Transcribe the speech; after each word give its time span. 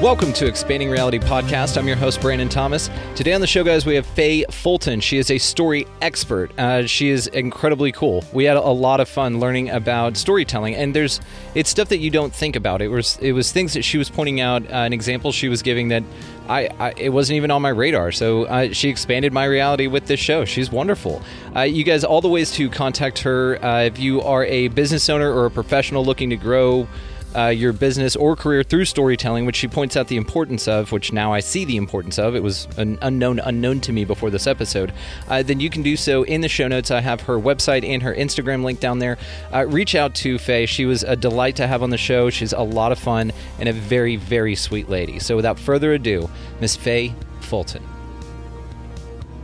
Welcome 0.00 0.32
to 0.32 0.46
Expanding 0.46 0.88
Reality 0.88 1.18
Podcast. 1.18 1.76
I'm 1.76 1.86
your 1.86 1.94
host, 1.94 2.22
Brandon 2.22 2.48
Thomas. 2.48 2.88
Today 3.14 3.34
on 3.34 3.42
the 3.42 3.46
show, 3.46 3.62
guys, 3.62 3.84
we 3.84 3.96
have 3.96 4.06
Faye 4.06 4.46
Fulton. 4.50 4.98
She 5.00 5.18
is 5.18 5.30
a 5.30 5.36
story 5.36 5.86
expert. 6.00 6.58
Uh, 6.58 6.86
she 6.86 7.10
is 7.10 7.26
incredibly 7.26 7.92
cool. 7.92 8.24
We 8.32 8.44
had 8.44 8.56
a 8.56 8.62
lot 8.62 9.00
of 9.00 9.10
fun 9.10 9.40
learning 9.40 9.68
about 9.68 10.16
storytelling, 10.16 10.74
and 10.74 10.96
there's 10.96 11.20
it's 11.54 11.68
stuff 11.68 11.90
that 11.90 11.98
you 11.98 12.08
don't 12.08 12.34
think 12.34 12.56
about. 12.56 12.80
It 12.80 12.88
was 12.88 13.18
it 13.18 13.32
was 13.32 13.52
things 13.52 13.74
that 13.74 13.82
she 13.82 13.98
was 13.98 14.08
pointing 14.08 14.40
out, 14.40 14.62
uh, 14.62 14.76
an 14.76 14.94
example 14.94 15.32
she 15.32 15.50
was 15.50 15.60
giving 15.60 15.88
that 15.88 16.02
I, 16.48 16.70
I, 16.78 16.94
it 16.96 17.10
wasn't 17.10 17.36
even 17.36 17.50
on 17.50 17.60
my 17.60 17.68
radar. 17.68 18.10
So 18.10 18.44
uh, 18.44 18.72
she 18.72 18.88
expanded 18.88 19.34
my 19.34 19.44
reality 19.44 19.86
with 19.86 20.06
this 20.06 20.18
show. 20.18 20.46
She's 20.46 20.72
wonderful. 20.72 21.20
Uh, 21.54 21.60
you 21.60 21.84
guys, 21.84 22.04
all 22.04 22.22
the 22.22 22.28
ways 22.28 22.52
to 22.52 22.70
contact 22.70 23.18
her 23.18 23.62
uh, 23.62 23.82
if 23.82 23.98
you 23.98 24.22
are 24.22 24.46
a 24.46 24.68
business 24.68 25.10
owner 25.10 25.30
or 25.30 25.44
a 25.44 25.50
professional 25.50 26.06
looking 26.06 26.30
to 26.30 26.36
grow 26.36 26.88
uh, 27.36 27.46
your 27.48 27.72
business 27.72 28.16
or 28.16 28.36
career 28.36 28.62
through 28.62 28.84
storytelling, 28.84 29.46
which 29.46 29.56
she 29.56 29.68
points 29.68 29.96
out 29.96 30.08
the 30.08 30.16
importance 30.16 30.66
of, 30.66 30.92
which 30.92 31.12
now 31.12 31.32
I 31.32 31.40
see 31.40 31.64
the 31.64 31.76
importance 31.76 32.18
of. 32.18 32.34
It 32.34 32.42
was 32.42 32.66
an 32.76 32.98
unknown 33.02 33.38
unknown 33.38 33.80
to 33.82 33.92
me 33.92 34.04
before 34.04 34.30
this 34.30 34.46
episode. 34.46 34.92
Uh, 35.28 35.42
then 35.42 35.60
you 35.60 35.70
can 35.70 35.82
do 35.82 35.96
so 35.96 36.22
in 36.24 36.40
the 36.40 36.48
show 36.48 36.68
notes. 36.68 36.90
I 36.90 37.00
have 37.00 37.22
her 37.22 37.38
website 37.38 37.86
and 37.86 38.02
her 38.02 38.14
Instagram 38.14 38.64
link 38.64 38.80
down 38.80 38.98
there. 38.98 39.18
Uh, 39.52 39.66
reach 39.66 39.94
out 39.94 40.14
to 40.16 40.38
Faye. 40.38 40.66
She 40.66 40.86
was 40.86 41.02
a 41.02 41.16
delight 41.16 41.56
to 41.56 41.66
have 41.66 41.82
on 41.82 41.90
the 41.90 41.98
show. 41.98 42.30
She's 42.30 42.52
a 42.52 42.62
lot 42.62 42.92
of 42.92 42.98
fun 42.98 43.32
and 43.58 43.68
a 43.68 43.72
very 43.72 44.16
very 44.16 44.54
sweet 44.54 44.88
lady. 44.88 45.18
So 45.18 45.36
without 45.36 45.58
further 45.58 45.92
ado, 45.92 46.28
Miss 46.60 46.76
Faye 46.76 47.14
Fulton. 47.40 47.82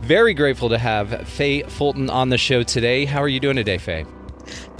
Very 0.01 0.33
grateful 0.33 0.69
to 0.69 0.77
have 0.77 1.27
Faye 1.27 1.63
Fulton 1.63 2.09
on 2.09 2.29
the 2.29 2.37
show 2.37 2.63
today. 2.63 3.03
How 3.03 3.21
are 3.21 3.27
you 3.27 3.41
doing 3.41 3.57
today, 3.57 3.77
Faye? 3.77 4.05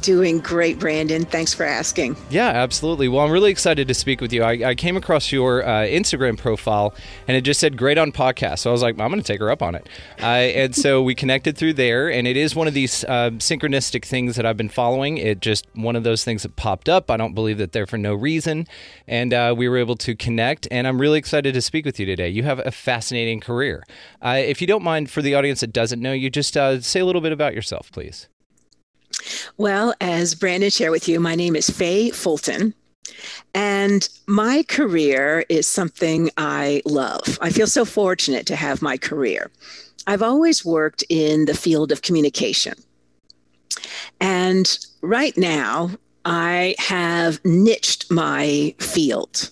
Doing 0.01 0.39
great, 0.39 0.79
Brandon. 0.79 1.25
Thanks 1.25 1.53
for 1.53 1.63
asking. 1.63 2.15
Yeah, 2.29 2.47
absolutely. 2.47 3.07
Well, 3.07 3.25
I'm 3.25 3.31
really 3.31 3.51
excited 3.51 3.87
to 3.87 3.93
speak 3.93 4.21
with 4.21 4.31
you. 4.31 4.43
I, 4.43 4.69
I 4.69 4.75
came 4.75 4.95
across 4.95 5.31
your 5.31 5.65
uh, 5.65 5.81
Instagram 5.81 6.37
profile 6.37 6.93
and 7.27 7.35
it 7.35 7.41
just 7.41 7.59
said 7.59 7.77
great 7.77 7.97
on 7.97 8.11
podcast. 8.11 8.59
So 8.59 8.69
I 8.69 8.73
was 8.73 8.81
like, 8.81 8.99
I'm 8.99 9.09
going 9.09 9.21
to 9.21 9.27
take 9.27 9.39
her 9.39 9.49
up 9.49 9.61
on 9.61 9.75
it. 9.75 9.89
Uh, 10.21 10.25
and 10.25 10.75
so 10.75 11.01
we 11.01 11.15
connected 11.15 11.57
through 11.57 11.73
there. 11.73 12.11
And 12.11 12.27
it 12.27 12.37
is 12.37 12.55
one 12.55 12.67
of 12.67 12.73
these 12.73 13.03
uh, 13.05 13.31
synchronistic 13.31 14.05
things 14.05 14.35
that 14.35 14.45
I've 14.45 14.55
been 14.55 14.69
following. 14.69 15.17
It 15.17 15.41
just 15.41 15.65
one 15.73 15.95
of 15.95 16.03
those 16.03 16.23
things 16.23 16.43
that 16.43 16.55
popped 16.55 16.87
up. 16.87 17.09
I 17.09 17.17
don't 17.17 17.33
believe 17.33 17.57
that 17.57 17.71
they're 17.71 17.87
for 17.87 17.97
no 17.97 18.13
reason. 18.13 18.67
And 19.07 19.33
uh, 19.33 19.55
we 19.57 19.67
were 19.67 19.77
able 19.77 19.95
to 19.97 20.15
connect. 20.15 20.67
And 20.69 20.87
I'm 20.87 21.01
really 21.01 21.17
excited 21.17 21.53
to 21.53 21.61
speak 21.61 21.85
with 21.85 21.99
you 21.99 22.05
today. 22.05 22.29
You 22.29 22.43
have 22.43 22.59
a 22.65 22.71
fascinating 22.71 23.39
career. 23.39 23.83
Uh, 24.21 24.39
if 24.39 24.61
you 24.61 24.67
don't 24.67 24.83
mind, 24.83 25.09
for 25.09 25.21
the 25.21 25.33
audience 25.33 25.61
that 25.61 25.73
doesn't 25.73 26.01
know 26.01 26.13
you, 26.13 26.29
just 26.29 26.55
uh, 26.55 26.79
say 26.81 26.99
a 26.99 27.05
little 27.05 27.21
bit 27.21 27.31
about 27.31 27.53
yourself, 27.53 27.91
please. 27.91 28.27
Well, 29.57 29.93
as 30.01 30.35
Brandon 30.35 30.69
shared 30.69 30.91
with 30.91 31.07
you, 31.07 31.19
my 31.19 31.35
name 31.35 31.55
is 31.55 31.69
Faye 31.69 32.11
Fulton. 32.11 32.73
And 33.53 34.07
my 34.27 34.63
career 34.63 35.45
is 35.49 35.67
something 35.67 36.29
I 36.37 36.81
love. 36.85 37.37
I 37.41 37.49
feel 37.49 37.67
so 37.67 37.85
fortunate 37.85 38.45
to 38.47 38.55
have 38.55 38.81
my 38.81 38.97
career. 38.97 39.51
I've 40.05 40.21
always 40.21 40.63
worked 40.63 41.03
in 41.09 41.45
the 41.45 41.53
field 41.53 41.91
of 41.91 42.01
communication. 42.01 42.75
And 44.19 44.77
right 45.01 45.37
now, 45.37 45.91
I 46.25 46.75
have 46.79 47.43
niched 47.45 48.09
my 48.11 48.75
field, 48.79 49.49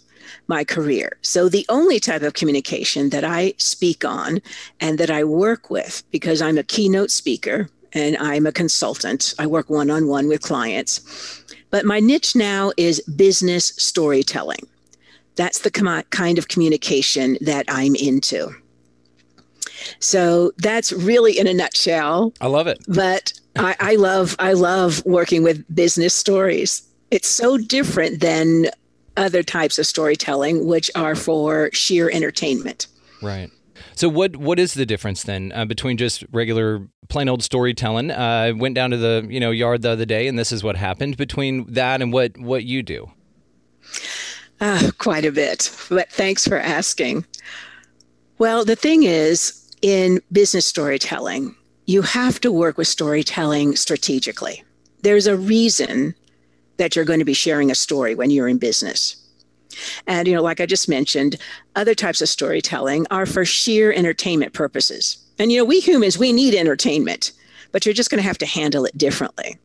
my 0.47 0.63
career. 0.63 1.17
So, 1.21 1.49
the 1.49 1.65
only 1.69 1.99
type 1.99 2.21
of 2.21 2.33
communication 2.33 3.09
that 3.09 3.23
I 3.23 3.53
speak 3.57 4.03
on 4.03 4.41
and 4.79 4.97
that 4.97 5.09
I 5.09 5.23
work 5.23 5.69
with, 5.69 6.03
because 6.11 6.41
I'm 6.41 6.57
a 6.57 6.63
keynote 6.63 7.11
speaker, 7.11 7.69
and 7.95 8.17
I'm 8.17 8.45
a 8.45 8.51
consultant. 8.51 9.33
I 9.39 9.47
work 9.47 9.69
one 9.69 9.89
on 9.89 10.07
one 10.07 10.27
with 10.27 10.41
clients. 10.41 11.43
But 11.71 11.85
my 11.85 11.99
niche 11.99 12.35
now 12.35 12.71
is 12.77 13.01
business 13.15 13.73
storytelling. 13.77 14.67
That's 15.35 15.59
the 15.59 15.71
com- 15.71 16.03
kind 16.11 16.37
of 16.37 16.47
communication 16.47 17.37
that 17.41 17.65
I'm 17.67 17.95
into. 17.95 18.53
So 19.99 20.51
that's 20.57 20.91
really 20.91 21.37
in 21.37 21.47
a 21.47 21.53
nutshell. 21.53 22.33
I 22.41 22.47
love 22.47 22.67
it. 22.67 22.83
But 22.87 23.33
I, 23.55 23.75
I 23.79 23.95
love 23.95 24.35
I 24.39 24.53
love 24.53 25.03
working 25.05 25.43
with 25.43 25.63
business 25.73 26.13
stories. 26.13 26.81
It's 27.11 27.27
so 27.27 27.57
different 27.57 28.19
than 28.19 28.67
other 29.17 29.43
types 29.43 29.79
of 29.79 29.85
storytelling, 29.85 30.65
which 30.65 30.91
are 30.95 31.15
for 31.15 31.69
sheer 31.71 32.09
entertainment. 32.09 32.87
Right. 33.21 33.49
So 33.95 34.09
what 34.09 34.35
what 34.35 34.59
is 34.59 34.73
the 34.73 34.85
difference 34.85 35.23
then 35.23 35.51
uh, 35.53 35.65
between 35.65 35.97
just 35.97 36.23
regular 36.31 36.87
plain 37.09 37.29
old 37.29 37.43
storytelling? 37.43 38.11
Uh, 38.11 38.15
I 38.15 38.51
went 38.51 38.75
down 38.75 38.91
to 38.91 38.97
the 38.97 39.25
you 39.29 39.39
know 39.39 39.51
yard 39.51 39.81
the 39.81 39.91
other 39.91 40.05
day, 40.05 40.27
and 40.27 40.37
this 40.37 40.51
is 40.51 40.63
what 40.63 40.75
happened. 40.75 41.17
Between 41.17 41.71
that 41.73 42.01
and 42.01 42.11
what 42.11 42.37
what 42.37 42.63
you 42.63 42.83
do, 42.83 43.11
uh, 44.61 44.91
quite 44.97 45.25
a 45.25 45.31
bit. 45.31 45.71
But 45.89 46.11
thanks 46.11 46.47
for 46.47 46.57
asking. 46.57 47.25
Well, 48.37 48.65
the 48.65 48.75
thing 48.75 49.03
is, 49.03 49.71
in 49.81 50.21
business 50.31 50.65
storytelling, 50.65 51.55
you 51.85 52.01
have 52.01 52.41
to 52.41 52.51
work 52.51 52.77
with 52.77 52.87
storytelling 52.87 53.75
strategically. 53.75 54.63
There's 55.01 55.27
a 55.27 55.37
reason 55.37 56.15
that 56.77 56.95
you're 56.95 57.05
going 57.05 57.19
to 57.19 57.25
be 57.25 57.33
sharing 57.33 57.71
a 57.71 57.75
story 57.75 58.15
when 58.15 58.31
you're 58.31 58.47
in 58.47 58.57
business. 58.57 59.15
And, 60.07 60.27
you 60.27 60.35
know, 60.35 60.41
like 60.41 60.59
I 60.59 60.65
just 60.65 60.89
mentioned, 60.89 61.37
other 61.75 61.95
types 61.95 62.21
of 62.21 62.29
storytelling 62.29 63.05
are 63.11 63.25
for 63.25 63.45
sheer 63.45 63.91
entertainment 63.91 64.53
purposes. 64.53 65.17
And, 65.39 65.51
you 65.51 65.57
know, 65.57 65.65
we 65.65 65.79
humans, 65.79 66.17
we 66.17 66.31
need 66.33 66.55
entertainment, 66.55 67.31
but 67.71 67.85
you're 67.85 67.93
just 67.93 68.09
going 68.09 68.21
to 68.21 68.27
have 68.27 68.37
to 68.39 68.45
handle 68.45 68.85
it 68.85 68.97
differently. 68.97 69.57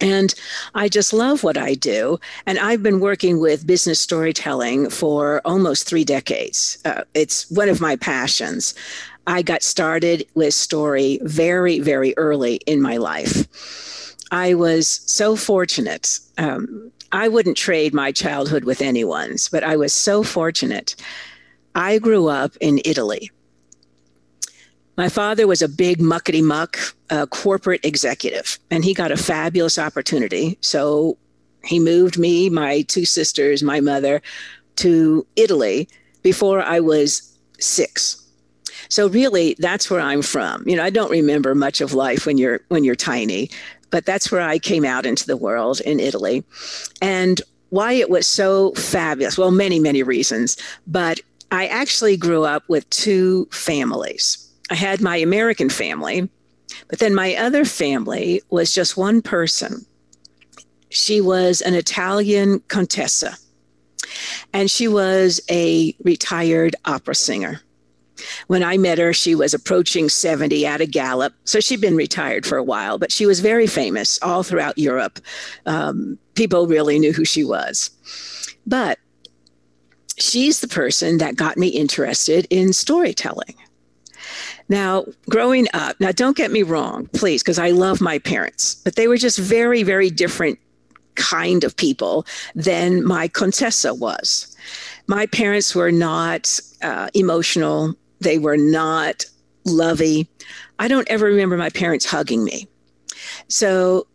And 0.00 0.34
I 0.74 0.88
just 0.88 1.12
love 1.12 1.42
what 1.42 1.56
I 1.56 1.74
do. 1.74 2.20
And 2.46 2.58
I've 2.58 2.82
been 2.82 3.00
working 3.00 3.40
with 3.40 3.66
business 3.66 3.98
storytelling 4.00 4.90
for 4.90 5.42
almost 5.44 5.88
three 5.88 6.04
decades. 6.04 6.78
Uh, 6.84 7.02
it's 7.14 7.50
one 7.50 7.68
of 7.68 7.80
my 7.80 7.96
passions. 7.96 8.74
I 9.26 9.42
got 9.42 9.62
started 9.62 10.26
with 10.34 10.54
story 10.54 11.18
very, 11.22 11.80
very 11.80 12.14
early 12.16 12.56
in 12.66 12.80
my 12.80 12.96
life. 12.96 14.14
I 14.30 14.54
was 14.54 14.88
so 15.06 15.36
fortunate. 15.36 16.20
Um, 16.38 16.92
I 17.12 17.28
wouldn't 17.28 17.56
trade 17.56 17.94
my 17.94 18.12
childhood 18.12 18.64
with 18.64 18.82
anyone's, 18.82 19.48
but 19.48 19.64
I 19.64 19.76
was 19.76 19.92
so 19.92 20.22
fortunate. 20.22 20.94
I 21.74 21.98
grew 21.98 22.28
up 22.28 22.56
in 22.60 22.80
Italy. 22.84 23.30
My 24.96 25.08
father 25.08 25.46
was 25.46 25.62
a 25.62 25.68
big 25.68 25.98
muckety 25.98 26.42
muck 26.42 26.76
uh, 27.10 27.26
corporate 27.26 27.84
executive, 27.84 28.58
and 28.70 28.84
he 28.84 28.94
got 28.94 29.12
a 29.12 29.16
fabulous 29.16 29.78
opportunity. 29.78 30.58
So 30.60 31.16
he 31.64 31.78
moved 31.78 32.18
me, 32.18 32.50
my 32.50 32.82
two 32.82 33.04
sisters, 33.04 33.62
my 33.62 33.80
mother 33.80 34.20
to 34.76 35.26
Italy 35.36 35.88
before 36.22 36.62
I 36.62 36.80
was 36.80 37.38
six. 37.58 38.24
So 38.88 39.08
really, 39.08 39.54
that's 39.58 39.90
where 39.90 40.00
I'm 40.00 40.22
from. 40.22 40.66
You 40.66 40.76
know, 40.76 40.84
I 40.84 40.90
don't 40.90 41.10
remember 41.10 41.54
much 41.54 41.80
of 41.80 41.92
life 41.92 42.26
when 42.26 42.38
you're 42.38 42.60
when 42.68 42.84
you're 42.84 42.94
tiny, 42.94 43.50
but 43.90 44.04
that's 44.04 44.30
where 44.30 44.42
I 44.42 44.58
came 44.58 44.84
out 44.84 45.06
into 45.06 45.26
the 45.26 45.36
world 45.36 45.80
in 45.80 46.00
Italy. 46.00 46.44
And 47.00 47.40
why 47.70 47.92
it 47.92 48.10
was 48.10 48.26
so 48.26 48.72
fabulous, 48.72 49.36
well, 49.36 49.50
many, 49.50 49.78
many 49.78 50.02
reasons, 50.02 50.56
but 50.86 51.20
I 51.50 51.66
actually 51.66 52.16
grew 52.16 52.44
up 52.44 52.64
with 52.68 52.88
two 52.90 53.46
families. 53.50 54.44
I 54.70 54.74
had 54.74 55.00
my 55.00 55.16
American 55.16 55.70
family, 55.70 56.28
but 56.88 56.98
then 56.98 57.14
my 57.14 57.34
other 57.36 57.64
family 57.64 58.42
was 58.50 58.74
just 58.74 58.96
one 58.96 59.22
person. 59.22 59.84
She 60.90 61.20
was 61.20 61.60
an 61.60 61.74
Italian 61.74 62.60
contessa, 62.68 63.36
and 64.52 64.70
she 64.70 64.88
was 64.88 65.40
a 65.50 65.94
retired 66.02 66.76
opera 66.84 67.14
singer. 67.14 67.60
When 68.46 68.62
I 68.62 68.76
met 68.76 68.98
her, 68.98 69.12
she 69.12 69.34
was 69.34 69.54
approaching 69.54 70.08
70 70.08 70.66
at 70.66 70.80
a 70.80 70.86
gallop. 70.86 71.34
So 71.44 71.60
she'd 71.60 71.80
been 71.80 71.96
retired 71.96 72.46
for 72.46 72.58
a 72.58 72.64
while, 72.64 72.98
but 72.98 73.12
she 73.12 73.26
was 73.26 73.40
very 73.40 73.66
famous 73.66 74.18
all 74.22 74.42
throughout 74.42 74.78
Europe. 74.78 75.20
Um, 75.66 76.18
people 76.34 76.66
really 76.66 76.98
knew 76.98 77.12
who 77.12 77.24
she 77.24 77.44
was. 77.44 77.90
But 78.66 78.98
she's 80.18 80.60
the 80.60 80.68
person 80.68 81.18
that 81.18 81.36
got 81.36 81.56
me 81.56 81.68
interested 81.68 82.46
in 82.50 82.72
storytelling. 82.72 83.54
Now, 84.68 85.06
growing 85.30 85.66
up, 85.72 85.98
now 85.98 86.12
don't 86.12 86.36
get 86.36 86.50
me 86.50 86.62
wrong, 86.62 87.06
please, 87.14 87.42
because 87.42 87.58
I 87.58 87.70
love 87.70 88.00
my 88.00 88.18
parents, 88.18 88.74
but 88.74 88.96
they 88.96 89.08
were 89.08 89.16
just 89.16 89.38
very, 89.38 89.82
very 89.82 90.10
different 90.10 90.58
kind 91.14 91.64
of 91.64 91.76
people 91.76 92.26
than 92.54 93.04
my 93.04 93.28
Contessa 93.28 93.94
was. 93.94 94.54
My 95.06 95.26
parents 95.26 95.74
were 95.74 95.90
not 95.90 96.60
uh, 96.82 97.08
emotional, 97.14 97.94
they 98.20 98.38
were 98.38 98.56
not 98.56 99.24
lovey. 99.64 100.28
I 100.78 100.88
don't 100.88 101.08
ever 101.08 101.26
remember 101.26 101.56
my 101.56 101.70
parents 101.70 102.06
hugging 102.06 102.44
me. 102.44 102.66
So 103.48 104.06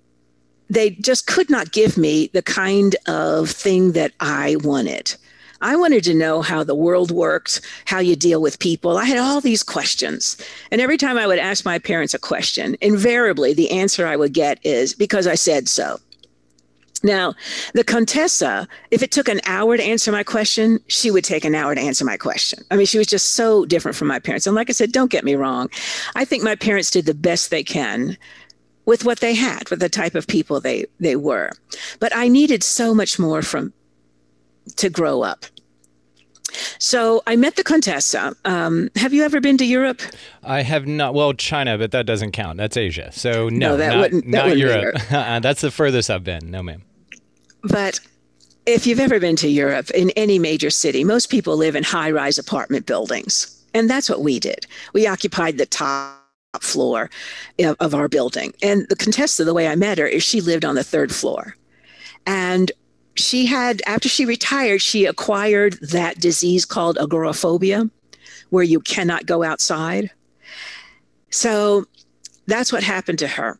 they 0.69 0.91
just 0.91 1.27
could 1.27 1.49
not 1.49 1.71
give 1.71 1.97
me 1.97 2.29
the 2.33 2.41
kind 2.41 2.95
of 3.07 3.49
thing 3.49 3.91
that 3.93 4.13
I 4.19 4.57
wanted. 4.63 5.15
I 5.61 5.77
wanted 5.77 6.03
to 6.05 6.13
know 6.13 6.41
how 6.41 6.63
the 6.63 6.75
world 6.75 7.09
worked, 7.09 7.61
how 7.85 7.99
you 7.99 8.17
deal 8.17 8.41
with 8.41 8.59
people. 8.59 8.97
I 8.97 9.05
had 9.05 9.17
all 9.17 9.39
these 9.39 9.63
questions. 9.63 10.35
And 10.71 10.81
every 10.81 10.97
time 10.97 11.17
I 11.17 11.25
would 11.25 11.39
ask 11.39 11.63
my 11.63 11.79
parents 11.79 12.13
a 12.13 12.19
question, 12.19 12.75
invariably 12.81 13.53
the 13.53 13.71
answer 13.71 14.05
I 14.05 14.17
would 14.17 14.33
get 14.33 14.59
is 14.65 14.93
because 14.93 15.25
I 15.25 15.35
said 15.35 15.69
so. 15.69 15.99
Now, 17.03 17.33
the 17.73 17.83
Contessa, 17.83 18.67
if 18.89 19.03
it 19.03 19.11
took 19.11 19.27
an 19.27 19.41
hour 19.45 19.75
to 19.75 19.83
answer 19.83 20.11
my 20.11 20.23
question, 20.23 20.79
she 20.87 21.11
would 21.11 21.25
take 21.25 21.43
an 21.43 21.53
hour 21.53 21.75
to 21.75 21.81
answer 21.81 22.05
my 22.05 22.15
question. 22.15 22.63
I 22.71 22.77
mean, 22.77 22.85
she 22.85 22.97
was 22.97 23.07
just 23.07 23.33
so 23.33 23.65
different 23.65 23.97
from 23.97 24.07
my 24.07 24.19
parents. 24.19 24.47
And 24.47 24.55
like 24.55 24.69
I 24.69 24.73
said, 24.73 24.91
don't 24.93 25.11
get 25.11 25.25
me 25.25 25.35
wrong. 25.35 25.69
I 26.15 26.23
think 26.23 26.43
my 26.43 26.55
parents 26.55 26.89
did 26.91 27.05
the 27.05 27.13
best 27.13 27.49
they 27.51 27.63
can 27.63 28.17
with 28.85 29.03
what 29.05 29.19
they 29.19 29.33
had, 29.33 29.69
with 29.69 29.79
the 29.79 29.89
type 29.89 30.15
of 30.15 30.27
people 30.27 30.59
they, 30.61 30.85
they 30.99 31.15
were. 31.17 31.51
But 31.99 32.15
I 32.15 32.29
needed 32.29 32.63
so 32.63 32.95
much 32.95 33.19
more 33.19 33.41
from 33.41 33.73
to 34.77 34.89
grow 34.89 35.23
up. 35.23 35.45
So 36.77 37.23
I 37.25 37.35
met 37.35 37.55
the 37.55 37.63
Contessa. 37.63 38.35
Um, 38.45 38.89
have 38.95 39.11
you 39.13 39.23
ever 39.23 39.41
been 39.41 39.57
to 39.57 39.65
Europe? 39.65 40.01
I 40.43 40.61
have 40.61 40.85
not. 40.85 41.13
Well, 41.15 41.33
China, 41.33 41.77
but 41.77 41.91
that 41.91 42.05
doesn't 42.05 42.31
count. 42.31 42.57
That's 42.57 42.77
Asia. 42.77 43.11
So 43.11 43.49
no, 43.49 43.69
No, 43.71 43.77
that 43.77 43.87
not, 43.89 43.99
wouldn't- 44.01 44.25
that 44.25 44.29
not 44.31 44.43
wouldn't 44.45 44.61
be 44.61 44.69
Europe. 44.69 44.95
That's 45.41 45.61
the 45.61 45.71
furthest 45.71 46.09
I've 46.11 46.23
been. 46.23 46.51
No, 46.51 46.61
ma'am. 46.61 46.83
But 47.63 47.99
if 48.65 48.85
you've 48.85 48.99
ever 48.99 49.19
been 49.19 49.35
to 49.37 49.49
Europe 49.49 49.89
in 49.91 50.09
any 50.11 50.39
major 50.39 50.69
city, 50.69 51.03
most 51.03 51.29
people 51.29 51.57
live 51.57 51.75
in 51.75 51.83
high 51.83 52.11
rise 52.11 52.37
apartment 52.37 52.85
buildings. 52.85 53.49
And 53.73 53.89
that's 53.89 54.09
what 54.09 54.21
we 54.21 54.39
did. 54.39 54.65
We 54.93 55.07
occupied 55.07 55.57
the 55.57 55.65
top 55.65 56.19
floor 56.61 57.09
of 57.59 57.95
our 57.95 58.07
building. 58.07 58.53
And 58.61 58.85
the 58.89 58.95
Contessa, 58.95 59.43
the 59.43 59.53
way 59.53 59.67
I 59.67 59.75
met 59.75 59.97
her, 59.97 60.05
is 60.05 60.23
she 60.23 60.39
lived 60.39 60.63
on 60.63 60.75
the 60.75 60.83
third 60.83 61.13
floor. 61.13 61.55
And 62.25 62.71
she 63.15 63.45
had, 63.45 63.81
after 63.85 64.07
she 64.07 64.25
retired, 64.25 64.81
she 64.81 65.05
acquired 65.05 65.73
that 65.81 66.19
disease 66.19 66.65
called 66.65 66.97
agoraphobia, 66.97 67.89
where 68.49 68.63
you 68.63 68.79
cannot 68.79 69.25
go 69.25 69.43
outside. 69.43 70.11
So 71.29 71.85
that's 72.45 72.71
what 72.71 72.83
happened 72.83 73.19
to 73.19 73.27
her. 73.27 73.57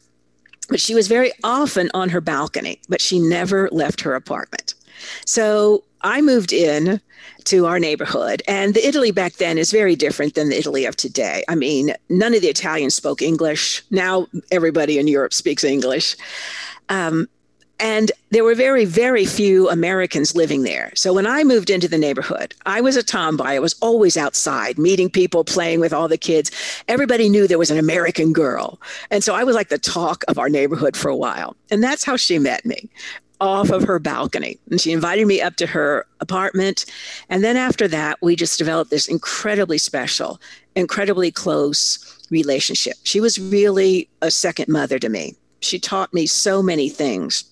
But 0.70 0.80
she 0.80 0.96
was 0.96 1.08
very 1.08 1.32
often 1.44 1.90
on 1.94 2.10
her 2.10 2.22
balcony, 2.22 2.80
but 2.90 3.02
she 3.02 3.20
never 3.20 3.70
left 3.72 4.02
her 4.02 4.16
apartment. 4.16 4.74
So 5.26 5.84
I 6.02 6.22
moved 6.22 6.54
in 6.54 7.02
to 7.46 7.66
our 7.66 7.80
neighborhood, 7.80 8.42
and 8.48 8.74
the 8.74 8.88
Italy 8.88 9.12
back 9.12 9.34
then 9.34 9.58
is 9.58 9.72
very 9.72 9.96
different 9.96 10.36
than 10.36 10.50
the 10.50 10.58
Italy 10.58 10.86
of 10.86 10.96
today. 10.96 11.44
I 11.48 11.56
mean, 11.56 11.94
none 12.10 12.34
of 12.34 12.42
the 12.42 12.48
Italians 12.48 12.96
spoke 12.96 13.22
English. 13.22 13.84
Now 13.92 14.28
everybody 14.52 14.98
in 14.98 15.08
Europe 15.08 15.34
speaks 15.34 15.64
English. 15.64 16.16
Um, 16.90 17.28
and 17.80 18.12
there 18.30 18.44
were 18.44 18.56
very, 18.56 18.86
very 18.86 19.26
few 19.26 19.70
Americans 19.70 20.36
living 20.36 20.64
there. 20.64 20.92
So 20.96 21.14
when 21.14 21.28
I 21.28 21.44
moved 21.44 21.70
into 21.70 21.88
the 21.88 21.98
neighborhood, 21.98 22.56
I 22.66 22.82
was 22.82 22.96
a 22.96 23.04
tomboy. 23.04 23.44
I 23.44 23.60
was 23.60 23.76
always 23.82 24.16
outside, 24.16 24.78
meeting 24.78 25.10
people, 25.10 25.44
playing 25.44 25.80
with 25.80 25.94
all 25.94 26.08
the 26.08 26.18
kids. 26.18 26.52
Everybody 26.88 27.30
knew 27.30 27.48
there 27.48 27.58
was 27.58 27.72
an 27.72 27.80
American 27.80 28.32
girl. 28.32 28.80
And 29.12 29.24
so 29.24 29.36
I 29.36 29.44
was 29.44 29.56
like 29.56 29.70
the 29.70 29.78
talk 29.78 30.24
of 30.28 30.38
our 30.40 30.50
neighborhood 30.50 30.96
for 30.96 31.10
a 31.10 31.16
while. 31.16 31.56
And 31.72 31.84
that's 31.84 32.04
how 32.04 32.16
she 32.16 32.40
met 32.40 32.66
me 32.66 32.90
off 33.42 33.72
of 33.72 33.84
her 33.84 34.00
balcony. 34.00 34.58
And 34.70 34.80
she 34.80 34.94
invited 34.94 35.28
me 35.28 35.42
up 35.42 35.58
to 35.58 35.68
her 35.68 36.06
apartment. 36.22 36.86
And 37.30 37.44
then 37.44 37.58
after 37.58 37.88
that, 37.90 38.18
we 38.22 38.36
just 38.36 38.58
developed 38.58 38.92
this 38.92 39.08
incredibly 39.08 39.78
special, 39.78 40.40
incredibly 40.76 41.32
close 41.32 42.26
relationship. 42.30 42.96
She 43.04 43.20
was 43.20 43.40
really 43.40 44.08
a 44.22 44.32
second 44.32 44.70
mother 44.70 44.98
to 45.00 45.10
me. 45.10 45.36
She 45.60 45.80
taught 45.80 46.14
me 46.14 46.26
so 46.26 46.64
many 46.64 46.88
things. 46.88 47.44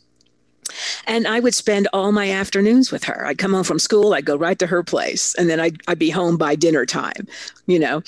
And 1.08 1.28
I 1.28 1.40
would 1.40 1.56
spend 1.56 1.88
all 1.94 2.12
my 2.12 2.32
afternoons 2.32 2.92
with 2.92 3.04
her. 3.06 3.26
I'd 3.26 3.38
come 3.38 3.54
home 3.54 3.64
from 3.64 3.80
school, 3.80 4.14
I'd 4.14 4.26
go 4.26 4.36
right 4.36 4.60
to 4.60 4.68
her 4.68 4.84
place, 4.84 5.36
and 5.36 5.50
then 5.50 5.60
I'd, 5.60 5.82
I'd 5.88 6.00
be 6.00 6.10
home 6.10 6.38
by 6.38 6.56
dinner 6.56 6.86
time, 6.86 7.28
you 7.68 7.80
know, 7.80 8.04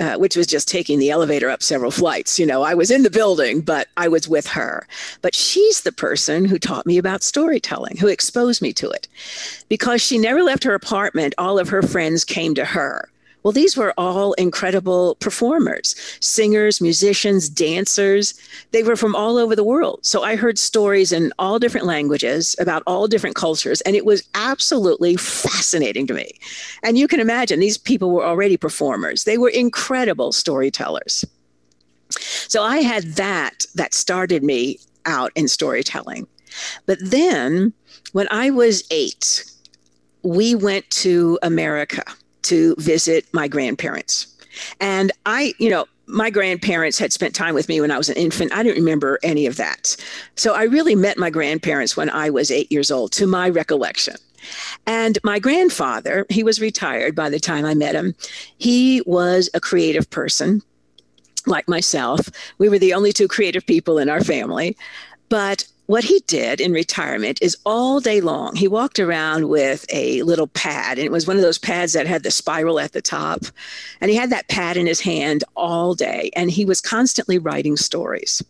uh, 0.00 0.16
which 0.16 0.36
was 0.36 0.46
just 0.46 0.68
taking 0.68 0.98
the 0.98 1.10
elevator 1.10 1.50
up 1.50 1.62
several 1.62 1.90
flights. 1.90 2.38
You 2.38 2.46
know, 2.46 2.62
I 2.62 2.74
was 2.74 2.90
in 2.90 3.02
the 3.02 3.10
building, 3.10 3.60
but 3.60 3.88
I 3.96 4.08
was 4.08 4.28
with 4.28 4.46
her. 4.48 4.86
But 5.22 5.34
she's 5.34 5.82
the 5.82 5.92
person 5.92 6.44
who 6.44 6.58
taught 6.58 6.86
me 6.86 6.98
about 6.98 7.22
storytelling, 7.22 7.96
who 7.96 8.08
exposed 8.08 8.62
me 8.62 8.72
to 8.74 8.90
it. 8.90 9.08
Because 9.68 10.00
she 10.00 10.18
never 10.18 10.42
left 10.42 10.64
her 10.64 10.74
apartment, 10.74 11.34
all 11.38 11.58
of 11.58 11.68
her 11.68 11.82
friends 11.82 12.24
came 12.24 12.54
to 12.54 12.64
her. 12.64 13.08
Well, 13.42 13.52
these 13.52 13.76
were 13.76 13.94
all 13.96 14.32
incredible 14.34 15.14
performers, 15.16 15.94
singers, 16.20 16.80
musicians, 16.80 17.48
dancers. 17.48 18.34
They 18.72 18.82
were 18.82 18.96
from 18.96 19.14
all 19.14 19.36
over 19.36 19.54
the 19.54 19.64
world. 19.64 20.00
So 20.02 20.22
I 20.22 20.36
heard 20.36 20.58
stories 20.58 21.12
in 21.12 21.32
all 21.38 21.58
different 21.58 21.86
languages 21.86 22.56
about 22.58 22.82
all 22.86 23.06
different 23.06 23.36
cultures, 23.36 23.80
and 23.82 23.94
it 23.94 24.04
was 24.04 24.28
absolutely 24.34 25.16
fascinating 25.16 26.06
to 26.08 26.14
me. 26.14 26.32
And 26.82 26.98
you 26.98 27.06
can 27.06 27.20
imagine 27.20 27.60
these 27.60 27.78
people 27.78 28.10
were 28.10 28.24
already 28.24 28.56
performers, 28.56 29.24
they 29.24 29.38
were 29.38 29.50
incredible 29.50 30.32
storytellers. 30.32 31.24
So 32.10 32.62
I 32.62 32.78
had 32.78 33.04
that 33.14 33.66
that 33.74 33.94
started 33.94 34.42
me 34.42 34.78
out 35.04 35.30
in 35.34 35.48
storytelling. 35.48 36.26
But 36.86 36.98
then 37.00 37.72
when 38.12 38.26
I 38.30 38.50
was 38.50 38.84
eight, 38.90 39.44
we 40.22 40.54
went 40.54 40.88
to 40.90 41.38
America 41.42 42.02
to 42.42 42.74
visit 42.78 43.26
my 43.32 43.48
grandparents. 43.48 44.26
And 44.80 45.12
I, 45.26 45.54
you 45.58 45.70
know, 45.70 45.86
my 46.06 46.30
grandparents 46.30 46.98
had 46.98 47.12
spent 47.12 47.34
time 47.34 47.54
with 47.54 47.68
me 47.68 47.80
when 47.80 47.90
I 47.90 47.98
was 47.98 48.08
an 48.08 48.16
infant. 48.16 48.52
I 48.52 48.62
didn't 48.62 48.82
remember 48.82 49.18
any 49.22 49.46
of 49.46 49.56
that. 49.56 49.94
So 50.36 50.54
I 50.54 50.62
really 50.62 50.94
met 50.94 51.18
my 51.18 51.30
grandparents 51.30 51.96
when 51.96 52.08
I 52.08 52.30
was 52.30 52.50
eight 52.50 52.72
years 52.72 52.90
old, 52.90 53.12
to 53.12 53.26
my 53.26 53.48
recollection. 53.50 54.16
And 54.86 55.18
my 55.22 55.38
grandfather, 55.38 56.24
he 56.30 56.42
was 56.42 56.60
retired 56.60 57.14
by 57.14 57.28
the 57.28 57.40
time 57.40 57.66
I 57.66 57.74
met 57.74 57.94
him. 57.94 58.14
He 58.56 59.02
was 59.04 59.50
a 59.52 59.60
creative 59.60 60.08
person, 60.08 60.62
like 61.46 61.68
myself. 61.68 62.30
We 62.56 62.68
were 62.68 62.78
the 62.78 62.94
only 62.94 63.12
two 63.12 63.28
creative 63.28 63.66
people 63.66 63.98
in 63.98 64.08
our 64.08 64.22
family. 64.22 64.76
But 65.28 65.66
what 65.88 66.04
he 66.04 66.20
did 66.26 66.60
in 66.60 66.70
retirement 66.72 67.38
is 67.40 67.56
all 67.64 67.98
day 67.98 68.20
long, 68.20 68.54
he 68.54 68.68
walked 68.68 68.98
around 68.98 69.48
with 69.48 69.86
a 69.88 70.20
little 70.22 70.46
pad. 70.48 70.98
And 70.98 71.06
it 71.06 71.10
was 71.10 71.26
one 71.26 71.36
of 71.36 71.42
those 71.42 71.56
pads 71.56 71.94
that 71.94 72.06
had 72.06 72.24
the 72.24 72.30
spiral 72.30 72.78
at 72.78 72.92
the 72.92 73.00
top. 73.00 73.46
And 74.02 74.10
he 74.10 74.16
had 74.16 74.28
that 74.28 74.48
pad 74.48 74.76
in 74.76 74.86
his 74.86 75.00
hand 75.00 75.44
all 75.56 75.94
day. 75.94 76.30
And 76.36 76.50
he 76.50 76.66
was 76.66 76.82
constantly 76.82 77.38
writing 77.38 77.78
stories. 77.78 78.42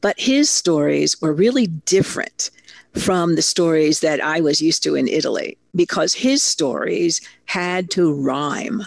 But 0.00 0.18
his 0.18 0.48
stories 0.48 1.20
were 1.20 1.34
really 1.34 1.66
different 1.66 2.50
from 2.94 3.34
the 3.34 3.42
stories 3.42 4.00
that 4.00 4.24
I 4.24 4.40
was 4.40 4.62
used 4.62 4.82
to 4.84 4.94
in 4.94 5.08
Italy 5.08 5.58
because 5.74 6.14
his 6.14 6.42
stories 6.42 7.20
had 7.44 7.90
to 7.90 8.14
rhyme. 8.14 8.82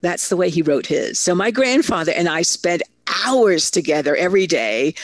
That's 0.00 0.30
the 0.30 0.36
way 0.38 0.48
he 0.48 0.62
wrote 0.62 0.86
his. 0.86 1.20
So 1.20 1.34
my 1.34 1.50
grandfather 1.50 2.12
and 2.12 2.26
I 2.26 2.40
spent 2.40 2.80
hours 3.24 3.70
together 3.70 4.16
every 4.16 4.46
day 4.46 4.94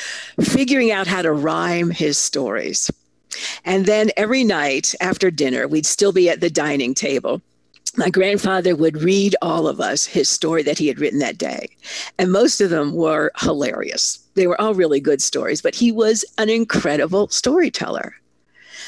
figuring 0.40 0.90
out 0.90 1.06
how 1.06 1.22
to 1.22 1.32
rhyme 1.32 1.90
his 1.90 2.18
stories. 2.18 2.90
And 3.64 3.86
then 3.86 4.10
every 4.16 4.44
night 4.44 4.94
after 5.00 5.30
dinner, 5.30 5.66
we'd 5.66 5.86
still 5.86 6.12
be 6.12 6.28
at 6.28 6.40
the 6.40 6.50
dining 6.50 6.94
table. 6.94 7.40
My 7.96 8.08
grandfather 8.08 8.74
would 8.74 9.02
read 9.02 9.36
all 9.42 9.68
of 9.68 9.80
us 9.80 10.06
his 10.06 10.28
story 10.28 10.62
that 10.62 10.78
he 10.78 10.88
had 10.88 10.98
written 10.98 11.18
that 11.18 11.36
day. 11.36 11.68
And 12.18 12.32
most 12.32 12.60
of 12.60 12.70
them 12.70 12.94
were 12.94 13.30
hilarious. 13.38 14.18
They 14.34 14.46
were 14.46 14.58
all 14.60 14.74
really 14.74 15.00
good 15.00 15.20
stories, 15.20 15.60
but 15.60 15.74
he 15.74 15.92
was 15.92 16.24
an 16.38 16.48
incredible 16.48 17.28
storyteller. 17.28 18.14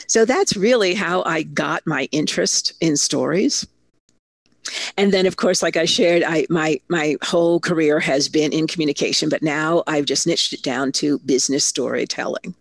So 0.07 0.25
that's 0.25 0.57
really 0.57 0.95
how 0.95 1.23
I 1.25 1.43
got 1.43 1.87
my 1.87 2.09
interest 2.13 2.73
in 2.81 2.97
stories. 2.97 3.67
And 4.97 5.13
then, 5.13 5.27
of 5.27 5.37
course, 5.37 5.63
like 5.63 5.77
I 5.77 5.85
shared, 5.85 6.23
I 6.23 6.47
my 6.51 6.81
my 6.89 7.17
whole 7.23 7.61
career 7.61 8.01
has 8.01 8.29
been 8.29 8.53
in 8.53 8.67
communication, 8.67 9.29
but 9.29 9.43
now 9.43 9.83
I've 9.87 10.07
just 10.07 10.27
niched 10.27 10.53
it 10.53 10.63
down 10.63 10.93
to 10.93 11.19
business 11.21 11.65
storytelling. 11.65 12.55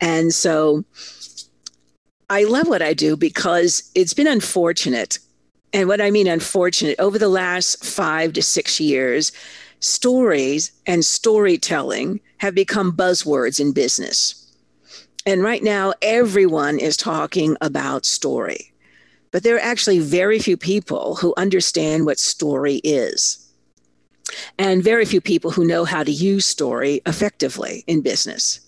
And 0.00 0.32
so 0.34 0.84
I 2.30 2.44
love 2.44 2.68
what 2.68 2.82
I 2.82 2.94
do 2.94 3.16
because 3.16 3.90
it's 3.94 4.14
been 4.14 4.26
unfortunate 4.26 5.18
And 5.72 5.88
what 5.88 6.00
I 6.00 6.10
mean 6.10 6.26
unfortunate, 6.26 6.98
over 6.98 7.18
the 7.18 7.28
last 7.28 7.84
five 7.84 8.34
to 8.34 8.42
six 8.42 8.78
years, 8.78 9.32
stories 9.80 10.70
and 10.86 11.04
storytelling 11.04 12.20
have 12.38 12.54
become 12.54 12.92
buzzwords 12.92 13.58
in 13.58 13.72
business. 13.72 14.38
And 15.24 15.42
right 15.42 15.62
now, 15.62 15.94
everyone 16.02 16.78
is 16.78 16.96
talking 16.96 17.56
about 17.60 18.04
story. 18.04 18.71
But 19.32 19.42
there 19.42 19.56
are 19.56 19.60
actually 19.60 19.98
very 19.98 20.38
few 20.38 20.56
people 20.56 21.16
who 21.16 21.34
understand 21.36 22.06
what 22.06 22.18
story 22.18 22.76
is. 22.84 23.38
And 24.58 24.84
very 24.84 25.04
few 25.04 25.20
people 25.20 25.50
who 25.50 25.66
know 25.66 25.84
how 25.84 26.04
to 26.04 26.12
use 26.12 26.46
story 26.46 27.02
effectively 27.06 27.82
in 27.86 28.02
business. 28.02 28.60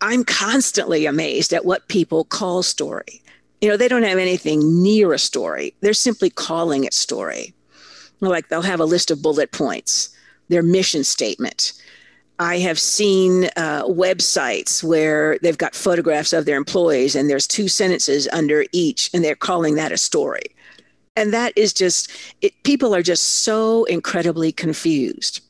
I'm 0.00 0.24
constantly 0.24 1.06
amazed 1.06 1.52
at 1.54 1.64
what 1.64 1.88
people 1.88 2.24
call 2.24 2.62
story. 2.62 3.22
You 3.60 3.68
know, 3.68 3.76
they 3.76 3.88
don't 3.88 4.02
have 4.02 4.18
anything 4.18 4.82
near 4.82 5.14
a 5.14 5.18
story, 5.18 5.74
they're 5.80 5.94
simply 5.94 6.28
calling 6.28 6.84
it 6.84 6.92
story. 6.92 7.54
Like 8.20 8.48
they'll 8.48 8.62
have 8.62 8.80
a 8.80 8.84
list 8.84 9.10
of 9.10 9.22
bullet 9.22 9.52
points, 9.52 10.10
their 10.48 10.62
mission 10.62 11.04
statement, 11.04 11.72
I 12.38 12.58
have 12.58 12.80
seen 12.80 13.44
uh, 13.56 13.84
websites 13.84 14.82
where 14.82 15.38
they've 15.38 15.58
got 15.58 15.74
photographs 15.74 16.32
of 16.32 16.46
their 16.46 16.56
employees 16.56 17.14
and 17.14 17.30
there's 17.30 17.46
two 17.46 17.68
sentences 17.68 18.28
under 18.32 18.64
each, 18.72 19.10
and 19.14 19.24
they're 19.24 19.36
calling 19.36 19.76
that 19.76 19.92
a 19.92 19.96
story. 19.96 20.42
And 21.16 21.32
that 21.32 21.52
is 21.56 21.72
just, 21.72 22.10
it, 22.40 22.52
people 22.64 22.94
are 22.94 23.02
just 23.02 23.44
so 23.44 23.84
incredibly 23.84 24.50
confused 24.50 25.40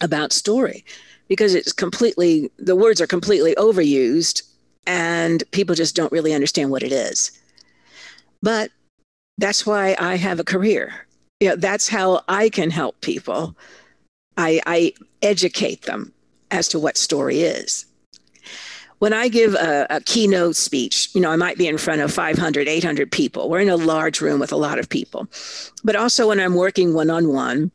about 0.00 0.32
story 0.32 0.84
because 1.28 1.54
it's 1.54 1.72
completely, 1.72 2.50
the 2.58 2.74
words 2.74 3.00
are 3.00 3.06
completely 3.06 3.54
overused 3.54 4.42
and 4.86 5.44
people 5.52 5.74
just 5.74 5.94
don't 5.94 6.10
really 6.10 6.34
understand 6.34 6.70
what 6.70 6.82
it 6.82 6.90
is. 6.90 7.30
But 8.42 8.72
that's 9.36 9.64
why 9.64 9.94
I 10.00 10.16
have 10.16 10.40
a 10.40 10.44
career. 10.44 11.06
You 11.38 11.50
know, 11.50 11.56
that's 11.56 11.88
how 11.88 12.24
I 12.28 12.48
can 12.48 12.70
help 12.70 13.00
people 13.02 13.54
I, 14.38 14.60
I 14.66 14.92
educate 15.20 15.82
them 15.82 16.12
as 16.50 16.68
to 16.68 16.78
what 16.78 16.96
story 16.96 17.40
is. 17.40 17.84
When 19.00 19.12
I 19.12 19.28
give 19.28 19.54
a, 19.54 19.86
a, 19.90 20.00
keynote 20.00 20.56
speech, 20.56 21.10
you 21.14 21.20
know, 21.20 21.30
I 21.30 21.36
might 21.36 21.58
be 21.58 21.68
in 21.68 21.78
front 21.78 22.00
of 22.00 22.12
500, 22.12 22.66
800 22.66 23.12
people. 23.12 23.48
We're 23.48 23.60
in 23.60 23.68
a 23.68 23.76
large 23.76 24.20
room 24.20 24.40
with 24.40 24.50
a 24.50 24.56
lot 24.56 24.78
of 24.78 24.88
people. 24.88 25.28
But 25.84 25.94
also 25.94 26.28
when 26.28 26.40
I'm 26.40 26.54
working 26.54 26.94
one 26.94 27.10
on 27.10 27.28
one, 27.28 27.70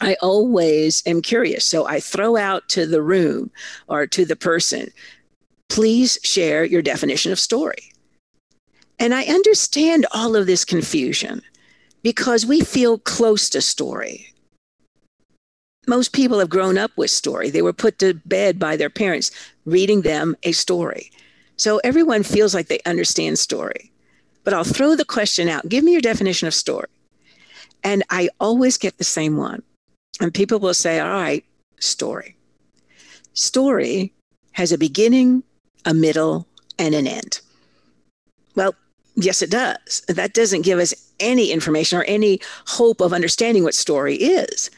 I 0.00 0.16
always 0.20 1.02
am 1.06 1.22
curious. 1.22 1.64
So 1.64 1.86
I 1.86 1.98
throw 2.00 2.36
out 2.36 2.68
to 2.70 2.86
the 2.86 3.02
room 3.02 3.50
or 3.88 4.06
to 4.08 4.24
the 4.24 4.36
person, 4.36 4.90
please 5.68 6.18
share 6.22 6.64
your 6.64 6.82
definition 6.82 7.32
of 7.32 7.40
story. 7.40 7.92
And 8.98 9.14
I 9.14 9.24
understand 9.24 10.06
all 10.12 10.36
of 10.36 10.46
this 10.46 10.64
confusion 10.64 11.42
because 12.02 12.46
we 12.46 12.60
feel 12.60 12.98
close 12.98 13.48
to 13.50 13.60
story 13.60 14.33
most 15.86 16.12
people 16.12 16.38
have 16.38 16.48
grown 16.48 16.78
up 16.78 16.90
with 16.96 17.10
story. 17.10 17.50
They 17.50 17.62
were 17.62 17.72
put 17.72 17.98
to 17.98 18.14
bed 18.24 18.58
by 18.58 18.76
their 18.76 18.90
parents 18.90 19.30
reading 19.64 20.02
them 20.02 20.36
a 20.42 20.52
story. 20.52 21.10
So 21.56 21.78
everyone 21.84 22.22
feels 22.22 22.54
like 22.54 22.68
they 22.68 22.80
understand 22.86 23.38
story. 23.38 23.90
But 24.44 24.54
I'll 24.54 24.64
throw 24.64 24.94
the 24.96 25.04
question 25.04 25.48
out 25.48 25.68
give 25.68 25.84
me 25.84 25.92
your 25.92 26.00
definition 26.00 26.46
of 26.48 26.54
story. 26.54 26.88
And 27.82 28.02
I 28.10 28.30
always 28.40 28.78
get 28.78 28.98
the 28.98 29.04
same 29.04 29.36
one. 29.36 29.62
And 30.20 30.32
people 30.32 30.58
will 30.58 30.74
say, 30.74 31.00
all 31.00 31.08
right, 31.08 31.44
story. 31.80 32.36
Story 33.34 34.12
has 34.52 34.72
a 34.72 34.78
beginning, 34.78 35.42
a 35.84 35.92
middle, 35.92 36.46
and 36.78 36.94
an 36.94 37.06
end. 37.06 37.40
Well, 38.54 38.74
yes, 39.16 39.42
it 39.42 39.50
does. 39.50 40.02
That 40.08 40.34
doesn't 40.34 40.62
give 40.62 40.78
us 40.78 40.94
any 41.20 41.50
information 41.50 41.98
or 41.98 42.04
any 42.04 42.40
hope 42.66 43.00
of 43.00 43.12
understanding 43.12 43.64
what 43.64 43.74
story 43.74 44.16
is. 44.16 44.70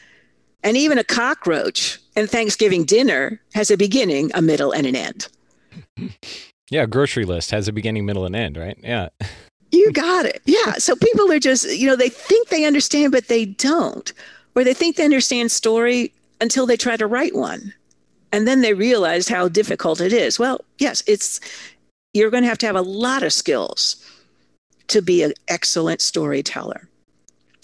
And 0.67 0.75
even 0.75 0.97
a 0.97 1.03
cockroach 1.05 1.97
and 2.17 2.29
Thanksgiving 2.29 2.83
dinner 2.83 3.39
has 3.53 3.71
a 3.71 3.77
beginning, 3.77 4.31
a 4.33 4.41
middle, 4.41 4.73
and 4.73 4.85
an 4.85 4.97
end. 4.97 5.29
Yeah, 6.69 6.85
grocery 6.85 7.23
list 7.23 7.51
has 7.51 7.69
a 7.69 7.71
beginning, 7.71 8.05
middle, 8.05 8.25
and 8.25 8.35
end, 8.35 8.57
right? 8.57 8.77
Yeah. 8.83 9.07
You 9.71 9.89
got 9.93 10.25
it. 10.25 10.41
Yeah. 10.43 10.73
So 10.73 10.97
people 10.97 11.31
are 11.31 11.39
just, 11.39 11.65
you 11.77 11.87
know, 11.87 11.95
they 11.95 12.09
think 12.09 12.49
they 12.49 12.65
understand, 12.65 13.13
but 13.13 13.29
they 13.29 13.45
don't. 13.45 14.11
Or 14.53 14.65
they 14.65 14.73
think 14.73 14.97
they 14.97 15.05
understand 15.05 15.49
story 15.49 16.13
until 16.41 16.65
they 16.65 16.75
try 16.75 16.97
to 16.97 17.07
write 17.07 17.33
one. 17.33 17.73
And 18.33 18.45
then 18.45 18.59
they 18.59 18.73
realize 18.73 19.29
how 19.29 19.47
difficult 19.47 20.01
it 20.01 20.11
is. 20.11 20.37
Well, 20.37 20.59
yes, 20.77 21.01
it's 21.07 21.39
you're 22.13 22.31
going 22.31 22.43
to 22.43 22.49
have 22.49 22.57
to 22.57 22.65
have 22.65 22.75
a 22.75 22.81
lot 22.81 23.23
of 23.23 23.31
skills 23.31 24.05
to 24.87 25.01
be 25.01 25.23
an 25.23 25.31
excellent 25.47 26.01
storyteller. 26.01 26.89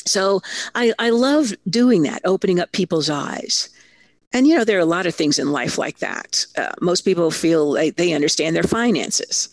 So 0.06 0.42
I, 0.76 0.94
I 1.00 1.10
love 1.10 1.54
doing 1.70 2.04
that, 2.04 2.22
opening 2.26 2.60
up 2.60 2.72
people's 2.72 3.10
eyes. 3.10 3.70
And, 4.34 4.48
you 4.48 4.58
know, 4.58 4.64
there 4.64 4.78
are 4.78 4.82
a 4.82 4.86
lot 4.86 5.06
of 5.06 5.14
things 5.14 5.38
in 5.38 5.52
life 5.52 5.78
like 5.78 6.00
that. 6.00 6.46
Uh, 6.58 6.72
most 6.82 7.02
people 7.02 7.30
feel 7.30 7.74
like 7.74 7.96
they 7.96 8.14
understand 8.14 8.56
their 8.56 8.64
finances. 8.64 9.50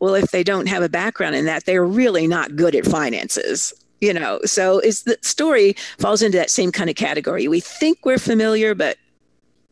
Well, 0.00 0.14
if 0.14 0.32
they 0.32 0.42
don't 0.42 0.66
have 0.66 0.82
a 0.82 0.88
background 0.88 1.36
in 1.36 1.44
that, 1.44 1.64
they're 1.64 1.86
really 1.86 2.26
not 2.26 2.56
good 2.56 2.74
at 2.74 2.84
finances. 2.84 3.72
You 4.00 4.12
know, 4.12 4.40
so 4.44 4.80
is 4.80 5.04
the 5.04 5.16
story 5.22 5.76
falls 5.98 6.22
into 6.22 6.36
that 6.36 6.50
same 6.50 6.72
kind 6.72 6.90
of 6.90 6.96
category. 6.96 7.46
We 7.46 7.60
think 7.60 7.98
we're 8.04 8.18
familiar, 8.18 8.74
but 8.74 8.96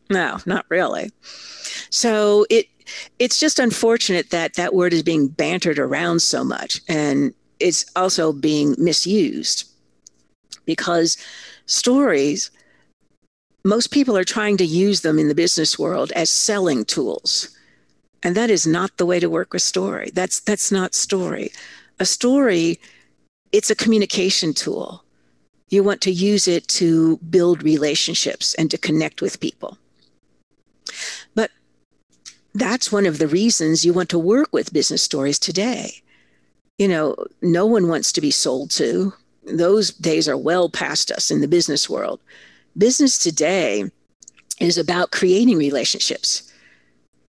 no, 0.09 0.37
not 0.45 0.65
really. 0.69 1.11
So 1.89 2.45
it 2.49 2.67
it's 3.19 3.39
just 3.39 3.59
unfortunate 3.59 4.29
that 4.29 4.53
that 4.53 4.73
word 4.73 4.93
is 4.93 5.03
being 5.03 5.27
bantered 5.27 5.77
around 5.77 6.21
so 6.21 6.45
much, 6.45 6.79
and 6.87 7.33
it's 7.59 7.85
also 7.97 8.31
being 8.31 8.75
misused 8.77 9.70
because 10.75 11.17
stories, 11.65 12.49
most 13.63 13.87
people 13.91 14.15
are 14.17 14.33
trying 14.35 14.57
to 14.57 14.65
use 14.65 15.01
them 15.01 15.19
in 15.19 15.27
the 15.27 15.41
business 15.43 15.77
world 15.77 16.11
as 16.13 16.29
selling 16.29 16.85
tools. 16.85 17.49
And 18.23 18.35
that 18.35 18.49
is 18.49 18.65
not 18.65 18.95
the 18.95 19.05
way 19.05 19.19
to 19.19 19.29
work 19.29 19.51
with 19.51 19.61
story. 19.73 20.11
That's 20.13 20.39
that's 20.39 20.71
not 20.71 20.95
story. 20.95 21.51
A 21.99 22.05
story, 22.05 22.79
it's 23.51 23.71
a 23.71 23.81
communication 23.83 24.53
tool. 24.53 25.03
You 25.69 25.83
want 25.83 26.01
to 26.01 26.11
use 26.31 26.47
it 26.47 26.67
to 26.79 27.17
build 27.35 27.63
relationships 27.63 28.55
and 28.55 28.69
to 28.71 28.77
connect 28.77 29.21
with 29.21 29.39
people. 29.39 29.77
But 31.35 31.51
that's 32.53 32.91
one 32.91 33.05
of 33.05 33.17
the 33.17 33.27
reasons 33.27 33.85
you 33.85 33.93
want 33.93 34.09
to 34.09 34.19
work 34.19 34.49
with 34.51 34.73
business 34.73 35.03
stories 35.03 35.39
today. 35.39 36.01
You 36.77 36.87
know, 36.87 37.15
no 37.41 37.65
one 37.65 37.87
wants 37.87 38.11
to 38.13 38.21
be 38.21 38.31
sold 38.31 38.71
to 38.71 39.13
those 39.59 39.91
days 39.91 40.27
are 40.27 40.37
well 40.37 40.69
past 40.69 41.11
us 41.11 41.31
in 41.31 41.41
the 41.41 41.47
business 41.47 41.89
world. 41.89 42.19
Business 42.77 43.17
today 43.17 43.89
is 44.59 44.77
about 44.77 45.11
creating 45.11 45.57
relationships. 45.57 46.51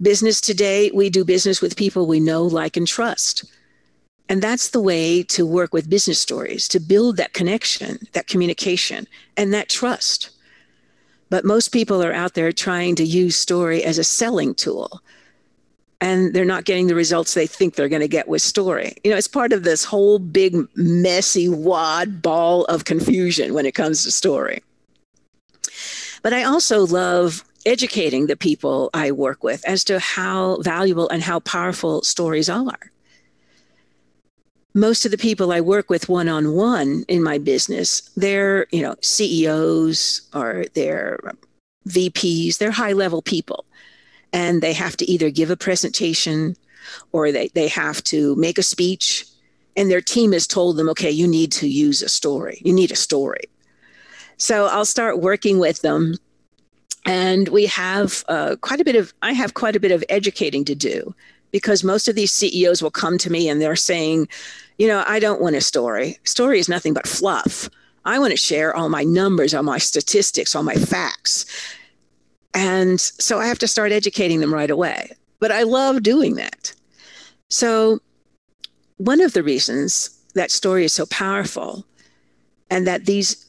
Business 0.02 0.40
today, 0.40 0.92
we 0.94 1.10
do 1.10 1.26
business 1.26 1.62
with 1.62 1.76
people 1.76 2.06
we 2.06 2.20
know, 2.20 2.44
like, 2.44 2.78
and 2.78 2.88
trust. 2.88 3.46
And 4.30 4.42
that's 4.42 4.70
the 4.70 4.82
way 4.82 5.24
to 5.24 5.46
work 5.46 5.74
with 5.74 5.90
business 5.90 6.20
stories, 6.20 6.68
to 6.70 6.80
build 6.80 7.18
that 7.18 7.34
connection, 7.34 8.00
that 8.14 8.28
communication, 8.28 9.08
and 9.36 9.54
that 9.54 9.70
trust. 9.70 10.32
But 11.30 11.46
most 11.46 11.70
people 11.70 12.04
are 12.04 12.14
out 12.14 12.34
there 12.34 12.52
trying 12.52 12.96
to 12.96 13.04
use 13.04 13.36
story 13.36 13.84
as 13.84 13.98
a 13.98 14.04
selling 14.04 14.54
tool 14.54 15.02
and 16.00 16.34
they're 16.34 16.46
not 16.46 16.66
getting 16.66 16.88
the 16.88 16.96
results 16.96 17.34
they 17.34 17.48
think 17.48 17.76
they're 17.76 17.90
going 17.90 18.02
to 18.02 18.08
get 18.08 18.28
with 18.28 18.42
story. 18.42 18.96
You 19.04 19.12
know, 19.12 19.18
it's 19.18 19.28
part 19.28 19.52
of 19.52 19.64
this 19.64 19.84
whole 19.84 20.20
big, 20.20 20.56
messy 20.76 21.50
wad 21.50 22.22
ball 22.22 22.66
of 22.66 22.86
confusion 22.86 23.54
when 23.54 23.66
it 23.66 23.74
comes 23.74 24.04
to 24.04 24.12
story. 24.12 24.62
But 26.22 26.34
I 26.34 26.44
also 26.44 26.86
love 26.86 27.44
educating 27.66 28.28
the 28.28 28.38
people 28.38 28.90
I 28.94 29.12
work 29.12 29.44
with 29.44 29.68
as 29.68 29.84
to 29.86 30.00
how 30.00 30.58
valuable 30.62 31.10
and 31.10 31.24
how 31.24 31.40
powerful 31.40 32.04
stories 32.04 32.50
are. 32.50 32.92
Most 34.74 35.06
of 35.06 35.12
the 35.12 35.18
people 35.18 35.52
I 35.52 35.62
work 35.62 35.90
with 35.90 36.08
one 36.08 36.30
on 36.30 36.54
one 36.54 37.04
in 37.08 37.24
my 37.24 37.40
business, 37.40 38.12
they're, 38.16 38.68
you 38.72 38.84
know, 38.84 38.96
CEOs 39.02 40.30
or 40.36 40.66
they're 40.76 41.20
VPs, 41.90 42.60
they're 42.60 42.72
high 42.72 42.94
level 42.94 43.24
people 43.24 43.66
and 44.38 44.62
they 44.62 44.74
have 44.74 44.96
to 44.98 45.10
either 45.10 45.32
give 45.32 45.50
a 45.50 45.58
presentation 45.58 46.56
or 47.12 47.32
they, 47.32 47.48
they 47.56 47.68
have 47.68 48.04
to 48.04 48.36
make 48.36 48.60
a 48.60 48.64
speech. 48.64 49.26
And 49.76 49.90
their 49.90 50.02
team 50.02 50.32
has 50.32 50.46
told 50.46 50.78
them 50.78 50.90
okay 50.90 51.10
you 51.10 51.28
need 51.28 51.52
to 51.54 51.68
use 51.68 52.04
a 52.04 52.10
story. 52.10 52.62
You 52.64 52.72
need 52.72 52.92
a 52.92 53.04
story. 53.08 53.46
So 54.38 54.68
i'll 54.68 54.92
start 54.98 55.26
working 55.32 55.58
with 55.58 55.82
them. 55.82 56.16
And 57.06 57.48
we 57.50 57.66
have 57.66 58.24
uh, 58.28 58.58
quite 58.68 58.82
a 58.82 58.86
bit 58.90 58.96
of 58.96 59.14
i 59.30 59.32
have 59.34 59.54
quite 59.62 59.76
a 59.76 59.84
bit 59.86 59.94
of 59.98 60.04
educating 60.10 60.64
to 60.66 60.76
do 60.76 61.16
because 61.52 61.84
most 61.84 62.08
of 62.08 62.16
these 62.16 62.32
ceos 62.32 62.84
will 62.84 62.98
come 63.04 63.18
to 63.20 63.32
me 63.32 63.50
and 63.50 63.60
they're 63.60 63.88
saying 63.92 64.28
you 64.78 64.88
know 64.88 65.04
i 65.08 65.18
don't 65.20 65.42
want 65.42 65.56
a 65.56 65.62
story. 65.74 66.20
Story 66.36 66.60
is 66.60 66.70
nothing 66.70 66.94
but 66.94 67.08
fluff. 67.08 67.70
I 68.06 68.20
want 68.20 68.32
to 68.32 68.46
share 68.50 68.76
all 68.76 68.90
my 68.90 69.04
numbers 69.04 69.54
all 69.54 69.64
my 69.64 69.80
statistics 69.80 70.56
all 70.56 70.64
my 70.72 70.80
facts 70.94 71.46
and 72.54 73.00
so 73.00 73.40
I 73.40 73.48
have 73.48 73.60
to 73.60 73.68
start 73.68 73.92
educating 73.92 74.40
them 74.40 74.54
right 74.54 74.72
away. 74.72 75.12
But 75.40 75.52
I 75.52 75.64
love 75.64 76.04
doing 76.04 76.36
that. 76.36 76.74
So, 77.50 78.00
one 78.98 79.22
of 79.22 79.34
the 79.34 79.44
reasons 79.44 80.10
that 80.34 80.52
story 80.52 80.84
is 80.84 80.94
so 80.94 81.06
powerful 81.06 81.86
and 82.70 82.88
that 82.88 83.06
these 83.06 83.46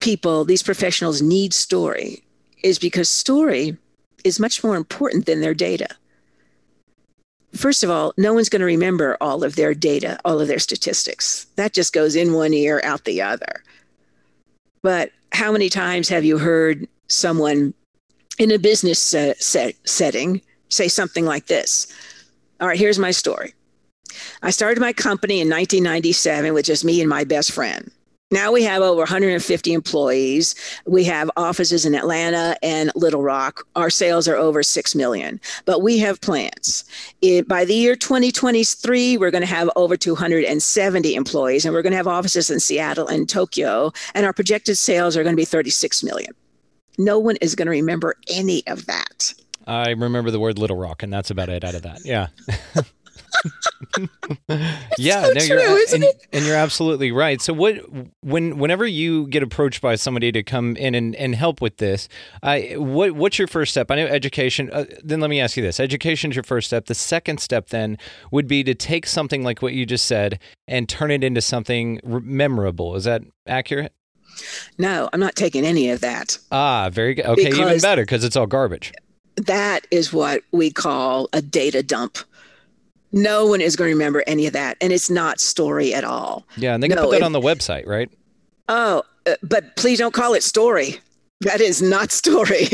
people, 0.00 0.44
these 0.44 0.62
professionals 0.62 1.20
need 1.20 1.52
story 1.52 2.22
is 2.62 2.78
because 2.78 3.08
story 3.08 3.76
is 4.24 4.40
much 4.40 4.64
more 4.64 4.76
important 4.76 5.26
than 5.26 5.40
their 5.40 5.54
data. 5.54 5.88
First 7.54 7.82
of 7.82 7.90
all, 7.90 8.14
no 8.16 8.32
one's 8.32 8.48
going 8.48 8.60
to 8.60 8.66
remember 8.66 9.16
all 9.20 9.44
of 9.44 9.56
their 9.56 9.74
data, 9.74 10.18
all 10.24 10.40
of 10.40 10.48
their 10.48 10.58
statistics. 10.58 11.46
That 11.56 11.72
just 11.72 11.92
goes 11.92 12.16
in 12.16 12.32
one 12.32 12.54
ear, 12.54 12.80
out 12.84 13.04
the 13.04 13.20
other. 13.20 13.62
But 14.82 15.10
how 15.32 15.52
many 15.52 15.68
times 15.68 16.08
have 16.08 16.24
you 16.24 16.38
heard 16.38 16.88
someone 17.08 17.74
in 18.40 18.50
a 18.50 18.58
business 18.58 18.98
set, 18.98 19.42
set, 19.42 19.74
setting 19.86 20.40
say 20.70 20.88
something 20.88 21.26
like 21.26 21.46
this? 21.46 21.86
All 22.60 22.68
right, 22.68 22.78
here's 22.78 22.98
my 22.98 23.10
story. 23.10 23.54
I 24.42 24.50
started 24.50 24.80
my 24.80 24.94
company 24.94 25.40
in 25.40 25.48
1997 25.48 26.54
with 26.54 26.64
just 26.64 26.84
me 26.84 27.00
and 27.00 27.08
my 27.08 27.24
best 27.24 27.52
friend. 27.52 27.90
Now 28.32 28.50
we 28.52 28.62
have 28.62 28.80
over 28.80 29.00
150 29.00 29.72
employees. 29.72 30.54
We 30.86 31.04
have 31.04 31.30
offices 31.36 31.84
in 31.84 31.94
Atlanta 31.94 32.56
and 32.62 32.92
Little 32.94 33.22
Rock. 33.22 33.66
Our 33.76 33.90
sales 33.90 34.26
are 34.26 34.36
over 34.36 34.62
6 34.62 34.94
million, 34.94 35.40
but 35.64 35.82
we 35.82 35.98
have 35.98 36.20
plans. 36.20 36.84
It, 37.20 37.46
by 37.46 37.64
the 37.64 37.74
year 37.74 37.96
2023, 37.96 39.18
we're 39.18 39.32
going 39.32 39.42
to 39.42 39.46
have 39.48 39.68
over 39.74 39.96
270 39.96 41.14
employees 41.14 41.64
and 41.64 41.74
we're 41.74 41.82
going 41.82 41.90
to 41.90 41.96
have 41.96 42.06
offices 42.06 42.50
in 42.50 42.60
Seattle 42.60 43.08
and 43.08 43.28
Tokyo. 43.28 43.92
And 44.14 44.24
our 44.24 44.32
projected 44.32 44.78
sales 44.78 45.16
are 45.16 45.24
going 45.24 45.34
to 45.34 45.40
be 45.40 45.44
36 45.44 46.02
million. 46.04 46.32
No 46.98 47.18
one 47.18 47.36
is 47.36 47.54
going 47.54 47.66
to 47.66 47.72
remember 47.72 48.16
any 48.28 48.66
of 48.66 48.86
that. 48.86 49.34
I 49.66 49.90
remember 49.90 50.30
the 50.30 50.40
word 50.40 50.58
Little 50.58 50.76
Rock, 50.76 51.02
and 51.02 51.12
that's 51.12 51.30
about 51.30 51.48
it 51.48 51.64
out 51.64 51.74
of 51.74 51.82
that. 51.82 52.04
Yeah. 52.04 52.28
yeah, 54.98 55.24
so 55.24 55.32
no, 55.32 55.40
true, 55.40 55.60
you're 55.60 55.78
isn't 55.78 56.02
and, 56.02 56.04
it? 56.04 56.26
and 56.32 56.44
you're 56.44 56.56
absolutely 56.56 57.12
right. 57.12 57.40
So 57.40 57.52
what 57.52 57.76
when 58.20 58.58
whenever 58.58 58.86
you 58.86 59.26
get 59.28 59.42
approached 59.42 59.80
by 59.80 59.94
somebody 59.94 60.32
to 60.32 60.42
come 60.42 60.76
in 60.76 60.94
and, 60.94 61.14
and 61.16 61.34
help 61.34 61.60
with 61.60 61.76
this, 61.78 62.08
I 62.42 62.74
what 62.76 63.12
what's 63.12 63.38
your 63.38 63.48
first 63.48 63.72
step? 63.72 63.90
I 63.90 63.96
know 63.96 64.06
education. 64.06 64.70
Uh, 64.72 64.84
then 65.02 65.20
let 65.20 65.30
me 65.30 65.40
ask 65.40 65.56
you 65.56 65.62
this: 65.62 65.80
education 65.80 66.30
is 66.30 66.36
your 66.36 66.42
first 66.42 66.66
step. 66.66 66.86
The 66.86 66.94
second 66.94 67.40
step 67.40 67.68
then 67.68 67.98
would 68.30 68.46
be 68.46 68.64
to 68.64 68.74
take 68.74 69.06
something 69.06 69.42
like 69.42 69.62
what 69.62 69.72
you 69.72 69.86
just 69.86 70.06
said 70.06 70.38
and 70.66 70.88
turn 70.88 71.10
it 71.10 71.24
into 71.24 71.40
something 71.40 72.00
memorable. 72.04 72.96
Is 72.96 73.04
that 73.04 73.22
accurate? 73.46 73.92
No, 74.78 75.08
I'm 75.12 75.20
not 75.20 75.36
taking 75.36 75.64
any 75.64 75.90
of 75.90 76.00
that. 76.00 76.38
Ah, 76.52 76.90
very 76.90 77.14
good. 77.14 77.26
Okay, 77.26 77.48
even 77.48 77.78
better 77.80 78.02
because 78.02 78.24
it's 78.24 78.36
all 78.36 78.46
garbage. 78.46 78.92
That 79.36 79.86
is 79.90 80.12
what 80.12 80.42
we 80.52 80.70
call 80.70 81.28
a 81.32 81.40
data 81.42 81.82
dump. 81.82 82.18
No 83.12 83.46
one 83.46 83.60
is 83.60 83.74
going 83.76 83.88
to 83.90 83.94
remember 83.94 84.22
any 84.26 84.46
of 84.46 84.52
that. 84.52 84.76
And 84.80 84.92
it's 84.92 85.10
not 85.10 85.40
story 85.40 85.92
at 85.94 86.04
all. 86.04 86.46
Yeah, 86.56 86.74
and 86.74 86.82
they 86.82 86.88
can 86.88 86.96
No, 86.96 87.04
put 87.04 87.10
that 87.12 87.16
it- 87.18 87.22
on 87.22 87.32
the 87.32 87.40
website, 87.40 87.86
right? 87.86 88.10
Oh, 88.68 89.02
uh, 89.26 89.34
but 89.42 89.74
please 89.76 89.98
don't 89.98 90.14
call 90.14 90.34
it 90.34 90.42
story. 90.44 91.00
That 91.40 91.60
is 91.60 91.80
not 91.82 92.12
story. 92.22 92.68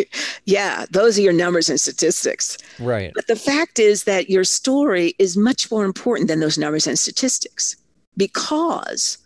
yeah, 0.44 0.84
those 0.90 1.18
are 1.18 1.22
your 1.22 1.32
numbers 1.32 1.70
and 1.70 1.80
statistics. 1.80 2.58
Right. 2.78 3.12
But 3.14 3.28
the 3.28 3.36
fact 3.36 3.78
is 3.78 4.04
that 4.04 4.28
your 4.28 4.44
story 4.44 5.14
is 5.18 5.36
much 5.36 5.70
more 5.70 5.84
important 5.84 6.28
than 6.28 6.40
those 6.40 6.58
numbers 6.58 6.86
and 6.86 6.98
statistics 6.98 7.76
because 8.16 9.18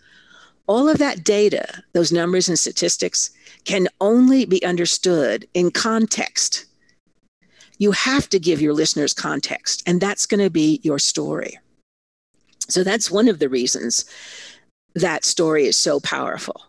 all 0.70 0.88
of 0.88 0.98
that 0.98 1.24
data, 1.24 1.82
those 1.94 2.12
numbers 2.12 2.48
and 2.48 2.56
statistics, 2.56 3.30
can 3.64 3.88
only 4.00 4.44
be 4.44 4.64
understood 4.64 5.44
in 5.52 5.68
context. 5.72 6.64
You 7.78 7.90
have 7.90 8.28
to 8.28 8.38
give 8.38 8.62
your 8.62 8.72
listeners 8.72 9.12
context, 9.12 9.82
and 9.84 10.00
that's 10.00 10.26
going 10.26 10.38
to 10.38 10.48
be 10.48 10.78
your 10.84 11.00
story. 11.00 11.58
So 12.68 12.84
that's 12.84 13.10
one 13.10 13.26
of 13.26 13.40
the 13.40 13.48
reasons 13.48 14.04
that 14.94 15.24
story 15.24 15.66
is 15.66 15.76
so 15.76 15.98
powerful. 15.98 16.62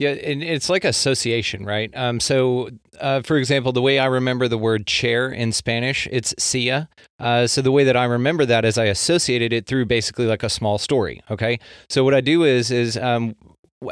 Yeah, 0.00 0.12
and 0.12 0.42
it's 0.42 0.70
like 0.70 0.86
association, 0.86 1.66
right? 1.66 1.94
Um, 1.94 2.20
so, 2.20 2.70
uh, 3.00 3.20
for 3.20 3.36
example, 3.36 3.70
the 3.70 3.82
way 3.82 3.98
I 3.98 4.06
remember 4.06 4.48
the 4.48 4.56
word 4.56 4.86
chair 4.86 5.28
in 5.28 5.52
Spanish, 5.52 6.08
it's 6.10 6.34
silla. 6.38 6.88
Uh, 7.18 7.46
so 7.46 7.60
the 7.60 7.70
way 7.70 7.84
that 7.84 7.98
I 7.98 8.04
remember 8.04 8.46
that 8.46 8.64
is 8.64 8.78
I 8.78 8.86
associated 8.86 9.52
it 9.52 9.66
through 9.66 9.84
basically 9.84 10.24
like 10.24 10.42
a 10.42 10.48
small 10.48 10.78
story. 10.78 11.20
Okay, 11.30 11.60
so 11.90 12.02
what 12.02 12.14
I 12.14 12.22
do 12.22 12.44
is 12.44 12.70
is 12.70 12.96
um, 12.96 13.36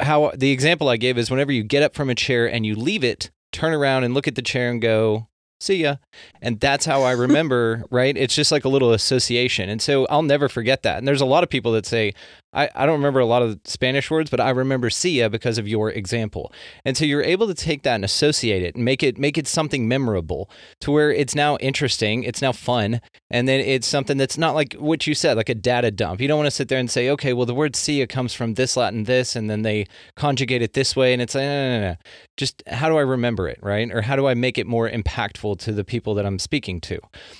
how 0.01 0.31
the 0.35 0.49
example 0.49 0.89
I 0.89 0.97
gave 0.97 1.15
is 1.19 1.29
whenever 1.29 1.51
you 1.51 1.61
get 1.61 1.83
up 1.83 1.93
from 1.93 2.09
a 2.09 2.15
chair 2.15 2.51
and 2.51 2.65
you 2.65 2.75
leave 2.75 3.03
it, 3.03 3.29
turn 3.51 3.71
around 3.71 4.03
and 4.03 4.15
look 4.15 4.27
at 4.27 4.33
the 4.33 4.41
chair 4.41 4.71
and 4.71 4.81
go, 4.81 5.27
see 5.59 5.75
ya. 5.75 5.97
And 6.41 6.59
that's 6.59 6.85
how 6.85 7.03
I 7.03 7.11
remember, 7.11 7.83
right? 7.91 8.17
It's 8.17 8.33
just 8.33 8.51
like 8.51 8.65
a 8.65 8.69
little 8.69 8.93
association. 8.93 9.69
And 9.69 9.79
so 9.81 10.07
I'll 10.07 10.23
never 10.23 10.49
forget 10.49 10.83
that. 10.83 10.97
And 10.97 11.07
there's 11.07 11.21
a 11.21 11.25
lot 11.25 11.43
of 11.43 11.49
people 11.49 11.71
that 11.73 11.85
say, 11.85 12.13
I, 12.51 12.69
I 12.73 12.85
don't 12.85 12.97
remember 12.97 13.19
a 13.19 13.25
lot 13.25 13.43
of 13.43 13.59
Spanish 13.63 14.09
words, 14.09 14.29
but 14.29 14.39
I 14.39 14.49
remember 14.49 14.89
ya 15.03 15.29
because 15.29 15.57
of 15.57 15.67
your 15.67 15.91
example. 15.91 16.51
And 16.83 16.97
so 16.97 17.05
you're 17.05 17.21
able 17.21 17.47
to 17.47 17.53
take 17.53 17.83
that 17.83 17.95
and 17.95 18.05
associate 18.05 18.63
it 18.63 18.75
and 18.75 18.83
make 18.83 19.03
it 19.03 19.17
make 19.17 19.37
it 19.37 19.47
something 19.47 19.87
memorable 19.87 20.49
to 20.81 20.91
where 20.91 21.11
it's 21.11 21.35
now 21.35 21.57
interesting, 21.57 22.23
it's 22.23 22.41
now 22.41 22.51
fun, 22.51 23.01
and 23.29 23.47
then 23.47 23.59
it's 23.59 23.85
something 23.85 24.17
that's 24.17 24.37
not 24.37 24.55
like 24.55 24.73
what 24.73 25.05
you 25.05 25.13
said, 25.13 25.37
like 25.37 25.49
a 25.49 25.55
data 25.55 25.91
dump. 25.91 26.21
You 26.21 26.27
don't 26.27 26.37
want 26.37 26.47
to 26.47 26.51
sit 26.51 26.69
there 26.69 26.79
and 26.79 26.89
say, 26.89 27.09
okay, 27.11 27.33
well 27.33 27.45
the 27.45 27.53
word 27.53 27.77
ya 27.87 28.05
comes 28.07 28.33
from 28.33 28.55
this 28.55 28.75
Latin 28.75 29.03
this, 29.03 29.35
and 29.35 29.49
then 29.49 29.61
they 29.61 29.85
conjugate 30.15 30.63
it 30.63 30.73
this 30.73 30.95
way, 30.95 31.13
and 31.13 31.21
it's 31.21 31.35
like, 31.35 31.43
no, 31.43 31.69
no, 31.69 31.79
no, 31.79 31.87
no. 31.91 31.95
Just 32.35 32.63
how 32.67 32.89
do 32.89 32.97
I 32.97 33.01
remember 33.01 33.47
it, 33.47 33.59
right? 33.61 33.91
Or 33.91 34.01
how 34.01 34.15
do 34.15 34.27
I 34.27 34.33
make 34.33 34.57
it 34.57 34.65
more 34.65 34.89
impactful 34.89 35.59
to 35.59 35.71
the 35.71 35.83
people 35.83 36.15
that 36.15 36.25
I'm 36.25 36.39
speaking 36.39 36.81
to? 36.81 36.99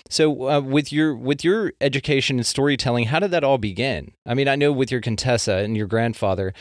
So 0.10 0.50
uh, 0.50 0.62
with 0.62 0.94
your 0.94 1.16
with 1.16 1.44
your 1.44 1.74
education 1.82 2.38
and 2.38 2.46
storytelling, 2.46 3.06
how 3.06 3.20
did 3.20 3.32
that 3.32 3.44
all 3.44 3.58
begin? 3.58 4.12
I 4.26 4.36
mean, 4.36 4.48
I 4.48 4.56
know 4.56 4.72
with 4.72 4.92
your 4.92 4.99
Contessa 5.02 5.56
and 5.58 5.76
your 5.78 5.88
grandfather. 5.88 6.54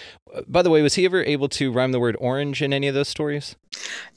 By 0.46 0.62
the 0.62 0.70
way, 0.70 0.82
was 0.82 0.94
he 0.94 1.04
ever 1.04 1.22
able 1.24 1.48
to 1.50 1.72
rhyme 1.72 1.92
the 1.92 2.00
word 2.00 2.16
orange 2.20 2.62
in 2.62 2.72
any 2.72 2.88
of 2.88 2.94
those 2.94 3.08
stories? 3.08 3.56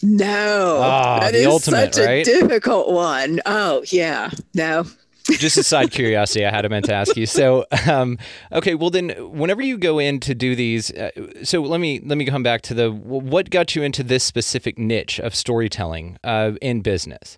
No, 0.02 0.80
Ah, 0.82 1.20
that 1.22 1.32
the 1.34 1.40
is 1.40 1.48
ultimate, 1.48 1.96
such 1.96 2.06
right? 2.06 2.28
a 2.28 2.32
difficult 2.40 2.92
one. 2.92 3.40
Oh, 3.46 3.84
yeah, 3.92 4.30
no. 4.54 4.86
Just 5.30 5.56
a 5.58 5.64
side 5.64 5.92
curiosity, 5.92 6.46
I 6.46 6.50
had 6.50 6.68
meant 6.70 6.86
to 6.86 6.94
ask 6.96 7.16
you. 7.16 7.28
So, 7.28 7.66
um, 7.88 8.18
okay, 8.52 8.74
well 8.74 8.90
then, 8.90 9.10
whenever 9.32 9.62
you 9.62 9.78
go 9.78 10.00
in 10.00 10.20
to 10.22 10.34
do 10.34 10.56
these, 10.56 10.92
uh, 10.92 11.12
so 11.44 11.62
let 11.62 11.80
me 11.80 12.02
let 12.04 12.18
me 12.18 12.26
come 12.26 12.42
back 12.42 12.62
to 12.64 12.74
the 12.74 12.92
what 12.92 13.52
got 13.52 13.76
you 13.76 13.84
into 13.84 14.02
this 14.04 14.24
specific 14.24 14.80
niche 14.80 15.20
of 15.20 15.36
storytelling 15.36 16.18
uh, 16.24 16.54
in 16.62 16.82
business. 16.82 17.38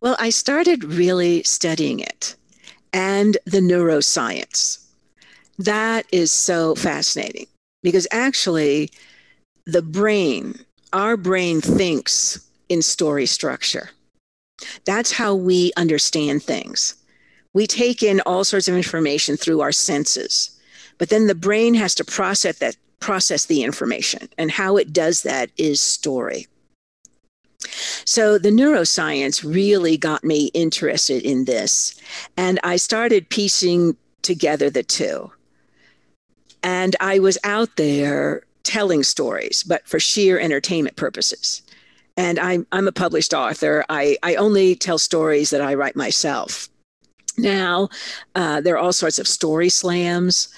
Well, 0.00 0.16
I 0.20 0.30
started 0.30 0.84
really 0.84 1.42
studying 1.42 1.98
it 1.98 2.36
and 2.92 3.36
the 3.44 3.58
neuroscience. 3.60 4.81
That 5.58 6.06
is 6.12 6.32
so 6.32 6.74
fascinating 6.74 7.46
because 7.82 8.06
actually, 8.10 8.90
the 9.66 9.82
brain, 9.82 10.58
our 10.92 11.16
brain 11.16 11.60
thinks 11.60 12.44
in 12.68 12.82
story 12.82 13.26
structure. 13.26 13.90
That's 14.84 15.12
how 15.12 15.34
we 15.34 15.72
understand 15.76 16.42
things. 16.42 16.94
We 17.52 17.66
take 17.66 18.02
in 18.02 18.20
all 18.20 18.44
sorts 18.44 18.68
of 18.68 18.76
information 18.76 19.36
through 19.36 19.60
our 19.60 19.72
senses, 19.72 20.58
but 20.98 21.10
then 21.10 21.26
the 21.26 21.34
brain 21.34 21.74
has 21.74 21.94
to 21.96 22.04
process 22.04 22.58
that 22.58 22.76
process 23.00 23.46
the 23.46 23.64
information 23.64 24.28
and 24.38 24.50
how 24.50 24.76
it 24.76 24.92
does 24.92 25.22
that 25.22 25.50
is 25.58 25.80
story. 25.80 26.46
So 28.04 28.38
the 28.38 28.50
neuroscience 28.50 29.44
really 29.44 29.96
got 29.96 30.24
me 30.24 30.50
interested 30.54 31.22
in 31.22 31.44
this. 31.44 32.00
And 32.36 32.58
I 32.64 32.76
started 32.76 33.28
piecing 33.28 33.96
together 34.22 34.70
the 34.70 34.82
two. 34.82 35.30
And 36.62 36.96
I 37.00 37.18
was 37.18 37.38
out 37.44 37.76
there 37.76 38.42
telling 38.62 39.02
stories, 39.02 39.62
but 39.62 39.86
for 39.86 39.98
sheer 39.98 40.38
entertainment 40.38 40.96
purposes. 40.96 41.62
And 42.16 42.38
I'm, 42.38 42.66
I'm 42.72 42.86
a 42.86 42.92
published 42.92 43.34
author. 43.34 43.84
I, 43.88 44.16
I 44.22 44.34
only 44.36 44.74
tell 44.74 44.98
stories 44.98 45.50
that 45.50 45.60
I 45.60 45.74
write 45.74 45.96
myself. 45.96 46.68
Now, 47.38 47.88
uh, 48.34 48.60
there 48.60 48.74
are 48.74 48.78
all 48.78 48.92
sorts 48.92 49.18
of 49.18 49.26
story 49.26 49.70
slams, 49.70 50.48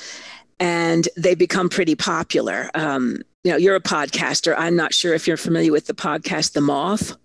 and 0.59 1.09
they 1.17 1.35
become 1.35 1.69
pretty 1.69 1.95
popular. 1.95 2.71
Um, 2.75 3.23
you 3.45 3.53
know, 3.53 3.57
you're 3.57 3.77
a 3.77 3.81
podcaster. 3.81 4.55
I'm 4.59 4.75
not 4.75 4.93
sure 4.93 5.15
if 5.15 5.29
you're 5.29 5.37
familiar 5.37 5.71
with 5.71 5.87
the 5.87 5.95
podcast 5.95 6.53
The 6.53 6.61
Moth 6.61 7.17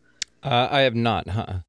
Uh, 0.43 0.67
I 0.69 0.81
have 0.81 0.95
not, 0.95 1.27
huh? 1.27 1.59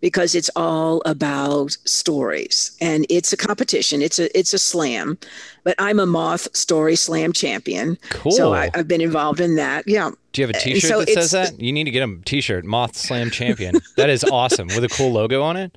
Because 0.00 0.34
it's 0.34 0.50
all 0.56 1.02
about 1.06 1.72
stories 1.84 2.76
and 2.80 3.06
it's 3.08 3.32
a 3.32 3.36
competition 3.36 4.02
it's 4.02 4.18
a 4.18 4.36
it's 4.38 4.52
a 4.52 4.58
slam 4.58 5.18
but 5.64 5.74
i'm 5.78 5.98
a 5.98 6.06
moth 6.06 6.54
story 6.56 6.96
slam 6.96 7.32
champion 7.32 7.96
Cool. 8.10 8.32
so 8.32 8.54
I, 8.54 8.70
i've 8.74 8.88
been 8.88 9.00
involved 9.00 9.40
in 9.40 9.56
that 9.56 9.84
yeah 9.86 10.10
Do 10.32 10.40
you 10.42 10.46
have 10.46 10.54
a 10.54 10.58
Uh, 10.58 10.62
T-shirt 10.62 10.90
so 10.90 10.98
that 11.00 11.08
says 11.08 11.30
that? 11.32 11.60
You 11.60 11.72
need 11.72 11.84
to 11.84 11.90
get 11.90 12.08
a 12.08 12.16
T-shirt, 12.24 12.64
Moth 12.64 12.96
Slam 12.96 13.30
Champion. 13.30 13.76
that 13.96 14.10
is 14.10 14.22
awesome 14.24 14.68
with 14.68 14.84
a 14.84 14.88
cool 14.88 15.12
logo 15.12 15.42
on 15.42 15.56
it. 15.56 15.76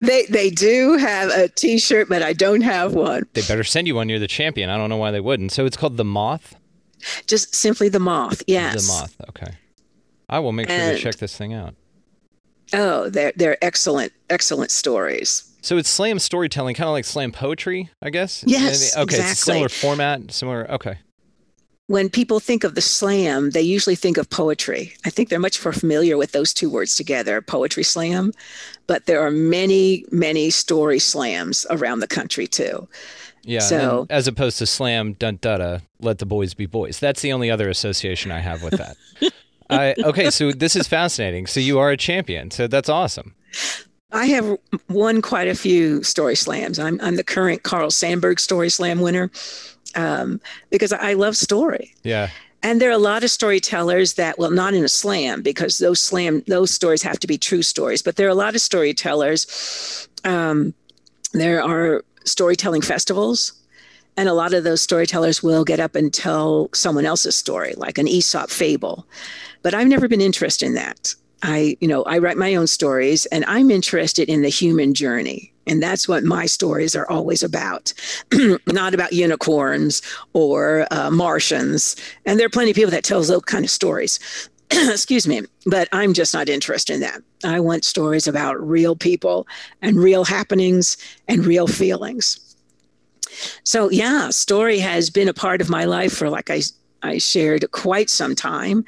they 0.00 0.26
they 0.26 0.50
do 0.50 0.96
have 0.96 1.30
a 1.30 1.48
t-shirt 1.48 2.08
but 2.08 2.22
i 2.22 2.32
don't 2.32 2.60
have 2.62 2.94
one 2.94 3.22
They 3.34 3.42
better 3.42 3.64
send 3.64 3.86
you 3.86 3.94
one. 3.94 4.08
You're 4.08 4.18
the 4.18 4.26
champion. 4.28 4.68
I 4.70 4.76
don't 4.76 4.90
know 4.90 4.96
why 4.96 5.10
they 5.10 5.20
wouldn't. 5.20 5.50
So 5.52 5.64
it's 5.66 5.76
called 5.76 5.96
the 5.96 6.04
Moth. 6.04 6.54
just 7.26 7.54
simply 7.54 7.88
the 7.88 8.00
moth 8.00 8.42
yes 8.46 8.86
The 8.86 8.92
Moth. 8.92 9.16
Okay. 9.30 9.52
I 10.28 10.38
will 10.40 10.52
make 10.52 10.68
sure 10.68 10.92
to 10.92 10.98
check 10.98 11.16
this 11.16 11.36
thing 11.36 11.52
out. 11.52 11.74
Oh 12.78 13.08
they're 13.10 13.32
they're 13.36 13.62
excellent 13.64 14.12
excellent 14.30 14.70
stories 14.70 15.44
So 15.62 15.78
it's 15.78 15.88
slam 15.88 16.18
storytelling, 16.18 16.74
kind 16.74 16.88
of 16.88 16.92
like 16.92 17.04
slam 17.06 17.32
poetry, 17.32 17.88
I 18.02 18.10
guess. 18.10 18.44
Yes, 18.46 18.94
Okay, 18.96 19.02
it's 19.02 19.14
a 19.14 19.16
exactly. 19.16 19.34
similar 19.34 19.68
format, 19.70 20.30
similar. 20.32 20.70
Okay. 20.70 20.98
when 21.86 22.08
people 22.08 22.40
think 22.40 22.64
of 22.64 22.74
the 22.74 22.80
slam, 22.80 23.50
they 23.50 23.62
usually 23.62 23.96
think 23.96 24.16
of 24.18 24.28
poetry. 24.30 24.92
I 25.06 25.10
think 25.10 25.28
they're 25.28 25.38
much 25.48 25.62
more 25.64 25.72
familiar 25.72 26.16
with 26.16 26.32
those 26.32 26.52
two 26.54 26.68
words 26.70 26.96
together, 26.96 27.40
poetry 27.42 27.82
slam. 27.84 28.32
But 28.86 29.04
there 29.06 29.20
are 29.26 29.30
many, 29.30 30.04
many 30.10 30.50
story 30.50 30.98
slams 30.98 31.66
around 31.70 32.00
the 32.00 32.06
country 32.08 32.46
too. 32.46 32.88
Yeah. 33.42 33.60
So- 33.60 34.06
as 34.10 34.26
opposed 34.26 34.58
to 34.58 34.66
slam 34.66 35.12
dun 35.14 35.38
da 35.40 35.58
da, 35.58 35.78
let 36.00 36.18
the 36.18 36.26
boys 36.26 36.54
be 36.54 36.66
boys. 36.66 36.98
That's 37.00 37.20
the 37.22 37.32
only 37.32 37.50
other 37.50 37.68
association 37.70 38.30
I 38.32 38.40
have 38.40 38.62
with 38.62 38.76
that. 38.78 38.96
I, 39.70 39.94
okay, 40.04 40.30
so 40.30 40.52
this 40.52 40.76
is 40.76 40.86
fascinating. 40.86 41.46
So 41.46 41.60
you 41.60 41.78
are 41.78 41.90
a 41.90 41.96
champion. 41.96 42.50
So 42.50 42.66
that's 42.66 42.88
awesome. 42.88 43.34
I 44.12 44.26
have 44.26 44.58
won 44.88 45.22
quite 45.22 45.48
a 45.48 45.54
few 45.54 46.02
story 46.02 46.36
slams. 46.36 46.78
I'm, 46.78 47.00
I'm 47.00 47.16
the 47.16 47.24
current 47.24 47.64
Carl 47.64 47.90
Sandburg 47.90 48.38
Story 48.38 48.70
Slam 48.70 49.00
winner 49.00 49.30
um, 49.96 50.40
because 50.70 50.92
I 50.92 51.14
love 51.14 51.36
story. 51.36 51.94
Yeah. 52.04 52.30
And 52.62 52.80
there 52.80 52.88
are 52.88 52.92
a 52.92 52.98
lot 52.98 53.24
of 53.24 53.30
storytellers 53.30 54.14
that, 54.14 54.38
well, 54.38 54.50
not 54.50 54.72
in 54.72 54.84
a 54.84 54.88
slam 54.88 55.42
because 55.42 55.78
those 55.78 56.00
slam 56.00 56.42
those 56.46 56.70
stories 56.70 57.02
have 57.02 57.18
to 57.18 57.26
be 57.26 57.36
true 57.36 57.62
stories. 57.62 58.00
But 58.00 58.16
there 58.16 58.26
are 58.26 58.30
a 58.30 58.34
lot 58.34 58.54
of 58.54 58.60
storytellers. 58.60 60.08
Um, 60.24 60.72
there 61.32 61.62
are 61.62 62.04
storytelling 62.24 62.80
festivals, 62.80 63.52
and 64.16 64.28
a 64.28 64.34
lot 64.34 64.54
of 64.54 64.64
those 64.64 64.82
storytellers 64.82 65.42
will 65.42 65.64
get 65.64 65.80
up 65.80 65.94
and 65.94 66.12
tell 66.12 66.68
someone 66.72 67.06
else's 67.06 67.36
story, 67.36 67.74
like 67.76 67.98
an 67.98 68.08
Aesop 68.08 68.50
fable. 68.50 69.06
But 69.62 69.74
I've 69.74 69.88
never 69.88 70.08
been 70.08 70.20
interested 70.20 70.66
in 70.66 70.74
that. 70.74 71.14
I, 71.42 71.76
you 71.80 71.88
know, 71.88 72.04
I 72.04 72.18
write 72.18 72.38
my 72.38 72.54
own 72.54 72.66
stories, 72.66 73.26
and 73.26 73.44
I'm 73.46 73.70
interested 73.70 74.28
in 74.28 74.42
the 74.42 74.48
human 74.48 74.94
journey. 74.94 75.52
And 75.66 75.82
that's 75.82 76.08
what 76.08 76.24
my 76.24 76.46
stories 76.46 76.94
are 76.94 77.08
always 77.10 77.42
about, 77.42 77.92
not 78.66 78.94
about 78.94 79.12
unicorns 79.12 80.02
or 80.32 80.86
uh, 80.90 81.10
Martians. 81.10 81.96
And 82.24 82.38
there 82.38 82.46
are 82.46 82.50
plenty 82.50 82.70
of 82.70 82.76
people 82.76 82.90
that 82.90 83.04
tell 83.04 83.22
those 83.22 83.42
kind 83.42 83.64
of 83.64 83.70
stories. 83.70 84.18
Excuse 84.70 85.26
me, 85.26 85.42
but 85.66 85.88
I'm 85.92 86.14
just 86.14 86.34
not 86.34 86.48
interested 86.48 86.94
in 86.94 87.00
that. 87.00 87.22
I 87.44 87.60
want 87.60 87.84
stories 87.84 88.26
about 88.26 88.60
real 88.60 88.96
people 88.96 89.46
and 89.82 89.96
real 89.96 90.24
happenings 90.24 90.96
and 91.28 91.44
real 91.44 91.66
feelings. 91.66 92.53
So 93.64 93.90
yeah, 93.90 94.30
story 94.30 94.78
has 94.78 95.10
been 95.10 95.28
a 95.28 95.34
part 95.34 95.60
of 95.60 95.68
my 95.68 95.84
life 95.84 96.12
for 96.12 96.28
like 96.30 96.50
I 96.50 96.62
I 97.02 97.18
shared 97.18 97.70
quite 97.70 98.08
some 98.08 98.34
time. 98.34 98.84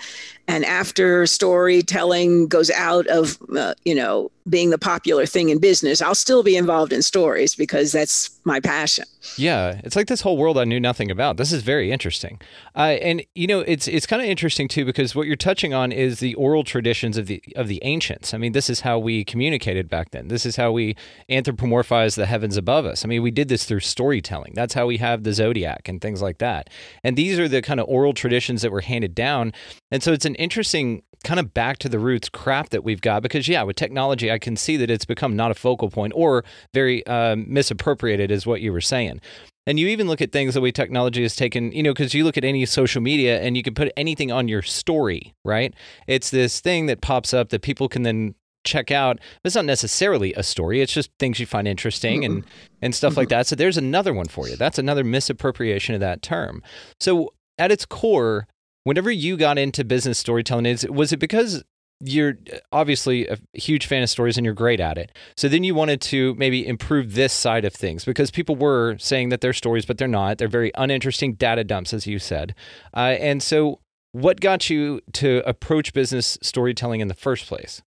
And 0.48 0.64
after 0.64 1.26
storytelling 1.26 2.48
goes 2.48 2.70
out 2.70 3.06
of, 3.09 3.38
uh, 3.56 3.74
you 3.85 3.94
know, 3.94 4.30
being 4.48 4.70
the 4.70 4.78
popular 4.78 5.26
thing 5.26 5.48
in 5.48 5.59
business, 5.59 6.00
I'll 6.00 6.14
still 6.14 6.42
be 6.42 6.56
involved 6.56 6.92
in 6.92 7.02
stories 7.02 7.54
because 7.54 7.92
that's 7.92 8.30
my 8.44 8.61
passion. 8.61 9.04
Yeah, 9.37 9.80
it's 9.82 9.96
like 9.96 10.06
this 10.06 10.20
whole 10.20 10.37
world 10.37 10.56
I 10.56 10.64
knew 10.64 10.78
nothing 10.78 11.11
about. 11.11 11.37
This 11.37 11.52
is 11.52 11.62
very 11.62 11.90
interesting, 11.90 12.40
uh, 12.76 12.96
and 13.02 13.24
you 13.35 13.48
know, 13.48 13.61
it's 13.61 13.88
it's 13.88 14.06
kind 14.06 14.22
of 14.22 14.28
interesting 14.28 14.68
too 14.68 14.85
because 14.85 15.16
what 15.16 15.26
you're 15.26 15.35
touching 15.35 15.74
on 15.74 15.90
is 15.90 16.20
the 16.20 16.35
oral 16.35 16.62
traditions 16.62 17.16
of 17.16 17.26
the 17.26 17.42
of 17.56 17.66
the 17.66 17.80
ancients. 17.82 18.32
I 18.32 18.38
mean, 18.38 18.52
this 18.52 18.70
is 18.70 18.80
how 18.80 19.00
we 19.00 19.24
communicated 19.24 19.88
back 19.88 20.12
then. 20.12 20.28
This 20.28 20.46
is 20.46 20.54
how 20.54 20.70
we 20.70 20.94
anthropomorphized 21.28 22.14
the 22.14 22.26
heavens 22.26 22.56
above 22.56 22.87
us. 22.87 23.04
I 23.04 23.09
mean, 23.09 23.22
we 23.22 23.32
did 23.32 23.48
this 23.48 23.64
through 23.64 23.80
storytelling. 23.80 24.52
That's 24.54 24.74
how 24.74 24.87
we 24.87 24.98
have 24.98 25.24
the 25.24 25.32
zodiac 25.32 25.88
and 25.88 26.00
things 26.00 26.22
like 26.22 26.38
that. 26.38 26.70
And 27.02 27.16
these 27.16 27.40
are 27.40 27.48
the 27.48 27.62
kind 27.62 27.80
of 27.80 27.88
oral 27.88 28.14
traditions 28.14 28.62
that 28.62 28.70
were 28.70 28.82
handed 28.82 29.14
down. 29.14 29.52
And 29.90 30.04
so 30.04 30.12
it's 30.12 30.24
an 30.24 30.36
interesting 30.37 31.03
kind 31.25 31.40
of 31.40 31.53
back 31.53 31.79
to 31.79 31.88
the 31.88 31.99
roots 31.99 32.29
crap 32.29 32.68
that 32.70 32.85
we've 32.85 33.01
got 33.01 33.22
because 33.22 33.49
yeah 33.49 33.62
with 33.62 33.75
technology 33.75 34.31
i 34.31 34.38
can 34.38 34.55
see 34.55 34.77
that 34.77 34.90
it's 34.90 35.05
become 35.05 35.35
not 35.35 35.51
a 35.51 35.55
focal 35.55 35.90
point 35.90 36.12
or 36.14 36.44
very 36.72 37.05
um, 37.07 37.44
misappropriated 37.49 38.31
is 38.31 38.46
what 38.46 38.61
you 38.61 38.72
were 38.72 38.81
saying. 38.81 39.20
And 39.68 39.81
you 39.81 39.88
even 39.88 40.07
look 40.07 40.22
at 40.22 40.31
things 40.31 40.55
the 40.55 40.61
way 40.61 40.70
technology 40.70 41.22
has 41.22 41.35
taken 41.35 41.72
you 41.72 41.83
know 41.83 41.92
because 41.92 42.14
you 42.14 42.25
look 42.25 42.37
at 42.37 42.44
any 42.44 42.64
social 42.66 43.03
media 43.03 43.40
and 43.40 43.57
you 43.57 43.62
can 43.62 43.75
put 43.75 43.92
anything 43.96 44.31
on 44.31 44.49
your 44.49 44.62
story 44.62 45.35
right? 45.44 45.75
It's 46.07 46.31
this 46.31 46.61
thing 46.61 46.87
that 46.87 47.01
pops 47.01 47.35
up 47.35 47.49
that 47.49 47.62
people 47.62 47.88
can 47.88 48.03
then 48.03 48.35
check 48.64 48.90
out 48.90 49.18
it's 49.44 49.55
not 49.55 49.64
necessarily 49.64 50.35
a 50.35 50.42
story. 50.42 50.81
It's 50.83 50.92
just 50.92 51.11
things 51.18 51.40
you 51.40 51.46
find 51.46 51.66
interesting 51.66 52.25
and 52.25 52.44
and 52.83 52.94
stuff 52.94 53.16
like 53.16 53.31
that. 53.31 53.46
So 53.46 53.57
there's 53.57 53.79
another 53.79 54.12
one 54.12 54.27
for 54.27 54.49
you. 54.49 54.57
That's 54.57 54.79
another 54.79 55.05
misappropriation 55.05 55.94
of 55.94 56.01
that 56.01 56.22
term. 56.22 56.62
So 57.01 57.33
at 57.59 57.72
its 57.72 57.87
core 57.87 58.46
whenever 58.87 59.11
you 59.11 59.37
got 59.37 59.59
into 59.59 59.85
business 59.85 60.16
storytelling 60.16 60.64
is 60.64 60.87
was 60.88 61.12
it 61.12 61.16
because 61.18 61.64
you're 62.01 62.35
obviously 62.70 63.27
a 63.27 63.37
huge 63.55 63.87
fan 63.87 64.01
of 64.01 64.09
stories 64.09 64.37
and 64.37 64.44
you're 64.44 64.55
great 64.55 64.79
at 64.79 64.96
it 64.96 65.11
so 65.37 65.49
then 65.49 65.64
you 65.64 65.75
wanted 65.75 66.01
to 66.01 66.35
maybe 66.35 66.64
improve 66.64 67.14
this 67.14 67.33
side 67.33 67.64
of 67.64 67.75
things? 67.75 68.05
Because 68.05 68.31
people 68.31 68.55
were 68.55 68.96
saying 68.99 69.31
that 69.31 69.40
they're 69.40 69.53
stories 69.53 69.85
but 69.85 69.99
they're 69.99 70.07
not. 70.07 70.38
They're 70.38 70.46
very 70.46 70.70
uninteresting 70.77 71.35
data 71.35 71.64
dumps 71.64 71.92
as 71.92 72.07
you 72.07 72.20
said. 72.20 72.55
Uh, 72.94 73.16
and 73.18 73.42
so 73.42 73.81
what 74.12 74.40
got 74.40 74.70
you 74.70 75.01
to 75.14 75.42
approach 75.44 75.92
business 75.92 76.38
storytelling 76.40 77.01
in 77.01 77.09
the 77.09 77.14
first 77.14 77.46
place? 77.46 77.83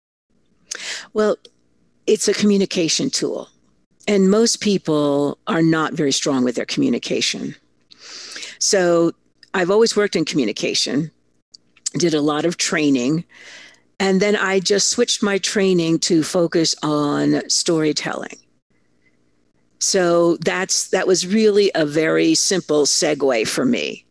Well, 1.13 1.37
it's 2.07 2.27
a 2.27 2.33
communication 2.33 3.09
tool, 3.09 3.49
and 4.07 4.29
most 4.29 4.61
people 4.61 5.37
are 5.47 5.61
not 5.61 5.93
very 5.93 6.11
strong 6.11 6.43
with 6.43 6.55
their 6.55 6.65
communication. 6.65 7.55
So 8.59 9.13
I've 9.53 9.71
always 9.71 9.95
worked 9.95 10.15
in 10.15 10.25
communication, 10.25 11.11
did 11.93 12.13
a 12.13 12.21
lot 12.21 12.45
of 12.45 12.57
training, 12.57 13.25
and 13.99 14.21
then 14.21 14.35
I 14.35 14.59
just 14.59 14.89
switched 14.89 15.21
my 15.21 15.37
training 15.37 15.99
to 15.99 16.23
focus 16.23 16.75
on 16.81 17.47
storytelling. 17.49 18.37
So 19.79 20.37
that's 20.37 20.89
that 20.89 21.07
was 21.07 21.25
really 21.25 21.71
a 21.73 21.85
very 21.85 22.35
simple 22.35 22.85
segue 22.85 23.47
for 23.47 23.65
me. 23.65 24.05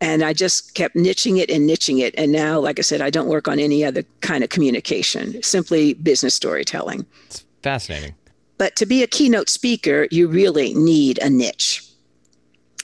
And 0.00 0.22
I 0.22 0.32
just 0.32 0.74
kept 0.74 0.96
niching 0.96 1.38
it 1.38 1.50
and 1.50 1.68
niching 1.68 2.00
it. 2.00 2.14
And 2.18 2.32
now, 2.32 2.58
like 2.58 2.78
I 2.78 2.82
said, 2.82 3.00
I 3.00 3.10
don't 3.10 3.28
work 3.28 3.48
on 3.48 3.58
any 3.58 3.84
other 3.84 4.02
kind 4.20 4.44
of 4.44 4.50
communication, 4.50 5.42
simply 5.42 5.94
business 5.94 6.34
storytelling. 6.34 7.06
it's 7.26 7.44
fascinating 7.62 8.14
But 8.58 8.76
to 8.76 8.86
be 8.86 9.02
a 9.02 9.06
keynote 9.06 9.48
speaker, 9.48 10.08
you 10.10 10.28
really 10.28 10.74
need 10.74 11.18
a 11.22 11.30
niche. 11.30 11.82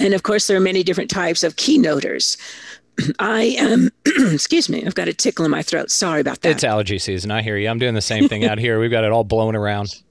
And 0.01 0.15
of 0.15 0.23
course, 0.23 0.47
there 0.47 0.57
are 0.57 0.61
many 0.61 0.83
different 0.83 1.11
types 1.11 1.43
of 1.43 1.57
keynoters. 1.57 2.37
I 3.19 3.55
am, 3.59 3.91
excuse 4.33 4.69
me, 4.69 4.85
I've 4.85 4.95
got 4.95 5.09
a 5.09 5.15
tickle 5.15 5.45
in 5.45 5.51
my 5.51 5.63
throat. 5.63 5.91
Sorry 5.91 6.21
about 6.21 6.41
that. 6.41 6.51
it's 6.51 6.65
allergy 6.65 6.99
season 6.99 7.31
i 7.31 7.41
hear 7.41 7.57
you 7.57 7.69
i'm 7.69 7.79
doing 7.79 7.95
the 7.95 8.01
same 8.01 8.29
thing 8.29 8.45
out 8.45 8.59
here 8.59 8.81
we've 8.81 8.91
got 8.91 9.05
it 9.05 9.13
all 9.13 9.25
blown 9.25 9.55
around 9.55 10.03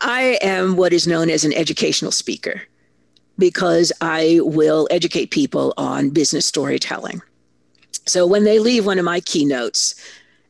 I 0.00 0.38
am 0.42 0.76
what 0.76 0.92
is 0.92 1.06
known 1.06 1.30
as 1.30 1.44
an 1.44 1.52
educational 1.54 2.12
speaker 2.12 2.62
because 3.38 3.92
I 4.00 4.40
will 4.42 4.88
educate 4.90 5.30
people 5.30 5.72
on 5.76 6.10
business 6.10 6.46
storytelling. 6.46 7.22
So 8.06 8.26
when 8.26 8.44
they 8.44 8.58
leave 8.58 8.84
one 8.86 8.98
of 8.98 9.04
my 9.04 9.20
keynotes, 9.20 9.94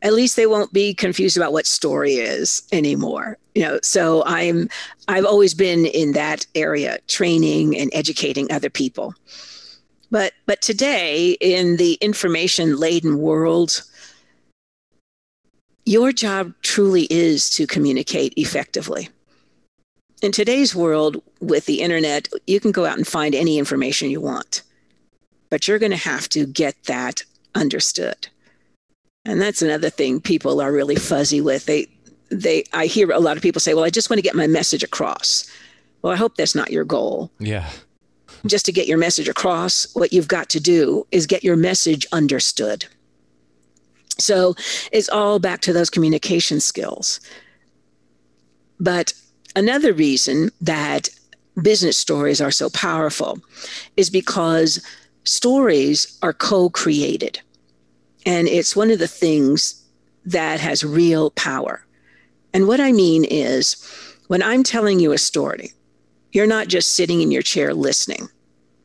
at 0.02 0.12
least 0.12 0.36
they 0.36 0.46
won't 0.46 0.72
be 0.72 0.94
confused 0.94 1.36
about 1.36 1.52
what 1.52 1.66
story 1.66 2.14
is 2.14 2.62
anymore. 2.72 3.36
You 3.54 3.62
know, 3.62 3.80
so 3.82 4.22
I'm 4.26 4.68
I've 5.08 5.24
always 5.24 5.54
been 5.54 5.86
in 5.86 6.12
that 6.12 6.46
area, 6.54 6.98
training 7.08 7.76
and 7.76 7.90
educating 7.92 8.50
other 8.52 8.70
people. 8.70 9.14
But 10.10 10.32
but 10.46 10.60
today 10.60 11.32
in 11.40 11.76
the 11.76 11.94
information 11.94 12.76
laden 12.76 13.18
world, 13.18 13.82
your 15.84 16.12
job 16.12 16.54
truly 16.62 17.06
is 17.10 17.50
to 17.50 17.66
communicate 17.66 18.34
effectively 18.36 19.08
in 20.22 20.32
today's 20.32 20.74
world 20.74 21.22
with 21.40 21.66
the 21.66 21.80
internet, 21.80 22.28
you 22.46 22.60
can 22.60 22.72
go 22.72 22.86
out 22.86 22.96
and 22.96 23.06
find 23.06 23.34
any 23.34 23.58
information 23.58 24.10
you 24.10 24.20
want, 24.20 24.62
but 25.50 25.68
you're 25.68 25.78
going 25.78 25.92
to 25.92 25.96
have 25.96 26.28
to 26.30 26.46
get 26.46 26.74
that 26.84 27.22
understood. 27.54 28.28
And 29.28 29.42
that's 29.42 29.60
another 29.60 29.90
thing 29.90 30.20
people 30.20 30.60
are 30.60 30.72
really 30.72 30.96
fuzzy 30.96 31.42
with. 31.42 31.66
They, 31.66 31.86
they, 32.30 32.64
I 32.72 32.86
hear 32.86 33.10
a 33.10 33.20
lot 33.20 33.36
of 33.36 33.42
people 33.42 33.60
say, 33.60 33.74
"Well, 33.74 33.84
I 33.84 33.90
just 33.90 34.08
want 34.08 34.18
to 34.18 34.22
get 34.22 34.34
my 34.34 34.46
message 34.46 34.82
across." 34.82 35.48
Well, 36.00 36.12
I 36.12 36.16
hope 36.16 36.36
that's 36.36 36.54
not 36.54 36.70
your 36.70 36.84
goal. 36.84 37.30
yeah 37.38 37.68
Just 38.46 38.64
to 38.66 38.72
get 38.72 38.86
your 38.86 38.98
message 38.98 39.28
across, 39.28 39.94
what 39.94 40.12
you've 40.12 40.28
got 40.28 40.48
to 40.50 40.60
do 40.60 41.06
is 41.10 41.26
get 41.26 41.44
your 41.44 41.56
message 41.56 42.06
understood. 42.12 42.86
So 44.18 44.54
it's 44.92 45.08
all 45.08 45.38
back 45.38 45.60
to 45.62 45.72
those 45.72 45.90
communication 45.90 46.60
skills. 46.60 47.20
But 48.80 49.12
another 49.56 49.92
reason 49.92 50.50
that 50.60 51.08
business 51.60 51.98
stories 51.98 52.40
are 52.40 52.50
so 52.50 52.70
powerful 52.70 53.40
is 53.96 54.08
because 54.08 54.80
stories 55.24 56.18
are 56.22 56.32
co 56.32 56.70
created. 56.70 57.40
And 58.28 58.46
it's 58.46 58.76
one 58.76 58.90
of 58.90 58.98
the 58.98 59.08
things 59.08 59.82
that 60.26 60.60
has 60.60 60.84
real 60.84 61.30
power. 61.30 61.82
And 62.52 62.68
what 62.68 62.78
I 62.78 62.92
mean 62.92 63.24
is, 63.24 63.74
when 64.26 64.42
I'm 64.42 64.62
telling 64.62 65.00
you 65.00 65.12
a 65.12 65.18
story, 65.18 65.72
you're 66.32 66.46
not 66.46 66.68
just 66.68 66.94
sitting 66.94 67.22
in 67.22 67.30
your 67.30 67.40
chair 67.40 67.72
listening 67.72 68.28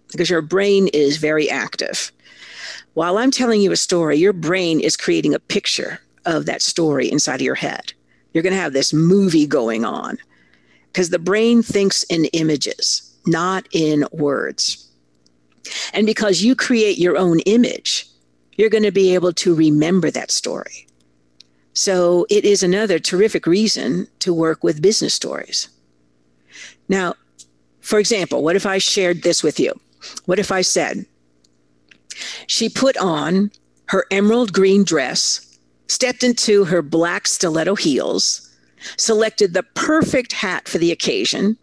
because 0.10 0.30
your 0.30 0.42
brain 0.42 0.88
is 0.94 1.18
very 1.18 1.50
active. 1.50 2.10
While 2.94 3.18
I'm 3.18 3.32
telling 3.32 3.60
you 3.60 3.74
a 3.74 3.76
story, 3.76 4.16
your 4.16 4.32
brain 4.32 4.80
is 4.80 4.96
creating 4.96 5.34
a 5.34 5.40
picture 5.40 6.00
of 6.26 6.46
that 6.46 6.62
story 6.62 7.12
inside 7.12 7.36
of 7.36 7.42
your 7.42 7.56
head. 7.56 7.92
You're 8.32 8.44
going 8.44 8.56
to 8.56 8.62
have 8.62 8.72
this 8.72 8.94
movie 8.94 9.46
going 9.46 9.84
on 9.84 10.20
because 10.88 11.10
the 11.10 11.20
brain 11.20 11.62
thinks 11.62 12.04
in 12.04 12.26
images, 12.32 13.14
not 13.26 13.68
in 13.74 14.06
words. 14.14 14.90
And 15.94 16.06
because 16.06 16.44
you 16.44 16.56
create 16.56 16.98
your 16.98 17.18
own 17.18 17.42
image, 17.42 18.08
you're 18.56 18.70
going 18.70 18.84
to 18.84 18.92
be 18.92 19.14
able 19.14 19.34
to 19.34 19.56
remember 19.56 20.12
that 20.12 20.32
story. 20.32 20.88
So 21.74 22.26
it 22.30 22.46
is 22.46 22.62
another 22.62 23.00
terrific 23.00 23.48
reason 23.48 24.08
to 24.20 24.34
work 24.34 24.64
with 24.64 24.82
business 24.82 25.14
stories. 25.14 25.70
Now, 26.88 27.16
for 27.82 28.00
example, 28.00 28.44
what 28.44 28.56
if 28.56 28.66
I 28.66 28.78
shared 28.78 29.24
this 29.24 29.44
with 29.44 29.60
you? 29.60 29.74
What 30.26 30.40
if 30.40 30.52
I 30.52 30.62
said, 30.62 31.06
she 32.48 32.70
put 32.70 32.98
on 32.98 33.52
her 33.88 34.06
emerald 34.12 34.54
green 34.54 34.84
dress, 34.84 35.58
stepped 35.88 36.24
into 36.24 36.66
her 36.66 36.82
black 36.82 37.28
stiletto 37.28 37.76
heels, 37.76 38.50
selected 38.98 39.54
the 39.54 39.64
perfect 39.64 40.34
hat 40.34 40.68
for 40.68 40.78
the 40.78 40.92
occasion, 40.92 41.58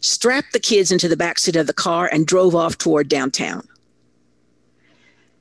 strapped 0.00 0.52
the 0.52 0.60
kids 0.60 0.90
into 0.90 1.08
the 1.08 1.16
backseat 1.16 1.58
of 1.58 1.66
the 1.66 1.72
car, 1.72 2.08
and 2.12 2.26
drove 2.26 2.54
off 2.54 2.78
toward 2.78 3.08
downtown. 3.08 3.66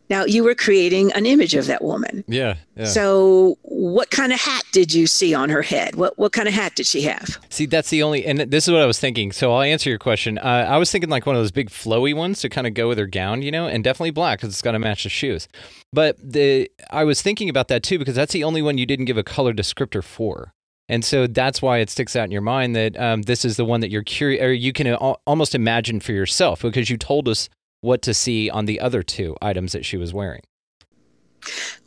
Now, 0.10 0.26
you 0.26 0.44
were 0.44 0.56
creating 0.56 1.12
an 1.14 1.26
image 1.26 1.56
of 1.56 1.68
that 1.68 1.84
woman. 1.84 2.24
Yeah, 2.28 2.56
yeah. 2.76 2.86
So, 2.86 3.58
what 3.64 4.12
kind 4.12 4.32
of 4.32 4.40
hat 4.40 4.64
did 4.72 4.94
you 4.94 5.08
see 5.08 5.34
on 5.34 5.50
her 5.50 5.62
head? 5.62 5.96
What 5.96 6.18
what 6.18 6.32
kind 6.32 6.48
of 6.48 6.54
hat 6.54 6.76
did 6.76 6.86
she 6.86 7.02
have? 7.04 7.40
See, 7.50 7.66
that's 7.66 7.90
the 7.90 8.04
only, 8.04 8.26
and 8.26 8.40
this 8.40 8.68
is 8.68 8.74
what 8.74 8.82
I 8.82 8.86
was 8.86 9.00
thinking. 9.00 9.32
So 9.32 9.54
I'll 9.54 9.62
answer 9.62 9.90
your 9.90 10.00
question. 10.00 10.38
Uh, 10.38 10.68
I 10.70 10.78
was 10.78 10.92
thinking 10.92 11.10
like 11.10 11.26
one 11.26 11.36
of 11.36 11.42
those 11.42 11.52
big 11.52 11.70
flowy 11.70 12.16
ones 12.16 12.42
to 12.42 12.50
kind 12.50 12.68
of 12.68 12.74
go 12.74 12.88
with 12.88 12.98
her 12.98 13.08
gown, 13.08 13.42
you 13.42 13.52
know, 13.52 13.68
and 13.68 13.84
definitely 13.84 14.12
black 14.12 14.40
because 14.40 14.54
it's 14.54 14.62
got 14.62 14.74
to 14.74 14.80
match 14.80 15.04
the 15.04 15.10
shoes. 15.10 15.48
But 15.92 16.18
the 16.22 16.70
I 16.92 17.04
was 17.04 17.22
thinking 17.22 17.50
about 17.50 17.68
that 17.70 17.84
too 17.84 17.98
because 17.98 18.16
that's 18.16 18.34
the 18.34 18.44
only 18.44 18.62
one 18.62 18.78
you 18.78 18.86
didn't 18.86 19.06
give 19.06 19.18
a 19.18 19.24
color 19.24 19.54
descriptor 19.54 20.04
for. 20.04 20.54
And 20.88 21.04
so 21.04 21.26
that's 21.26 21.62
why 21.62 21.80
it 21.80 21.90
sticks 21.90 22.16
out 22.16 22.26
in 22.26 22.32
your 22.32 22.42
mind 22.42 22.76
that 22.76 23.00
um, 23.00 23.24
this 23.24 23.44
is 23.44 23.58
the 23.58 23.66
one 23.66 23.82
that 23.82 23.90
you're 23.90 24.04
curious, 24.04 24.44
or 24.44 24.54
you 24.54 24.72
can 24.72 24.88
al- 24.88 25.20
almost 25.26 25.56
imagine 25.56 26.00
for 26.00 26.12
yourself 26.12 26.62
because 26.62 26.90
you 26.90 26.98
told 26.98 27.28
us 27.28 27.50
what 27.86 28.02
to 28.02 28.14
see 28.14 28.50
on 28.50 28.66
the 28.66 28.80
other 28.80 29.04
two 29.04 29.38
items 29.42 29.72
that 29.72 29.86
she 29.86 29.96
was 29.96 30.14
wearing. 30.14 30.42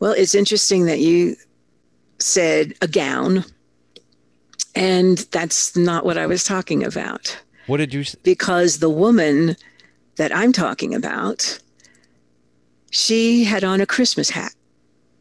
Well, 0.00 0.12
it's 0.12 0.34
interesting 0.34 0.87
that 0.87 1.00
you 1.00 1.37
said 2.18 2.74
a 2.80 2.88
gown, 2.88 3.44
and 4.74 5.18
that's 5.32 5.76
not 5.76 6.04
what 6.04 6.16
I 6.16 6.26
was 6.26 6.44
talking 6.44 6.84
about. 6.84 7.38
What 7.66 7.78
did 7.78 7.92
you? 7.92 8.04
Because 8.22 8.78
the 8.78 8.88
woman 8.88 9.56
that 10.16 10.34
I'm 10.34 10.52
talking 10.52 10.94
about, 10.94 11.58
she 12.90 13.44
had 13.44 13.64
on 13.64 13.80
a 13.80 13.87
Christmas 13.87 14.30
hat. 14.30 14.54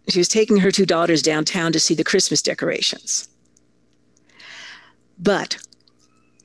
She 0.09 0.19
was 0.19 0.29
taking 0.29 0.57
her 0.57 0.71
two 0.71 0.85
daughters 0.85 1.21
downtown 1.21 1.73
to 1.73 1.79
see 1.79 1.93
the 1.93 2.03
Christmas 2.03 2.41
decorations. 2.41 3.27
But 5.19 5.57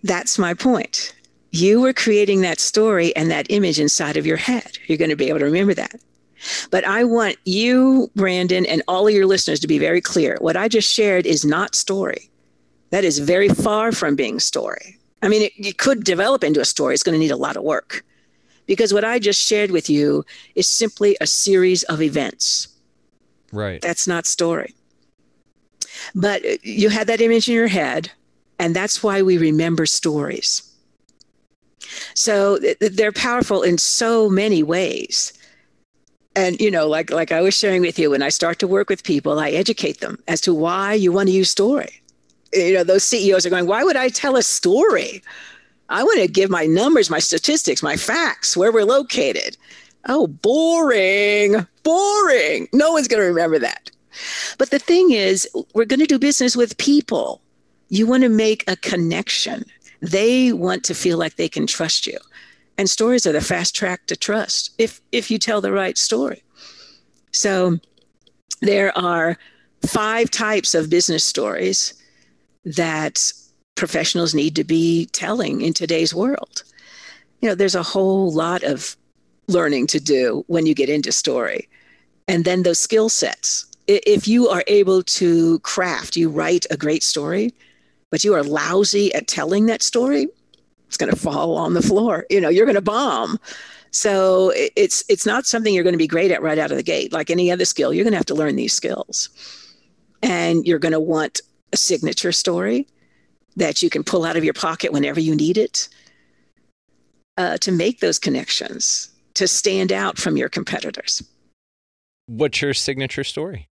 that's 0.02 0.38
my 0.38 0.54
point. 0.54 1.14
You 1.52 1.80
were 1.80 1.92
creating 1.92 2.40
that 2.40 2.58
story 2.58 3.14
and 3.14 3.30
that 3.30 3.46
image 3.50 3.78
inside 3.78 4.16
of 4.16 4.26
your 4.26 4.38
head. 4.38 4.78
You're 4.86 4.98
going 4.98 5.10
to 5.10 5.16
be 5.16 5.28
able 5.28 5.38
to 5.40 5.44
remember 5.44 5.74
that. 5.74 6.00
But 6.70 6.84
I 6.84 7.04
want 7.04 7.36
you, 7.44 8.10
Brandon, 8.16 8.66
and 8.66 8.82
all 8.88 9.06
of 9.06 9.14
your 9.14 9.26
listeners 9.26 9.60
to 9.60 9.68
be 9.68 9.78
very 9.78 10.00
clear. 10.00 10.38
What 10.40 10.56
I 10.56 10.66
just 10.66 10.92
shared 10.92 11.26
is 11.26 11.44
not 11.44 11.74
story. 11.74 12.30
That 12.90 13.04
is 13.04 13.18
very 13.18 13.48
far 13.48 13.92
from 13.92 14.16
being 14.16 14.40
story. 14.40 14.98
I 15.22 15.28
mean, 15.28 15.42
it, 15.42 15.52
it 15.56 15.78
could 15.78 16.04
develop 16.04 16.42
into 16.42 16.60
a 16.60 16.64
story. 16.64 16.94
It's 16.94 17.02
going 17.02 17.14
to 17.14 17.18
need 17.18 17.30
a 17.30 17.36
lot 17.36 17.56
of 17.56 17.62
work. 17.62 18.04
Because 18.66 18.92
what 18.92 19.04
I 19.04 19.18
just 19.18 19.40
shared 19.40 19.70
with 19.70 19.88
you 19.90 20.24
is 20.54 20.68
simply 20.68 21.16
a 21.20 21.26
series 21.26 21.82
of 21.84 22.00
events. 22.00 22.68
Right. 23.52 23.80
That's 23.80 24.08
not 24.08 24.26
story. 24.26 24.74
But 26.14 26.44
uh, 26.44 26.56
you 26.62 26.88
had 26.88 27.06
that 27.08 27.20
image 27.20 27.48
in 27.48 27.54
your 27.54 27.68
head, 27.68 28.10
and 28.58 28.74
that's 28.74 29.02
why 29.02 29.22
we 29.22 29.36
remember 29.36 29.86
stories. 29.86 30.62
So 32.14 32.59
they're 32.81 33.12
powerful 33.12 33.62
in 33.62 33.78
so 33.78 34.28
many 34.28 34.62
ways. 34.62 35.33
And 36.35 36.61
you 36.61 36.70
know, 36.70 36.88
like 36.88 37.11
like 37.11 37.33
I 37.33 37.40
was 37.40 37.55
sharing 37.55 37.83
with 37.83 37.98
you, 37.98 38.11
when 38.11 38.22
I 38.22 38.31
start 38.31 38.59
to 38.61 38.66
work 38.66 38.88
with 38.88 39.05
people, 39.05 39.38
I 39.38 39.50
educate 39.50 40.00
them 40.00 40.18
as 40.28 40.40
to 40.42 40.55
why 40.55 40.94
you 40.94 41.12
want 41.12 41.28
to 41.28 41.35
use 41.35 41.50
story. 41.50 42.02
You 42.55 42.74
know, 42.74 42.85
those 42.85 43.05
CEOs 43.05 43.46
are 43.46 43.50
going, 43.50 43.66
why 43.66 43.85
would 43.85 43.96
I 43.96 44.09
tell 44.09 44.37
a 44.37 44.42
story? 44.42 45.22
I 45.88 46.02
want 46.02 46.20
to 46.20 46.28
give 46.28 46.50
my 46.50 46.64
numbers, 46.64 47.11
my 47.11 47.18
statistics, 47.18 47.83
my 47.83 47.96
facts, 47.96 48.57
where 48.57 48.72
we're 48.72 48.85
located. 48.85 49.57
Oh, 50.09 50.26
boring, 50.26 51.66
boring. 51.83 52.68
No 52.72 52.92
one's 52.92 53.09
going 53.09 53.22
to 53.22 53.26
remember 53.26 53.59
that. 53.59 53.90
But 54.59 54.70
the 54.70 54.78
thing 54.78 55.12
is, 55.12 55.48
we're 55.74 55.85
going 55.85 56.00
to 56.00 56.07
do 56.07 56.18
business 56.18 56.57
with 56.57 56.76
people. 56.78 57.40
You 57.88 58.07
want 58.07 58.22
to 58.22 58.28
make 58.28 58.64
a 58.68 58.76
connection. 58.76 59.64
They 60.02 60.52
want 60.52 60.84
to 60.84 60.94
feel 60.94 61.16
like 61.16 61.36
they 61.36 61.48
can 61.48 61.66
trust 61.66 62.06
you. 62.06 62.18
And 62.76 62.90
stories 62.90 63.26
are 63.26 63.32
the 63.32 63.40
fast 63.40 63.74
track 63.74 64.06
to 64.06 64.16
trust 64.16 64.74
if 64.78 65.00
if 65.12 65.30
you 65.30 65.38
tell 65.38 65.60
the 65.60 65.72
right 65.72 65.96
story. 65.96 66.42
So 67.30 67.78
there 68.60 68.96
are 68.98 69.38
five 69.86 70.30
types 70.30 70.74
of 70.74 70.90
business 70.90 71.24
stories 71.24 71.94
that 72.64 73.32
professionals 73.74 74.34
need 74.34 74.54
to 74.56 74.64
be 74.64 75.06
telling 75.06 75.60
in 75.60 75.72
today's 75.72 76.14
world. 76.14 76.62
You 77.40 77.48
know, 77.48 77.54
there's 77.54 77.74
a 77.74 77.82
whole 77.82 78.32
lot 78.32 78.62
of 78.62 78.96
learning 79.48 79.88
to 79.88 80.00
do 80.00 80.44
when 80.46 80.66
you 80.66 80.74
get 80.74 80.88
into 80.88 81.12
story. 81.12 81.68
And 82.28 82.44
then 82.44 82.62
those 82.62 82.78
skill 82.78 83.08
sets. 83.08 83.66
If 83.88 84.28
you 84.28 84.48
are 84.48 84.62
able 84.68 85.02
to 85.02 85.58
craft, 85.60 86.16
you 86.16 86.28
write 86.28 86.66
a 86.70 86.76
great 86.76 87.02
story, 87.02 87.52
but 88.12 88.22
you 88.22 88.35
are 88.35 88.44
lousy 88.44 89.12
at 89.14 89.27
telling 89.27 89.66
that 89.66 89.83
story, 89.83 90.29
it's 90.87 90.98
going 90.98 91.11
to 91.11 91.18
fall 91.18 91.57
on 91.57 91.72
the 91.72 91.81
floor. 91.83 92.27
You 92.29 92.42
know, 92.42 92.51
you're 92.51 92.66
going 92.66 92.77
to 92.77 92.83
bomb. 92.83 93.40
So 93.90 94.53
it's 94.55 95.03
it's 95.09 95.27
not 95.27 95.46
something 95.46 95.75
you're 95.75 95.83
going 95.83 95.94
to 95.94 95.98
be 95.98 96.07
great 96.07 96.31
at 96.31 96.42
right 96.42 96.59
out 96.59 96.70
of 96.70 96.77
the 96.77 96.83
gate. 96.83 97.12
Like 97.12 97.31
any 97.31 97.51
other 97.51 97.64
skill, 97.64 97.92
you're 97.92 98.05
going 98.05 98.12
to 98.12 98.18
have 98.18 98.27
to 98.27 98.35
learn 98.35 98.55
these 98.57 98.72
skills, 98.72 99.29
and 100.22 100.64
you're 100.66 100.79
going 100.79 100.92
to 100.92 101.01
want 101.01 101.40
a 101.72 101.77
signature 101.77 102.33
story 102.33 102.87
that 103.57 103.83
you 103.83 103.90
can 103.90 104.05
pull 104.05 104.25
out 104.25 104.37
of 104.37 104.44
your 104.44 104.55
pocket 104.55 104.92
whenever 104.92 105.20
you 105.20 105.35
need 105.35 105.59
it 105.59 105.88
uh, 107.38 107.57
to 107.59 107.72
make 107.72 108.01
those 108.01 108.18
connections 108.18 109.11
to 109.35 109.48
stand 109.48 109.92
out 109.92 110.18
from 110.18 110.37
your 110.37 110.48
competitors. 110.48 111.22
What's 112.27 112.62
your 112.62 112.75
signature 112.75 113.25
story? 113.25 113.68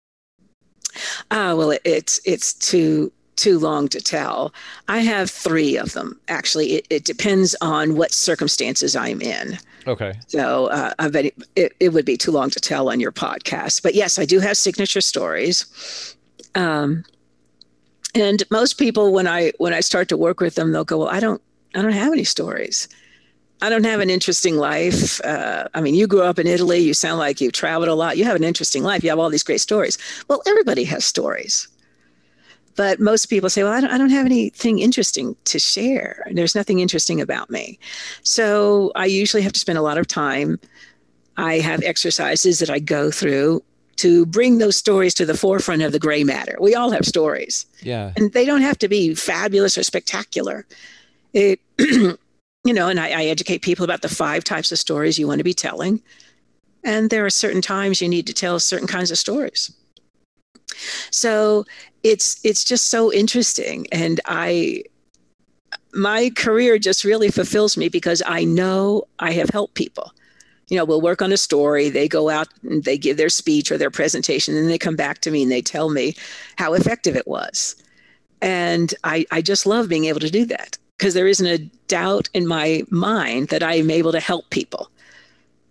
Uh, 1.30 1.56
well, 1.58 1.71
it, 1.71 1.82
it's 1.86 2.19
it's 2.25 2.54
too 2.54 3.12
too 3.39 3.58
long 3.58 3.88
to 3.89 4.02
tell. 4.02 4.54
I 4.88 4.99
have 4.99 5.32
three 5.32 5.78
of 5.78 5.93
them. 5.93 6.19
Actually, 6.28 6.73
it, 6.73 6.88
it 6.89 7.06
depends 7.06 7.56
on 7.62 7.95
what 7.95 8.12
circumstances 8.12 8.95
I'm 8.95 9.21
in. 9.21 9.58
Okay. 9.88 10.13
So 10.28 10.67
uh, 10.67 10.93
I 10.99 11.10
bet 11.10 11.25
it, 11.56 11.73
it, 11.80 11.93
would 11.93 12.06
be 12.06 12.17
too 12.17 12.32
long 12.32 12.49
to 12.52 12.60
tell 12.60 12.89
on 12.89 12.99
your 12.99 13.12
podcast. 13.12 13.82
But 13.82 13.95
yes, 13.95 14.19
I 14.19 14.25
do 14.25 14.39
have 14.39 14.58
signature 14.58 15.02
stories. 15.02 16.15
Um, 16.54 17.06
and 18.13 18.43
most 18.52 18.73
people, 18.73 19.12
when 19.13 19.28
I 19.28 19.54
when 19.58 19.73
I 19.73 19.80
start 19.80 20.10
to 20.10 20.17
work 20.17 20.39
with 20.39 20.56
them, 20.56 20.71
they'll 20.71 20.84
go, 20.84 20.99
"Well, 20.99 21.10
I 21.10 21.19
don't 21.19 21.41
I 21.75 21.82
don't 21.82 21.93
have 21.93 22.12
any 22.12 22.23
stories." 22.23 22.88
I 23.62 23.69
don't 23.69 23.84
have 23.84 23.99
an 23.99 24.10
interesting 24.10 24.56
life. 24.56 25.19
Uh, 25.21 25.67
I 25.73 25.82
mean, 25.82 25.93
you 25.93 26.08
grew 26.08 26.23
up 26.23 26.39
in 26.39 26.47
Italy. 26.47 26.80
You 26.80 26.93
sound 26.93 27.19
like 27.19 27.41
you've 27.41 27.52
traveled 27.52 27.89
a 27.89 27.93
lot. 27.93 28.17
You 28.17 28.23
have 28.23 28.38
an 28.38 28.43
interesting 28.43 28.84
life. 28.84 29.04
You 29.04 29.10
have 29.10 29.19
all 29.19 29.30
these 29.30 29.43
great 29.43 29.60
stories. 29.60 29.97
Well, 30.30 30.41
everybody 30.47 30.86
has 30.86 31.04
stories. 31.04 31.67
But 32.79 33.01
most 33.01 33.25
people 33.25 33.49
say, 33.49 33.61
well, 33.61 33.73
I 33.73 33.81
don't, 33.81 33.91
I 33.91 33.97
don't 33.97 34.09
have 34.09 34.25
anything 34.25 34.79
interesting 34.79 35.35
to 35.43 35.59
share. 35.59 36.25
There's 36.31 36.55
nothing 36.55 36.79
interesting 36.79 37.19
about 37.19 37.49
me. 37.49 37.77
So 38.23 38.93
I 38.95 39.05
usually 39.05 39.43
have 39.43 39.51
to 39.51 39.59
spend 39.59 39.77
a 39.77 39.81
lot 39.81 39.97
of 39.97 40.07
time. 40.07 40.57
I 41.35 41.55
have 41.55 41.83
exercises 41.83 42.59
that 42.59 42.69
I 42.69 42.79
go 42.79 43.11
through 43.11 43.61
to 43.97 44.25
bring 44.27 44.59
those 44.59 44.77
stories 44.77 45.13
to 45.15 45.25
the 45.25 45.35
forefront 45.35 45.81
of 45.81 45.91
the 45.91 45.99
gray 45.99 46.23
matter. 46.23 46.55
We 46.61 46.73
all 46.73 46.89
have 46.91 47.05
stories. 47.05 47.65
Yeah. 47.81 48.13
And 48.15 48.31
they 48.31 48.45
don't 48.45 48.61
have 48.61 48.77
to 48.77 48.87
be 48.87 49.13
fabulous 49.13 49.77
or 49.77 49.83
spectacular. 49.83 50.65
It, 51.33 51.59
you 51.79 52.17
know, 52.63 52.87
and 52.87 52.97
I, 52.97 53.09
I 53.09 53.25
educate 53.25 53.61
people 53.61 53.83
about 53.83 54.03
the 54.03 54.07
five 54.07 54.45
types 54.45 54.71
of 54.71 54.79
stories 54.79 55.19
you 55.19 55.27
want 55.27 55.39
to 55.39 55.43
be 55.43 55.53
telling. 55.53 56.01
And 56.85 57.09
there 57.09 57.25
are 57.25 57.29
certain 57.29 57.61
times 57.61 57.99
you 57.99 58.07
need 58.07 58.25
to 58.27 58.33
tell 58.33 58.57
certain 58.57 58.87
kinds 58.87 59.11
of 59.11 59.17
stories. 59.17 59.69
So 61.12 61.65
it's 62.03 62.39
it's 62.43 62.63
just 62.63 62.88
so 62.88 63.12
interesting 63.12 63.88
and 63.91 64.19
I 64.25 64.84
my 65.93 66.29
career 66.36 66.77
just 66.77 67.03
really 67.03 67.29
fulfills 67.29 67.77
me 67.77 67.89
because 67.89 68.21
I 68.25 68.43
know 68.43 69.03
I 69.19 69.32
have 69.32 69.49
helped 69.49 69.73
people. 69.73 70.13
You 70.69 70.77
know, 70.77 70.86
we'll 70.86 71.01
work 71.01 71.21
on 71.21 71.32
a 71.32 71.38
story, 71.38 71.89
they 71.89 72.08
go 72.08 72.29
out 72.29 72.47
and 72.63 72.84
they 72.84 72.97
give 72.97 73.17
their 73.17 73.29
speech 73.29 73.71
or 73.71 73.77
their 73.77 73.89
presentation, 73.89 74.55
and 74.55 74.69
they 74.69 74.77
come 74.77 74.95
back 74.95 75.19
to 75.21 75.32
me 75.32 75.43
and 75.43 75.51
they 75.51 75.63
tell 75.63 75.89
me 75.89 76.15
how 76.58 76.73
effective 76.73 77.15
it 77.15 77.27
was. 77.27 77.75
And 78.41 78.93
I, 79.03 79.25
I 79.32 79.41
just 79.41 79.65
love 79.65 79.89
being 79.89 80.05
able 80.05 80.19
to 80.19 80.29
do 80.29 80.45
that 80.45 80.77
because 80.97 81.15
there 81.15 81.27
isn't 81.27 81.45
a 81.45 81.58
doubt 81.88 82.29
in 82.34 82.45
my 82.45 82.84
mind 82.89 83.47
that 83.47 83.63
I 83.63 83.75
am 83.75 83.89
able 83.89 84.12
to 84.12 84.19
help 84.19 84.49
people. 84.51 84.91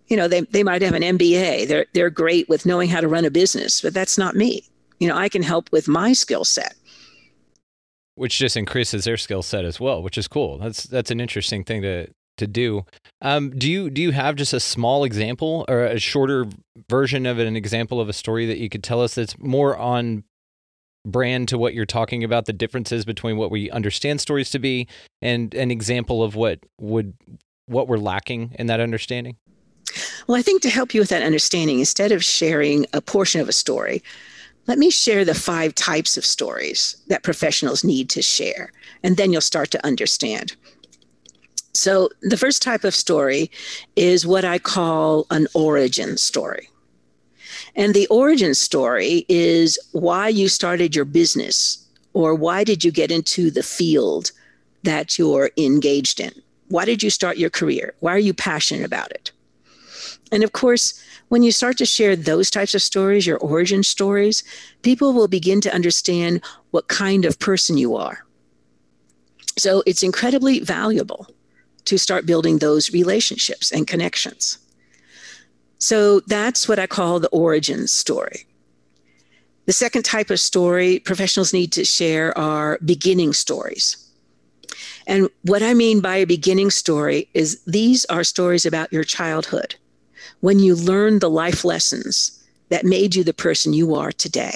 You 0.07 0.17
know, 0.17 0.27
they, 0.27 0.41
they 0.41 0.63
might 0.63 0.81
have 0.81 0.95
an 0.95 1.03
MBA, 1.03 1.67
they're, 1.67 1.85
they're 1.93 2.09
great 2.09 2.49
with 2.49 2.65
knowing 2.65 2.89
how 2.89 2.99
to 2.99 3.07
run 3.07 3.25
a 3.25 3.31
business, 3.31 3.81
but 3.81 3.93
that's 3.93 4.17
not 4.17 4.35
me 4.35 4.63
you 4.99 5.07
know 5.07 5.15
i 5.15 5.29
can 5.29 5.41
help 5.41 5.71
with 5.71 5.87
my 5.87 6.13
skill 6.13 6.45
set 6.45 6.75
which 8.19 8.37
just 8.37 8.57
increases 8.57 9.05
their 9.05 9.15
skill 9.15 9.41
set 9.41 9.63
as 9.63 9.79
well, 9.79 10.03
which 10.03 10.17
is 10.17 10.27
cool. 10.27 10.57
That's 10.57 10.83
that's 10.83 11.09
an 11.09 11.21
interesting 11.21 11.63
thing 11.63 11.81
to 11.83 12.07
to 12.37 12.47
do. 12.47 12.85
Um, 13.21 13.51
do 13.51 13.71
you 13.71 13.89
do 13.89 14.01
you 14.01 14.11
have 14.11 14.35
just 14.35 14.51
a 14.51 14.59
small 14.59 15.05
example 15.05 15.63
or 15.69 15.85
a 15.85 15.99
shorter 15.99 16.45
version 16.89 17.25
of 17.25 17.39
an 17.39 17.55
example 17.55 18.01
of 18.01 18.09
a 18.09 18.13
story 18.13 18.45
that 18.45 18.57
you 18.57 18.67
could 18.67 18.83
tell 18.83 19.01
us 19.01 19.15
that's 19.15 19.39
more 19.39 19.77
on 19.77 20.25
brand 21.05 21.47
to 21.47 21.57
what 21.57 21.73
you're 21.73 21.85
talking 21.85 22.25
about 22.25 22.45
the 22.45 22.51
differences 22.51 23.05
between 23.05 23.37
what 23.37 23.51
we 23.51 23.71
understand 23.71 24.19
stories 24.19 24.49
to 24.49 24.59
be 24.59 24.85
and 25.21 25.55
an 25.55 25.71
example 25.71 26.21
of 26.21 26.35
what 26.35 26.59
would 26.77 27.13
what 27.67 27.87
we're 27.87 27.97
lacking 27.97 28.53
in 28.59 28.67
that 28.67 28.81
understanding 28.81 29.37
well 30.27 30.37
i 30.37 30.41
think 30.41 30.61
to 30.61 30.69
help 30.69 30.93
you 30.93 30.99
with 30.99 31.09
that 31.09 31.23
understanding 31.23 31.79
instead 31.79 32.11
of 32.11 32.21
sharing 32.21 32.85
a 32.91 32.99
portion 32.99 33.39
of 33.39 33.47
a 33.47 33.53
story 33.53 34.03
let 34.69 34.77
me 34.77 34.89
share 34.89 35.25
the 35.25 35.35
five 35.35 35.75
types 35.75 36.15
of 36.15 36.25
stories 36.25 36.95
that 37.07 37.23
professionals 37.23 37.83
need 37.83 38.09
to 38.09 38.21
share 38.21 38.71
and 39.03 39.17
then 39.17 39.31
you'll 39.31 39.41
start 39.41 39.71
to 39.71 39.85
understand 39.85 40.55
so 41.73 42.09
the 42.21 42.37
first 42.37 42.61
type 42.61 42.83
of 42.83 42.95
story 42.95 43.51
is 43.95 44.25
what 44.25 44.45
i 44.45 44.57
call 44.57 45.25
an 45.31 45.47
origin 45.53 46.17
story 46.17 46.69
and 47.75 47.93
the 47.93 48.07
origin 48.07 48.53
story 48.53 49.25
is 49.29 49.77
why 49.91 50.27
you 50.27 50.47
started 50.47 50.95
your 50.95 51.05
business 51.05 51.85
or 52.13 52.35
why 52.35 52.63
did 52.63 52.83
you 52.83 52.91
get 52.91 53.11
into 53.11 53.51
the 53.51 53.63
field 53.63 54.31
that 54.83 55.17
you're 55.17 55.51
engaged 55.57 56.19
in? 56.19 56.31
Why 56.69 56.85
did 56.85 57.03
you 57.03 57.09
start 57.09 57.37
your 57.37 57.49
career? 57.49 57.93
Why 57.99 58.13
are 58.13 58.19
you 58.19 58.33
passionate 58.33 58.85
about 58.85 59.11
it? 59.11 59.31
And 60.31 60.43
of 60.43 60.51
course, 60.51 61.03
when 61.29 61.43
you 61.43 61.51
start 61.51 61.77
to 61.77 61.85
share 61.85 62.15
those 62.15 62.49
types 62.49 62.75
of 62.75 62.81
stories, 62.81 63.25
your 63.25 63.37
origin 63.37 63.83
stories, 63.83 64.43
people 64.81 65.13
will 65.13 65.27
begin 65.27 65.61
to 65.61 65.73
understand 65.73 66.43
what 66.71 66.87
kind 66.87 67.25
of 67.25 67.39
person 67.39 67.77
you 67.77 67.95
are. 67.95 68.25
So 69.57 69.83
it's 69.85 70.03
incredibly 70.03 70.59
valuable 70.59 71.27
to 71.85 71.97
start 71.97 72.25
building 72.25 72.57
those 72.59 72.91
relationships 72.91 73.71
and 73.71 73.87
connections. 73.87 74.57
So 75.77 76.19
that's 76.21 76.67
what 76.67 76.79
I 76.79 76.87
call 76.87 77.19
the 77.19 77.29
origin 77.29 77.87
story. 77.87 78.45
The 79.65 79.73
second 79.73 80.03
type 80.03 80.29
of 80.29 80.39
story 80.39 80.99
professionals 80.99 81.53
need 81.53 81.71
to 81.73 81.85
share 81.85 82.35
are 82.37 82.79
beginning 82.83 83.33
stories. 83.33 83.97
And 85.07 85.29
what 85.43 85.63
I 85.63 85.73
mean 85.73 86.01
by 86.01 86.17
a 86.17 86.25
beginning 86.25 86.69
story 86.69 87.29
is 87.33 87.61
these 87.65 88.05
are 88.05 88.23
stories 88.23 88.65
about 88.65 88.91
your 88.91 89.03
childhood, 89.03 89.75
when 90.41 90.59
you 90.59 90.75
learned 90.75 91.21
the 91.21 91.29
life 91.29 91.63
lessons 91.63 92.43
that 92.69 92.85
made 92.85 93.15
you 93.15 93.23
the 93.23 93.33
person 93.33 93.73
you 93.73 93.95
are 93.95 94.11
today. 94.11 94.53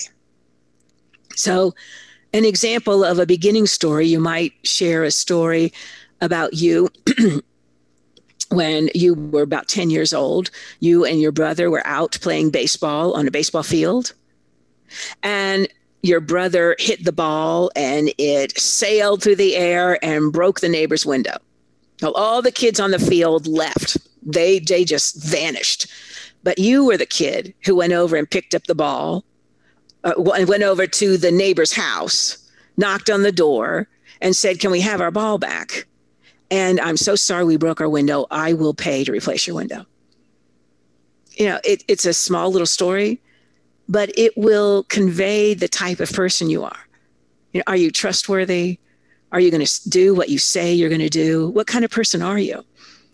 So, 1.36 1.74
an 2.34 2.46
example 2.46 3.04
of 3.04 3.20
a 3.20 3.26
beginning 3.26 3.68
story, 3.68 4.08
you 4.08 4.20
might 4.20 4.54
share 4.64 5.04
a 5.04 5.12
story 5.12 5.72
about 6.22 6.54
you 6.54 6.90
when 8.50 8.90
you 8.96 9.14
were 9.14 9.42
about 9.42 9.68
10 9.68 9.90
years 9.90 10.14
old, 10.14 10.50
you 10.80 11.06
and 11.06 11.20
your 11.20 11.32
brother 11.32 11.70
were 11.70 11.86
out 11.86 12.18
playing 12.22 12.50
baseball 12.50 13.14
on 13.14 13.28
a 13.28 13.32
baseball 13.32 13.64
field. 13.64 14.14
And 15.22 15.68
your 16.02 16.20
brother 16.20 16.76
hit 16.80 17.06
the 17.06 17.12
ball 17.12 17.72
and 17.76 18.12
it 18.18 18.60
sailed 18.60 19.24
through 19.24 19.38
the 19.38 19.56
air 19.56 20.04
and 20.04 20.32
broke 20.32 20.60
the 20.60 20.70
neighbor's 20.70 21.06
window. 21.06 21.38
All 22.04 22.42
the 22.42 22.52
kids 22.52 22.80
on 22.80 22.92
the 22.92 23.00
field 23.00 23.48
left. 23.48 23.98
They, 24.26 24.60
they 24.60 24.86
just 24.86 25.24
vanished. 25.24 25.88
But 26.44 26.60
you 26.60 26.86
were 26.86 26.98
the 26.98 27.06
kid 27.06 27.54
who 27.66 27.76
went 27.76 27.94
over 27.94 28.16
and 28.16 28.30
picked 28.30 28.54
up 28.54 28.64
the 28.64 28.76
ball, 28.76 29.24
uh, 30.04 30.14
went 30.18 30.64
over 30.64 30.86
to 30.86 31.18
the 31.18 31.32
neighbor's 31.32 31.74
house, 31.74 32.38
knocked 32.78 33.10
on 33.10 33.24
the 33.24 33.32
door, 33.32 33.88
and 34.22 34.36
said, 34.36 34.60
Can 34.60 34.72
we 34.72 34.82
have 34.82 35.02
our 35.02 35.12
ball 35.12 35.38
back? 35.38 35.86
and 36.54 36.80
I'm 36.82 36.98
so 36.98 37.16
sorry 37.16 37.46
we 37.46 37.58
broke 37.58 37.82
our 37.82 37.90
window. 37.90 38.28
I 38.30 38.54
will 38.54 38.76
pay 38.76 39.04
to 39.04 39.12
replace 39.12 39.48
your 39.48 39.56
window. 39.56 39.88
You 41.32 41.48
know, 41.48 41.60
it, 41.64 41.84
it's 41.88 42.06
a 42.06 42.14
small 42.14 42.52
little 42.52 42.68
story, 42.68 43.20
but 43.90 44.12
it 44.16 44.38
will 44.38 44.84
convey 44.84 45.56
the 45.56 45.68
type 45.68 46.00
of 46.00 46.12
person 46.12 46.52
you 46.52 46.64
are. 46.64 46.78
You 47.54 47.60
know, 47.60 47.64
are 47.66 47.76
you 47.76 47.90
trustworthy? 47.90 48.78
Are 49.32 49.40
you 49.40 49.50
going 49.50 49.66
to 49.66 49.90
do 49.90 50.14
what 50.14 50.30
you 50.30 50.38
say 50.38 50.72
you're 50.72 50.90
going 50.90 51.02
to 51.02 51.10
do? 51.10 51.50
What 51.50 51.66
kind 51.66 51.84
of 51.84 51.90
person 51.90 52.22
are 52.22 52.38
you? 52.38 52.64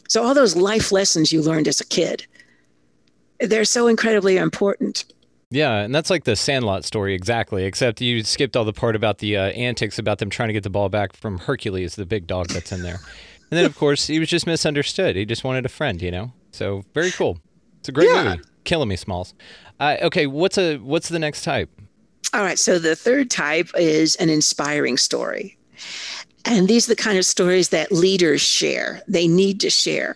So, 0.09 0.23
all 0.23 0.33
those 0.33 0.55
life 0.55 0.91
lessons 0.91 1.31
you 1.31 1.41
learned 1.41 1.67
as 1.67 1.79
a 1.79 1.85
kid, 1.85 2.25
they're 3.39 3.63
so 3.63 3.87
incredibly 3.87 4.37
important. 4.37 5.05
Yeah, 5.51 5.77
and 5.77 5.95
that's 5.95 6.09
like 6.09 6.25
the 6.25 6.35
Sandlot 6.35 6.83
story 6.83 7.15
exactly, 7.15 7.63
except 7.63 8.01
you 8.01 8.23
skipped 8.23 8.55
all 8.55 8.65
the 8.65 8.73
part 8.73 8.95
about 8.95 9.19
the 9.19 9.37
uh, 9.37 9.45
antics 9.51 9.97
about 9.97 10.19
them 10.19 10.29
trying 10.29 10.49
to 10.49 10.53
get 10.53 10.63
the 10.63 10.69
ball 10.69 10.89
back 10.89 11.13
from 11.13 11.39
Hercules, 11.39 11.95
the 11.95 12.05
big 12.05 12.27
dog 12.27 12.49
that's 12.49 12.71
in 12.71 12.83
there. 12.83 12.99
And 13.51 13.57
then, 13.57 13.65
of 13.65 13.75
course, 13.75 14.05
he 14.05 14.19
was 14.19 14.29
just 14.29 14.45
misunderstood. 14.45 15.15
He 15.15 15.25
just 15.25 15.43
wanted 15.43 15.65
a 15.65 15.69
friend, 15.69 16.01
you 16.01 16.11
know. 16.11 16.31
So 16.51 16.83
very 16.93 17.09
cool. 17.11 17.39
It's 17.79 17.89
a 17.89 17.91
great 17.91 18.09
yeah. 18.09 18.23
movie. 18.23 18.41
Killing 18.63 18.89
me, 18.89 18.95
Smalls. 18.95 19.33
Uh, 19.79 19.97
okay, 20.03 20.27
what's 20.27 20.57
a 20.57 20.77
what's 20.77 21.09
the 21.09 21.19
next 21.19 21.43
type? 21.43 21.69
All 22.33 22.41
right. 22.41 22.59
So 22.59 22.77
the 22.77 22.95
third 22.95 23.31
type 23.31 23.69
is 23.75 24.15
an 24.17 24.29
inspiring 24.29 24.97
story, 24.97 25.57
and 26.45 26.67
these 26.67 26.87
are 26.87 26.95
the 26.95 27.01
kind 27.01 27.17
of 27.17 27.25
stories 27.25 27.69
that 27.69 27.91
leaders 27.91 28.41
share. 28.41 29.01
They 29.07 29.27
need 29.27 29.59
to 29.61 29.69
share 29.69 30.15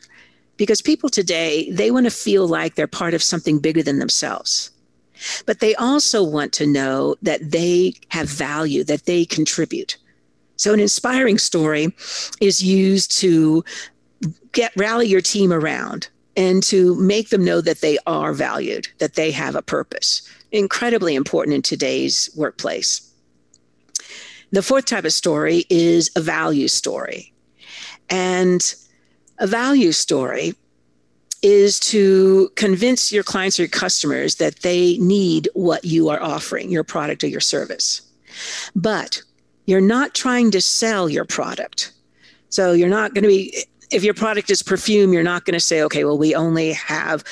because 0.57 0.81
people 0.81 1.09
today 1.09 1.69
they 1.71 1.91
want 1.91 2.05
to 2.05 2.11
feel 2.11 2.47
like 2.47 2.75
they're 2.75 2.87
part 2.87 3.13
of 3.13 3.23
something 3.23 3.59
bigger 3.59 3.83
than 3.83 3.99
themselves. 3.99 4.71
But 5.45 5.59
they 5.59 5.75
also 5.75 6.23
want 6.23 6.53
to 6.53 6.67
know 6.67 7.15
that 7.21 7.51
they 7.51 7.93
have 8.09 8.29
value, 8.29 8.83
that 8.85 9.05
they 9.05 9.25
contribute. 9.25 9.97
So, 10.57 10.73
an 10.73 10.79
inspiring 10.79 11.37
story 11.37 11.93
is 12.41 12.63
used 12.63 13.11
to 13.19 13.63
get 14.51 14.71
rally 14.75 15.07
your 15.07 15.21
team 15.21 15.51
around 15.51 16.07
and 16.35 16.63
to 16.63 16.95
make 16.95 17.29
them 17.29 17.43
know 17.43 17.61
that 17.61 17.81
they 17.81 17.97
are 18.07 18.33
valued, 18.33 18.87
that 18.99 19.15
they 19.15 19.31
have 19.31 19.55
a 19.55 19.61
purpose. 19.61 20.21
Incredibly 20.51 21.15
important 21.15 21.55
in 21.55 21.61
today's 21.61 22.29
workplace. 22.35 23.12
The 24.53 24.61
fourth 24.61 24.85
type 24.85 25.03
of 25.03 25.11
story 25.11 25.65
is 25.71 26.11
a 26.15 26.21
value 26.21 26.67
story. 26.67 27.33
And 28.09 28.61
a 29.39 29.47
value 29.47 29.91
story 29.91 30.53
is 31.41 31.79
to 31.79 32.51
convince 32.55 33.11
your 33.11 33.23
clients 33.23 33.59
or 33.59 33.63
your 33.63 33.69
customers 33.69 34.35
that 34.35 34.61
they 34.61 34.97
need 34.99 35.49
what 35.55 35.83
you 35.83 36.09
are 36.09 36.21
offering, 36.21 36.69
your 36.69 36.83
product 36.83 37.23
or 37.23 37.27
your 37.27 37.41
service. 37.41 38.03
But 38.75 39.23
you're 39.65 39.81
not 39.81 40.13
trying 40.13 40.51
to 40.51 40.61
sell 40.61 41.09
your 41.09 41.25
product. 41.25 41.91
So 42.49 42.73
you're 42.73 42.89
not 42.89 43.15
going 43.15 43.23
to 43.23 43.29
be, 43.29 43.65
if 43.91 44.03
your 44.03 44.13
product 44.13 44.51
is 44.51 44.61
perfume, 44.61 45.13
you're 45.13 45.23
not 45.23 45.45
going 45.45 45.55
to 45.55 45.59
say, 45.59 45.81
okay, 45.81 46.05
well, 46.05 46.17
we 46.17 46.35
only 46.35 46.73
have 46.73 47.23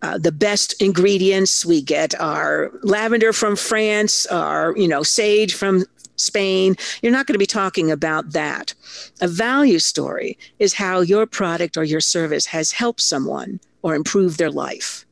uh, 0.00 0.18
the 0.18 0.32
best 0.32 0.80
ingredients. 0.82 1.64
We 1.64 1.80
get 1.80 2.18
our 2.20 2.72
lavender 2.82 3.32
from 3.32 3.56
France, 3.56 4.26
our, 4.26 4.76
you 4.76 4.88
know, 4.88 5.02
sage 5.02 5.54
from 5.54 5.84
Spain. 6.16 6.76
You're 7.02 7.12
not 7.12 7.26
going 7.26 7.34
to 7.34 7.38
be 7.38 7.46
talking 7.46 7.90
about 7.90 8.32
that. 8.32 8.74
A 9.20 9.28
value 9.28 9.78
story 9.78 10.38
is 10.58 10.74
how 10.74 11.00
your 11.00 11.26
product 11.26 11.76
or 11.76 11.84
your 11.84 12.00
service 12.00 12.46
has 12.46 12.72
helped 12.72 13.00
someone 13.00 13.60
or 13.82 13.94
improved 13.94 14.38
their 14.38 14.50
life. 14.50 15.04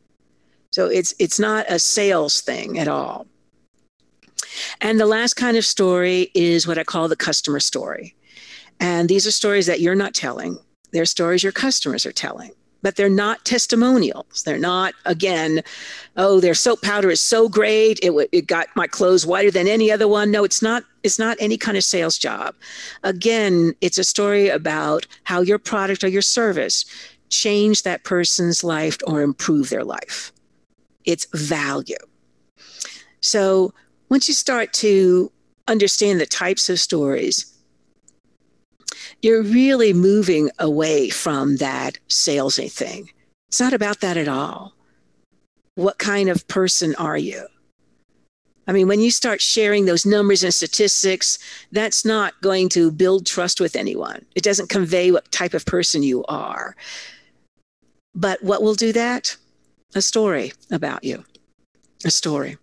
So 0.71 0.87
it's 0.87 1.15
it's 1.19 1.41
not 1.41 1.67
a 1.69 1.79
sales 1.79 2.41
thing 2.41 2.79
at 2.79 2.89
all. 2.89 3.27
And 4.81 4.99
the 4.99 5.07
last 5.07 5.35
kind 5.35 5.57
of 5.57 5.65
story 5.65 6.31
is 6.35 6.67
what 6.67 6.79
I 6.79 6.85
call 6.85 7.09
the 7.09 7.17
customer 7.17 7.61
story. 7.61 8.15
And 8.79 9.09
these 9.09 9.27
are 9.27 9.31
stories 9.31 9.67
that 9.67 9.81
you're 9.81 9.95
not 9.95 10.15
telling, 10.15 10.59
they're 10.93 11.05
stories 11.05 11.43
your 11.43 11.53
customers 11.53 12.07
are 12.07 12.13
telling. 12.13 12.53
But 12.83 12.97
they're 12.97 13.11
not 13.11 13.45
testimonials. 13.45 14.43
They're 14.45 14.59
not, 14.59 14.95
again, 15.05 15.63
oh, 16.17 16.41
their 16.41 16.55
soap 16.55 16.81
powder 16.83 17.11
is 17.11 17.21
so 17.21 17.49
great. 17.49 17.99
It, 18.03 18.09
w- 18.09 18.29
it 18.33 18.47
got 18.47 18.69
my 18.75 18.87
clothes 18.87 19.27
whiter 19.27 19.51
than 19.51 19.69
any 19.69 19.93
other 19.93 20.09
one. 20.09 20.31
No, 20.31 20.45
it's 20.45 20.63
not. 20.63 20.85
It's 21.03 21.19
not 21.19 21.37
any 21.41 21.57
kind 21.57 21.77
of 21.77 21.85
sales 21.85 22.17
job. 22.19 22.55
Again, 23.03 23.75
it's 23.81 23.99
a 23.99 24.05
story 24.05 24.49
about 24.49 25.07
how 25.25 25.41
your 25.41 25.59
product 25.59 26.05
or 26.05 26.09
your 26.09 26.23
service 26.23 26.85
changed 27.29 27.85
that 27.85 28.05
person's 28.05 28.65
life 28.65 28.99
or 29.07 29.23
improved 29.23 29.71
their 29.71 29.85
life. 29.85 30.33
It's 31.05 31.27
value. 31.33 31.97
So 33.21 33.73
once 34.09 34.29
you 34.29 34.35
start 34.35 34.73
to 34.75 35.31
understand 35.69 36.21
the 36.21 36.27
types 36.27 36.69
of 36.69 36.81
stories, 36.81 37.47
you're 39.23 39.43
really 39.43 39.93
moving 39.93 40.51
away 40.59 41.11
from 41.11 41.57
that 41.57 41.99
salesy 42.09 42.71
thing. 42.71 43.11
It's 43.49 43.61
not 43.61 43.73
about 43.73 44.01
that 44.01 44.17
at 44.17 44.29
all. 44.29 44.75
What 45.75 45.99
kind 45.99 46.29
of 46.29 46.47
person 46.49 46.95
are 46.97 47.19
you? 47.19 47.47
I 48.67 48.73
mean, 48.73 48.87
when 48.87 49.01
you 49.01 49.11
start 49.11 49.41
sharing 49.41 49.87
those 49.87 50.07
numbers 50.07 50.45
and 50.45 50.55
statistics, 50.55 51.39
that's 51.73 52.05
not 52.05 52.41
going 52.41 52.69
to 52.71 52.93
build 52.93 53.27
trust 53.27 53.61
with 53.61 53.75
anyone. 53.75 54.25
It 54.37 54.45
doesn't 54.45 54.69
convey 54.69 55.11
what 55.11 55.31
type 55.33 55.55
of 55.55 55.67
person 55.67 56.03
you 56.03 56.25
are. 56.27 56.77
But 58.15 58.43
what 58.43 58.63
will 58.63 58.75
do 58.75 58.93
that? 58.93 59.37
A 59.95 60.03
story 60.03 60.53
about 60.71 61.03
you. 61.03 61.25
A 62.05 62.11
story 62.11 62.59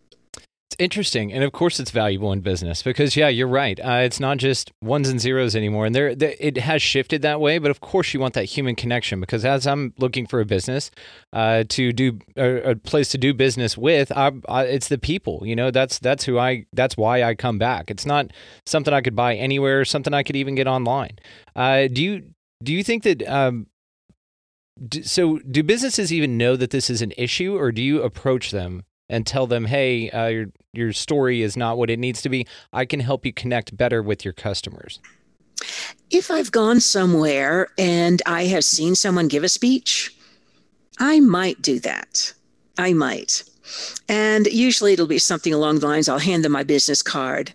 Interesting, 0.79 1.33
and 1.33 1.43
of 1.43 1.51
course, 1.53 1.79
it's 1.79 1.89
valuable 1.89 2.31
in 2.31 2.41
business 2.41 2.83
because, 2.83 3.15
yeah, 3.15 3.29
you're 3.29 3.47
right. 3.47 3.79
Uh, 3.79 4.01
it's 4.03 4.19
not 4.19 4.37
just 4.37 4.71
ones 4.79 5.09
and 5.09 5.19
zeros 5.19 5.55
anymore, 5.55 5.87
and 5.87 5.95
there, 5.95 6.09
it 6.19 6.57
has 6.57 6.83
shifted 6.83 7.23
that 7.23 7.41
way. 7.41 7.57
But 7.57 7.71
of 7.71 7.81
course, 7.81 8.13
you 8.13 8.19
want 8.19 8.35
that 8.35 8.45
human 8.45 8.75
connection 8.75 9.19
because 9.19 9.43
as 9.43 9.65
I'm 9.65 9.95
looking 9.97 10.27
for 10.27 10.39
a 10.39 10.45
business 10.45 10.91
uh, 11.33 11.63
to 11.69 11.91
do 11.91 12.19
a, 12.35 12.75
place 12.75 13.09
to 13.09 13.17
do 13.17 13.33
business 13.33 13.75
with, 13.75 14.11
I, 14.11 14.31
I, 14.47 14.65
it's 14.65 14.87
the 14.87 14.99
people. 14.99 15.41
You 15.47 15.55
know, 15.55 15.71
that's 15.71 15.97
that's 15.97 16.25
who 16.25 16.37
I. 16.37 16.67
That's 16.73 16.95
why 16.95 17.23
I 17.23 17.33
come 17.33 17.57
back. 17.57 17.89
It's 17.89 18.05
not 18.05 18.27
something 18.67 18.93
I 18.93 19.01
could 19.01 19.15
buy 19.15 19.33
anywhere, 19.35 19.83
something 19.83 20.13
I 20.13 20.21
could 20.21 20.35
even 20.35 20.53
get 20.53 20.67
online. 20.67 21.17
Uh, 21.55 21.87
do 21.87 22.03
you 22.03 22.23
do 22.61 22.71
you 22.71 22.83
think 22.83 23.01
that? 23.01 23.27
Um, 23.27 23.65
so, 25.01 25.39
do 25.39 25.63
businesses 25.63 26.13
even 26.13 26.37
know 26.37 26.55
that 26.55 26.69
this 26.69 26.91
is 26.91 27.01
an 27.01 27.13
issue, 27.17 27.57
or 27.57 27.71
do 27.71 27.81
you 27.81 28.03
approach 28.03 28.51
them 28.51 28.83
and 29.09 29.25
tell 29.25 29.47
them, 29.47 29.65
"Hey, 29.65 30.11
uh, 30.11 30.27
your 30.27 30.45
your 30.73 30.93
story 30.93 31.41
is 31.41 31.57
not 31.57 31.77
what 31.77 31.89
it 31.89 31.99
needs 31.99 32.21
to 32.21 32.29
be. 32.29 32.45
I 32.73 32.85
can 32.85 32.99
help 32.99 33.25
you 33.25 33.33
connect 33.33 33.75
better 33.75 34.01
with 34.01 34.23
your 34.23 34.33
customers." 34.33 34.99
If 36.09 36.31
I've 36.31 36.51
gone 36.51 36.79
somewhere 36.79 37.69
and 37.77 38.21
I 38.25 38.45
have 38.45 38.63
seen 38.63 38.95
someone 38.95 39.27
give 39.27 39.43
a 39.43 39.49
speech, 39.49 40.15
I 40.99 41.19
might 41.19 41.61
do 41.61 41.79
that. 41.79 42.33
I 42.77 42.93
might. 42.93 43.43
And 44.07 44.47
usually 44.47 44.93
it'll 44.93 45.07
be 45.07 45.19
something 45.19 45.53
along 45.53 45.79
the 45.79 45.87
lines 45.87 46.07
I'll 46.07 46.19
hand 46.19 46.45
them 46.45 46.53
my 46.53 46.63
business 46.63 47.01
card 47.01 47.53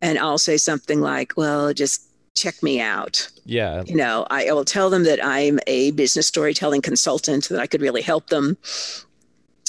and 0.00 0.18
I'll 0.18 0.38
say 0.38 0.56
something 0.56 1.00
like, 1.00 1.32
well, 1.36 1.72
just 1.72 2.02
check 2.36 2.62
me 2.62 2.80
out. 2.80 3.28
Yeah. 3.44 3.82
You 3.86 3.96
know, 3.96 4.26
I 4.30 4.52
will 4.52 4.64
tell 4.64 4.90
them 4.90 5.04
that 5.04 5.24
I'm 5.24 5.58
a 5.66 5.90
business 5.92 6.28
storytelling 6.28 6.82
consultant, 6.82 7.48
that 7.48 7.58
I 7.58 7.66
could 7.66 7.82
really 7.82 8.02
help 8.02 8.28
them 8.28 8.56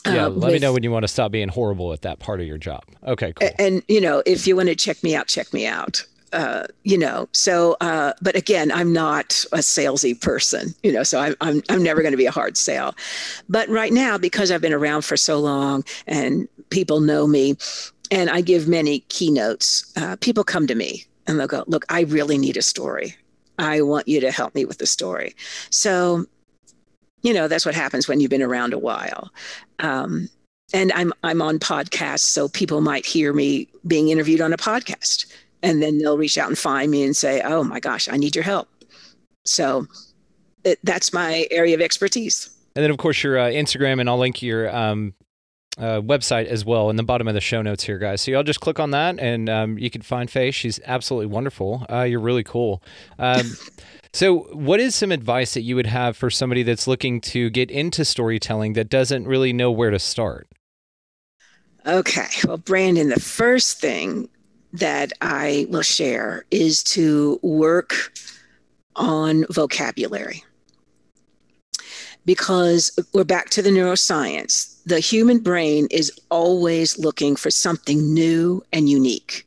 yeah, 0.06 0.26
uh, 0.26 0.30
let 0.30 0.48
with, 0.48 0.54
me 0.54 0.60
know 0.60 0.74
when 0.74 0.84
you 0.84 0.92
want 0.92 1.04
to 1.04 1.08
stop 1.08 1.32
being 1.32 1.50
horrible 1.50 1.92
at 1.94 2.02
that 2.04 2.20
part 2.20 2.40
of 2.40 2.48
your 2.48 2.58
job. 2.58 2.84
Okay, 3.06 3.34
cool. 3.34 3.50
And 3.58 3.84
you 3.88 4.00
know, 4.00 4.24
if 4.26 4.48
you 4.48 4.56
want 4.56 4.70
to 4.70 4.76
check 4.76 5.04
me 5.04 5.16
out, 5.16 5.28
check 5.28 5.54
me 5.54 5.66
out. 5.66 6.06
Uh, 6.32 6.68
you 6.84 6.98
know, 6.98 7.28
so 7.32 7.76
uh, 7.82 8.14
but 8.22 8.36
again, 8.36 8.72
I'm 8.72 8.94
not 8.94 9.46
a 9.52 9.58
salesy 9.58 10.20
person. 10.20 10.74
You 10.84 10.92
know, 10.92 11.04
so 11.04 11.20
I'm 11.20 11.36
I'm 11.42 11.62
I'm 11.70 11.84
never 11.84 12.02
going 12.02 12.14
to 12.14 12.18
be 12.18 12.28
a 12.28 12.32
hard 12.32 12.56
sale. 12.56 12.96
But 13.50 13.68
right 13.70 13.92
now, 13.92 14.18
because 14.18 14.52
I've 14.52 14.62
been 14.62 14.74
around 14.74 15.04
for 15.04 15.18
so 15.18 15.40
long 15.40 15.84
and 16.08 16.48
people 16.70 17.02
know 17.02 17.28
me, 17.28 17.58
and 18.12 18.30
I 18.30 18.42
give 18.42 18.68
many 18.68 19.00
keynotes, 19.10 19.92
uh, 19.98 20.16
people 20.18 20.44
come 20.44 20.68
to 20.68 20.76
me 20.76 21.06
and 21.28 21.40
they'll 21.40 21.48
go, 21.48 21.64
"Look, 21.68 21.86
I 21.90 22.02
really 22.02 22.38
need 22.38 22.58
a 22.58 22.62
story. 22.62 23.16
I 23.58 23.82
want 23.82 24.08
you 24.08 24.22
to 24.22 24.32
help 24.32 24.56
me 24.56 24.66
with 24.66 24.78
the 24.78 24.88
story." 24.88 25.36
So 25.72 26.26
you 27.22 27.34
know 27.34 27.48
that's 27.48 27.66
what 27.66 27.76
happens 27.76 28.08
when 28.08 28.20
you've 28.20 28.30
been 28.30 28.42
around 28.42 28.74
a 28.74 28.80
while. 28.80 29.30
Um, 29.80 30.30
and 30.74 30.92
i'm 30.94 31.12
i'm 31.24 31.42
on 31.42 31.60
podcasts 31.60 32.20
so 32.20 32.48
people 32.48 32.82
might 32.82 33.06
hear 33.06 33.34
me 33.34 33.68
being 33.88 34.10
interviewed 34.10 34.42
on 34.42 34.54
a 34.54 34.58
podcast 34.58 35.26
and 35.64 35.82
then 35.82 35.98
they'll 35.98 36.18
reach 36.18 36.38
out 36.38 36.48
and 36.48 36.58
find 36.58 36.92
me 36.92 37.04
and 37.04 37.16
say 37.16 37.42
oh 37.42 37.64
my 37.64 37.80
gosh 37.80 38.08
i 38.10 38.18
need 38.18 38.36
your 38.36 38.44
help. 38.44 38.68
So 39.46 39.88
it, 40.64 40.80
that's 40.84 41.12
my 41.14 41.48
area 41.50 41.74
of 41.74 41.82
expertise. 41.82 42.50
And 42.76 42.84
then 42.84 42.92
of 42.92 42.98
course 42.98 43.24
your 43.24 43.38
uh, 43.38 43.46
instagram 43.46 44.00
and 44.00 44.10
i'll 44.10 44.18
link 44.18 44.42
your 44.42 44.74
um, 44.76 45.14
uh, 45.80 46.02
website 46.02 46.46
as 46.46 46.66
well 46.66 46.90
in 46.90 46.96
the 46.98 47.04
bottom 47.04 47.28
of 47.28 47.34
the 47.34 47.42
show 47.42 47.62
notes 47.62 47.84
here, 47.84 47.98
guys. 47.98 48.22
So 48.22 48.32
y'all 48.32 48.44
just 48.44 48.60
click 48.60 48.80
on 48.80 48.92
that 48.92 49.20
and 49.20 49.50
um, 49.50 49.78
you 49.80 49.90
can 49.90 50.02
find 50.02 50.30
Faye. 50.30 50.52
She's 50.52 50.80
absolutely 50.86 51.28
wonderful. 51.28 51.86
Uh, 51.90 52.04
you're 52.04 52.20
really 52.20 52.44
cool. 52.44 52.84
Um, 53.18 53.52
So, 54.14 54.40
what 54.54 54.80
is 54.80 54.96
some 54.96 55.12
advice 55.12 55.54
that 55.54 55.62
you 55.62 55.76
would 55.76 55.86
have 55.86 56.18
for 56.18 56.32
somebody 56.32 56.64
that's 56.64 56.88
looking 56.88 57.22
to 57.22 57.50
get 57.52 57.70
into 57.70 58.04
storytelling 58.04 58.74
that 58.74 58.90
doesn't 58.90 59.28
really 59.28 59.54
know 59.54 59.72
where 59.72 59.92
to 59.92 60.00
start? 60.00 60.48
Okay. 61.86 62.28
Well, 62.46 62.58
Brandon, 62.58 63.10
the 63.10 63.20
first 63.20 63.80
thing 63.80 64.28
that 64.74 65.14
I 65.22 65.68
will 65.70 65.84
share 65.84 66.46
is 66.50 66.84
to 66.84 67.40
work 67.44 67.94
on 68.96 69.46
vocabulary. 69.52 70.44
Because 72.26 72.92
we're 73.14 73.24
back 73.24 73.50
to 73.52 73.62
the 73.62 73.70
neuroscience. 73.70 74.76
The 74.90 75.00
human 75.00 75.38
brain 75.38 75.88
is 75.92 76.12
always 76.30 76.98
looking 76.98 77.36
for 77.36 77.52
something 77.52 78.12
new 78.12 78.64
and 78.74 78.90
unique. 78.90 79.46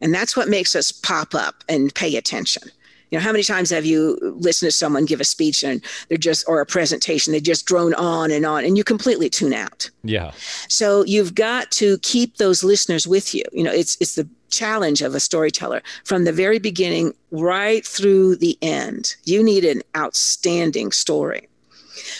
And 0.00 0.12
that's 0.12 0.36
what 0.36 0.48
makes 0.48 0.74
us 0.74 0.90
pop 0.90 1.36
up 1.36 1.62
and 1.68 1.94
pay 1.94 2.16
attention. 2.16 2.64
You 3.08 3.18
know 3.18 3.22
how 3.22 3.30
many 3.30 3.44
times 3.44 3.70
have 3.70 3.84
you 3.84 4.18
listened 4.40 4.72
to 4.72 4.76
someone 4.76 5.04
give 5.04 5.20
a 5.20 5.24
speech 5.24 5.62
and 5.62 5.80
they're 6.08 6.18
just 6.18 6.44
or 6.48 6.60
a 6.60 6.66
presentation 6.66 7.32
they 7.32 7.40
just 7.40 7.64
drone 7.64 7.94
on 7.94 8.32
and 8.32 8.44
on 8.44 8.64
and 8.64 8.76
you 8.76 8.82
completely 8.82 9.30
tune 9.30 9.52
out? 9.52 9.88
Yeah. 10.02 10.32
So 10.66 11.04
you've 11.04 11.36
got 11.36 11.70
to 11.72 11.98
keep 11.98 12.38
those 12.38 12.64
listeners 12.64 13.06
with 13.06 13.36
you. 13.36 13.44
You 13.52 13.62
know 13.62 13.70
it's 13.70 13.96
it's 14.00 14.16
the 14.16 14.28
challenge 14.50 15.00
of 15.00 15.14
a 15.14 15.20
storyteller 15.20 15.80
from 16.02 16.24
the 16.24 16.32
very 16.32 16.58
beginning 16.58 17.14
right 17.30 17.86
through 17.86 18.36
the 18.36 18.58
end. 18.62 19.14
You 19.24 19.44
need 19.44 19.64
an 19.64 19.82
outstanding 19.96 20.90
story. 20.90 21.48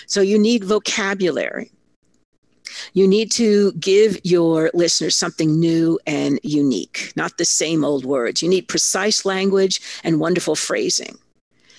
So 0.06 0.20
you 0.20 0.38
need 0.38 0.62
vocabulary 0.62 1.72
you 2.92 3.06
need 3.06 3.30
to 3.32 3.72
give 3.72 4.18
your 4.24 4.70
listeners 4.74 5.16
something 5.16 5.58
new 5.58 5.98
and 6.06 6.38
unique, 6.42 7.12
not 7.16 7.38
the 7.38 7.44
same 7.44 7.84
old 7.84 8.04
words. 8.04 8.42
You 8.42 8.48
need 8.48 8.68
precise 8.68 9.24
language 9.24 9.80
and 10.04 10.20
wonderful 10.20 10.56
phrasing. 10.56 11.18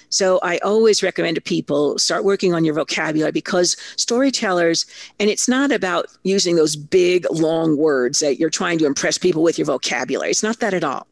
So 0.10 0.40
I 0.44 0.60
always 0.60 1.02
recommend 1.02 1.36
to 1.36 1.42
people 1.42 1.98
start 1.98 2.24
working 2.24 2.54
on 2.54 2.64
your 2.64 2.76
vocabulary 2.76 3.32
because 3.32 3.76
storytellers, 3.96 4.86
and 5.20 5.28
it's 5.28 5.50
not 5.50 5.72
about 5.72 6.06
using 6.22 6.56
those 6.56 6.76
big, 6.76 7.26
long 7.32 7.78
words 7.78 8.20
that 8.20 8.40
you're 8.40 8.52
trying 8.52 8.78
to 8.78 8.86
impress 8.86 9.18
people 9.18 9.42
with 9.42 9.58
your 9.58 9.66
vocabulary. 9.66 10.30
It's 10.30 10.44
not 10.44 10.60
that 10.60 10.76
at 10.76 10.84
all. 10.84 11.08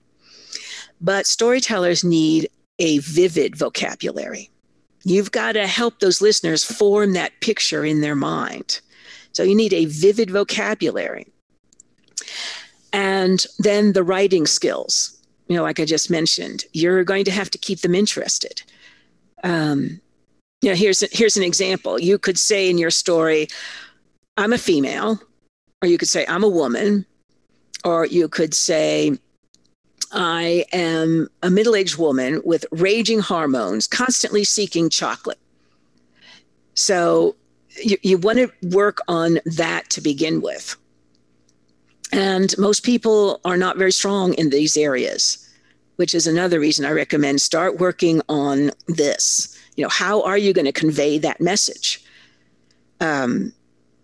But 1.01 1.25
storytellers 1.25 2.03
need 2.03 2.47
a 2.77 2.99
vivid 2.99 3.55
vocabulary. 3.55 4.51
You've 5.03 5.31
got 5.31 5.53
to 5.53 5.65
help 5.65 5.99
those 5.99 6.21
listeners 6.21 6.63
form 6.63 7.13
that 7.13 7.39
picture 7.41 7.83
in 7.83 8.01
their 8.01 8.15
mind. 8.15 8.81
So 9.33 9.43
you 9.43 9.55
need 9.55 9.73
a 9.73 9.85
vivid 9.85 10.29
vocabulary. 10.29 11.27
And 12.93 13.45
then 13.59 13.93
the 13.93 14.03
writing 14.03 14.45
skills, 14.45 15.17
you 15.47 15.55
know, 15.55 15.63
like 15.63 15.79
I 15.79 15.85
just 15.85 16.09
mentioned, 16.09 16.65
you're 16.73 17.03
going 17.03 17.25
to 17.25 17.31
have 17.31 17.49
to 17.51 17.57
keep 17.57 17.81
them 17.81 17.95
interested. 17.95 18.61
Um, 19.43 20.01
you 20.61 20.69
know, 20.69 20.75
here's, 20.75 21.01
here's 21.17 21.37
an 21.37 21.43
example. 21.43 21.99
You 21.99 22.17
could 22.17 22.37
say 22.37 22.69
in 22.69 22.77
your 22.77 22.91
story, 22.91 23.47
I'm 24.37 24.53
a 24.53 24.57
female, 24.57 25.19
or 25.81 25.87
you 25.87 25.97
could 25.97 26.09
say, 26.09 26.25
I'm 26.27 26.43
a 26.43 26.49
woman, 26.49 27.05
or 27.83 28.05
you 28.05 28.27
could 28.27 28.53
say, 28.53 29.17
I 30.11 30.65
am 30.73 31.29
a 31.41 31.49
middle 31.49 31.75
aged 31.75 31.97
woman 31.97 32.41
with 32.43 32.65
raging 32.71 33.19
hormones, 33.19 33.87
constantly 33.87 34.43
seeking 34.43 34.89
chocolate. 34.89 35.39
So 36.73 37.35
you, 37.81 37.97
you 38.01 38.17
want 38.17 38.39
to 38.39 38.51
work 38.69 38.99
on 39.07 39.39
that 39.45 39.89
to 39.91 40.01
begin 40.01 40.41
with. 40.41 40.75
And 42.11 42.53
most 42.57 42.83
people 42.83 43.39
are 43.45 43.57
not 43.57 43.77
very 43.77 43.91
strong 43.91 44.33
in 44.33 44.49
these 44.49 44.75
areas, 44.75 45.49
which 45.95 46.13
is 46.13 46.27
another 46.27 46.59
reason 46.59 46.85
I 46.85 46.91
recommend 46.91 47.41
start 47.41 47.79
working 47.79 48.21
on 48.27 48.71
this. 48.87 49.57
You 49.75 49.83
know, 49.83 49.89
how 49.89 50.21
are 50.23 50.37
you 50.37 50.53
going 50.53 50.65
to 50.65 50.73
convey 50.73 51.17
that 51.19 51.39
message? 51.39 52.03
Um, 52.99 53.53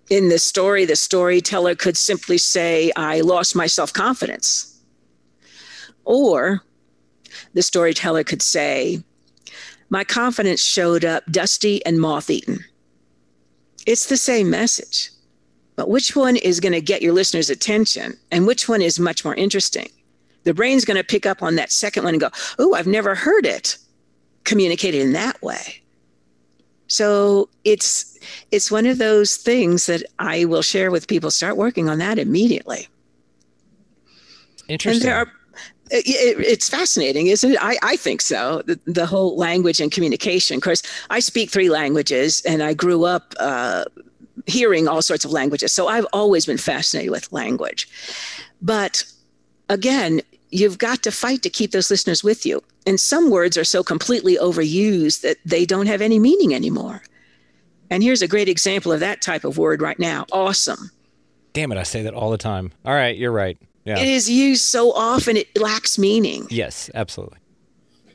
in 0.10 0.30
the 0.30 0.40
story, 0.40 0.86
the 0.86 0.96
storyteller 0.96 1.76
could 1.76 1.98
simply 1.98 2.38
say, 2.38 2.92
I 2.96 3.22
lost 3.22 3.56
my 3.56 3.68
self 3.68 3.92
confidence. 3.92 4.74
Or 6.06 6.64
the 7.54 7.62
storyteller 7.62 8.24
could 8.24 8.42
say, 8.42 9.04
My 9.90 10.06
confidence 10.06 10.64
showed 10.64 11.04
up 11.04 11.26
dusty 11.30 11.86
and 11.86 12.00
moth 12.00 12.30
eaten. 12.30 12.64
It's 13.88 14.06
the 14.06 14.18
same 14.18 14.52
message. 14.52 15.10
But 15.78 15.90
which 15.90 16.16
one 16.16 16.36
is 16.36 16.60
going 16.60 16.74
to 16.74 16.82
get 16.82 17.02
your 17.02 17.14
listeners' 17.14 17.50
attention 17.50 18.18
and 18.32 18.46
which 18.46 18.68
one 18.68 18.82
is 18.82 19.00
much 19.00 19.24
more 19.24 19.36
interesting? 19.36 19.90
The 20.44 20.54
brain's 20.54 20.86
going 20.86 20.98
to 20.98 21.04
pick 21.04 21.26
up 21.26 21.42
on 21.42 21.56
that 21.56 21.72
second 21.72 22.04
one 22.04 22.14
and 22.14 22.22
go, 22.22 22.30
Oh, 22.60 22.74
I've 22.74 22.88
never 22.88 23.16
heard 23.16 23.46
it 23.46 23.78
communicated 24.44 25.02
in 25.02 25.14
that 25.14 25.42
way. 25.42 25.82
So 26.88 27.50
it's 27.64 28.18
it's 28.52 28.72
one 28.72 28.86
of 28.86 28.98
those 28.98 29.38
things 29.38 29.86
that 29.88 30.04
I 30.20 30.46
will 30.46 30.62
share 30.62 30.90
with 30.90 31.08
people. 31.08 31.32
Start 31.32 31.58
working 31.58 31.90
on 31.90 32.00
that 32.00 32.18
immediately. 32.18 32.88
Interesting. 34.68 35.02
And 35.02 35.02
there 35.02 35.18
are 35.18 35.32
it, 35.92 36.40
it's 36.40 36.70
fascinating, 36.70 37.28
isn't 37.28 37.52
it? 37.52 37.58
I, 37.62 37.78
I 37.84 37.96
think 37.96 38.22
so. 38.22 38.62
The, 38.66 38.80
the, 38.86 39.06
whole 39.06 39.38
language 39.38 39.80
and 39.80 39.92
communication. 39.92 40.58
Of 40.58 40.64
course, 40.64 40.84
I 41.10 41.20
speak 41.20 41.50
three 41.50 41.70
languages, 41.70 42.42
and 42.46 42.62
I 42.62 42.74
grew 42.74 43.06
up 43.06 43.34
uh, 43.40 43.86
hearing 44.46 44.88
all 44.88 45.02
sorts 45.02 45.26
of 45.26 45.32
languages. 45.32 45.74
So 45.74 45.88
I've 45.88 46.08
always 46.14 46.46
been 46.46 46.58
fascinated 46.58 47.12
with 47.12 47.32
language. 47.32 47.88
But 48.62 49.04
again, 49.70 50.22
you've 50.50 50.78
got 50.78 51.04
to 51.04 51.12
fight 51.12 51.42
to 51.44 51.50
keep 51.50 51.72
those 51.72 51.90
listeners 51.90 52.24
with 52.24 52.46
you. 52.46 52.64
And 52.86 53.00
some 53.00 53.30
words 53.30 53.58
are 53.58 53.66
so 53.66 53.84
completely 53.84 54.38
overused 54.38 55.22
that 55.22 55.38
they 55.46 55.66
don't 55.66 55.88
have 55.88 56.02
any 56.02 56.20
meaning 56.20 56.54
anymore. 56.54 57.02
And 57.90 58.04
here's 58.04 58.22
a 58.22 58.28
great 58.28 58.50
example 58.50 58.92
of 58.92 59.00
that 59.00 59.22
type 59.22 59.46
of 59.46 59.58
word 59.58 59.82
right 59.82 59.98
now 59.98 60.26
awesome 60.32 60.92
Damn 61.58 61.72
it, 61.72 61.80
I 61.80 61.84
say 61.84 62.04
that 62.04 62.14
all 62.14 62.30
the 62.30 62.38
time. 62.38 62.72
All 62.86 62.94
right, 62.94 63.18
you're 63.18 63.32
right. 63.32 63.58
Yeah. 63.88 64.00
It 64.00 64.08
is 64.10 64.30
used 64.30 64.66
so 64.66 64.92
often 64.92 65.38
it 65.38 65.58
lacks 65.58 65.98
meaning. 65.98 66.46
Yes, 66.50 66.90
absolutely. 66.94 67.38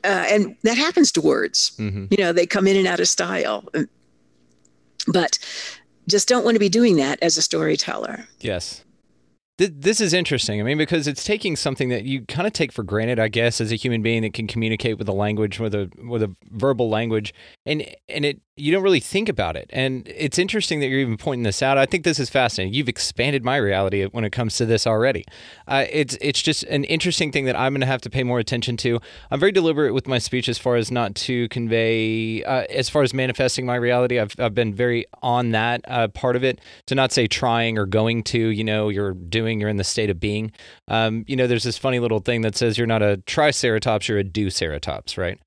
Uh, 0.03 0.25
and 0.29 0.55
that 0.61 0.77
happens 0.77 1.11
to 1.13 1.21
words. 1.21 1.71
Mm-hmm. 1.79 2.05
You 2.11 2.17
know, 2.17 2.31
they 2.31 2.45
come 2.45 2.67
in 2.67 2.77
and 2.77 2.85
out 2.85 2.99
of 2.99 3.07
style. 3.07 3.65
But 5.07 5.39
just 6.07 6.27
don't 6.27 6.43
want 6.45 6.53
to 6.55 6.59
be 6.59 6.69
doing 6.69 6.97
that 6.97 7.17
as 7.23 7.37
a 7.37 7.41
storyteller. 7.41 8.27
Yes. 8.39 8.83
Th- 9.57 9.71
This 9.73 9.99
is 9.99 10.13
interesting. 10.13 10.59
I 10.59 10.63
mean, 10.63 10.77
because 10.77 11.07
it's 11.07 11.23
taking 11.23 11.55
something 11.55 11.89
that 11.89 12.03
you 12.03 12.25
kind 12.27 12.45
of 12.45 12.53
take 12.53 12.71
for 12.71 12.83
granted, 12.83 13.19
I 13.19 13.27
guess, 13.27 13.59
as 13.59 13.71
a 13.71 13.75
human 13.75 14.01
being 14.03 14.21
that 14.21 14.33
can 14.33 14.45
communicate 14.45 14.97
with 14.99 15.07
a 15.09 15.13
language, 15.13 15.59
with 15.59 15.73
a 15.73 15.89
with 16.07 16.21
a 16.23 16.35
verbal 16.51 16.89
language, 16.89 17.33
and 17.65 17.83
and 18.09 18.25
it 18.25 18.41
you 18.55 18.71
don't 18.71 18.83
really 18.83 18.99
think 18.99 19.29
about 19.29 19.55
it. 19.55 19.67
And 19.73 20.07
it's 20.07 20.37
interesting 20.37 20.79
that 20.79 20.87
you're 20.87 20.99
even 20.99 21.17
pointing 21.17 21.43
this 21.43 21.63
out. 21.63 21.79
I 21.79 21.87
think 21.87 22.03
this 22.03 22.19
is 22.19 22.29
fascinating. 22.29 22.73
You've 22.73 22.87
expanded 22.87 23.43
my 23.43 23.57
reality 23.57 24.05
when 24.05 24.23
it 24.23 24.29
comes 24.29 24.57
to 24.57 24.65
this 24.65 24.85
already. 24.85 25.25
Uh, 25.67 25.85
it's 25.89 26.17
it's 26.21 26.41
just 26.41 26.63
an 26.65 26.83
interesting 26.83 27.31
thing 27.31 27.45
that 27.45 27.55
I'm 27.55 27.73
going 27.73 27.81
to 27.81 27.87
have 27.87 28.01
to 28.01 28.11
pay 28.11 28.21
more 28.21 28.37
attention 28.37 28.77
to. 28.77 28.99
I'm 29.31 29.39
very 29.39 29.51
deliberate 29.51 29.93
with 29.93 30.07
my 30.07 30.19
speech 30.19 30.47
as 30.47 30.59
far 30.59 30.75
as 30.75 30.91
not 30.91 31.15
to 31.15 31.49
convey, 31.49 32.43
uh, 32.43 32.65
as 32.69 32.89
far 32.89 33.01
as 33.01 33.11
manifesting 33.11 33.65
my 33.65 33.75
reality. 33.75 34.19
I've 34.19 34.35
I've 34.37 34.53
been 34.53 34.73
very 34.73 35.05
on 35.23 35.49
that 35.51 35.81
uh, 35.87 36.09
part 36.09 36.35
of 36.35 36.43
it 36.43 36.61
to 36.85 36.95
not 36.95 37.11
say 37.11 37.25
trying 37.25 37.79
or 37.79 37.87
going 37.87 38.21
to. 38.25 38.37
You 38.37 38.63
know, 38.63 38.89
you're 38.89 39.13
doing. 39.13 39.59
You're 39.59 39.69
in 39.69 39.77
the 39.77 39.83
state 39.83 40.11
of 40.11 40.19
being. 40.19 40.51
Um, 40.87 41.25
you 41.27 41.35
know, 41.35 41.47
there's 41.47 41.63
this 41.63 41.79
funny 41.79 41.97
little 41.97 42.19
thing 42.19 42.41
that 42.41 42.55
says 42.55 42.77
you're 42.77 42.85
not 42.85 43.01
a 43.01 43.17
triceratops, 43.25 44.07
you're 44.07 44.19
a 44.19 44.23
deuceratops, 44.23 45.17
right? 45.17 45.39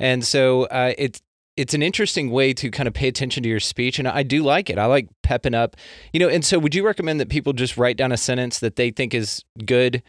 And 0.00 0.24
so 0.24 0.64
uh, 0.64 0.94
it's 0.98 1.20
it's 1.58 1.74
an 1.74 1.82
interesting 1.82 2.30
way 2.30 2.54
to 2.54 2.70
kind 2.70 2.86
of 2.86 2.94
pay 2.94 3.08
attention 3.08 3.42
to 3.42 3.48
your 3.48 3.58
speech 3.58 3.98
and 3.98 4.06
I 4.06 4.22
do 4.22 4.44
like 4.44 4.70
it. 4.70 4.78
I 4.78 4.86
like 4.86 5.08
pepping 5.24 5.54
up. 5.54 5.74
You 6.12 6.20
know, 6.20 6.28
and 6.28 6.44
so 6.44 6.56
would 6.60 6.72
you 6.72 6.86
recommend 6.86 7.18
that 7.18 7.28
people 7.28 7.52
just 7.52 7.76
write 7.76 7.96
down 7.96 8.12
a 8.12 8.16
sentence 8.16 8.60
that 8.60 8.76
they 8.76 8.90
think 8.90 9.12
is 9.12 9.42
good 9.66 10.04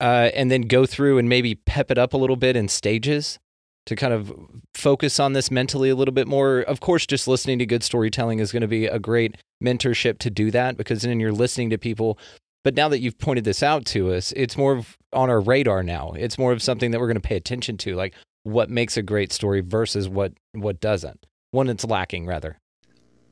uh, 0.00 0.30
and 0.34 0.52
then 0.52 0.62
go 0.62 0.86
through 0.86 1.18
and 1.18 1.28
maybe 1.28 1.56
pep 1.56 1.90
it 1.90 1.98
up 1.98 2.14
a 2.14 2.16
little 2.16 2.36
bit 2.36 2.54
in 2.54 2.68
stages 2.68 3.40
to 3.86 3.96
kind 3.96 4.14
of 4.14 4.32
focus 4.74 5.18
on 5.18 5.32
this 5.32 5.50
mentally 5.50 5.90
a 5.90 5.96
little 5.96 6.14
bit 6.14 6.28
more? 6.28 6.60
Of 6.60 6.78
course, 6.78 7.06
just 7.06 7.26
listening 7.26 7.58
to 7.58 7.66
good 7.66 7.82
storytelling 7.82 8.38
is 8.38 8.52
going 8.52 8.62
to 8.62 8.68
be 8.68 8.86
a 8.86 9.00
great 9.00 9.36
mentorship 9.62 10.18
to 10.18 10.30
do 10.30 10.52
that 10.52 10.76
because 10.76 11.02
then 11.02 11.18
you're 11.18 11.32
listening 11.32 11.70
to 11.70 11.78
people 11.78 12.18
but 12.62 12.74
now 12.74 12.88
that 12.88 13.00
you've 13.00 13.18
pointed 13.18 13.44
this 13.44 13.62
out 13.62 13.84
to 13.86 14.14
us, 14.14 14.32
it's 14.34 14.56
more 14.56 14.72
of 14.72 14.96
on 15.12 15.28
our 15.28 15.38
radar 15.38 15.82
now. 15.82 16.12
It's 16.16 16.38
more 16.38 16.50
of 16.50 16.62
something 16.62 16.92
that 16.92 16.98
we're 16.98 17.08
going 17.08 17.20
to 17.20 17.20
pay 17.20 17.36
attention 17.36 17.76
to, 17.76 17.94
like 17.94 18.14
what 18.44 18.70
makes 18.70 18.96
a 18.96 19.02
great 19.02 19.32
story 19.32 19.60
versus 19.60 20.08
what 20.08 20.32
what 20.52 20.80
doesn't. 20.80 21.26
One 21.50 21.66
that's 21.66 21.84
lacking, 21.84 22.26
rather. 22.26 22.58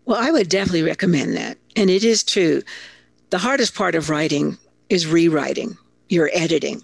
Well, 0.05 0.19
I 0.21 0.31
would 0.31 0.49
definitely 0.49 0.83
recommend 0.83 1.37
that. 1.37 1.59
And 1.77 1.89
it 1.89 2.05
is 2.05 2.25
true. 2.25 2.63
The 3.31 3.39
hardest 3.39 3.75
part 3.75 3.95
of 3.95 4.11
writing 4.11 4.59
is 4.89 5.07
rewriting, 5.07 5.77
your 6.09 6.31
editing. 6.33 6.83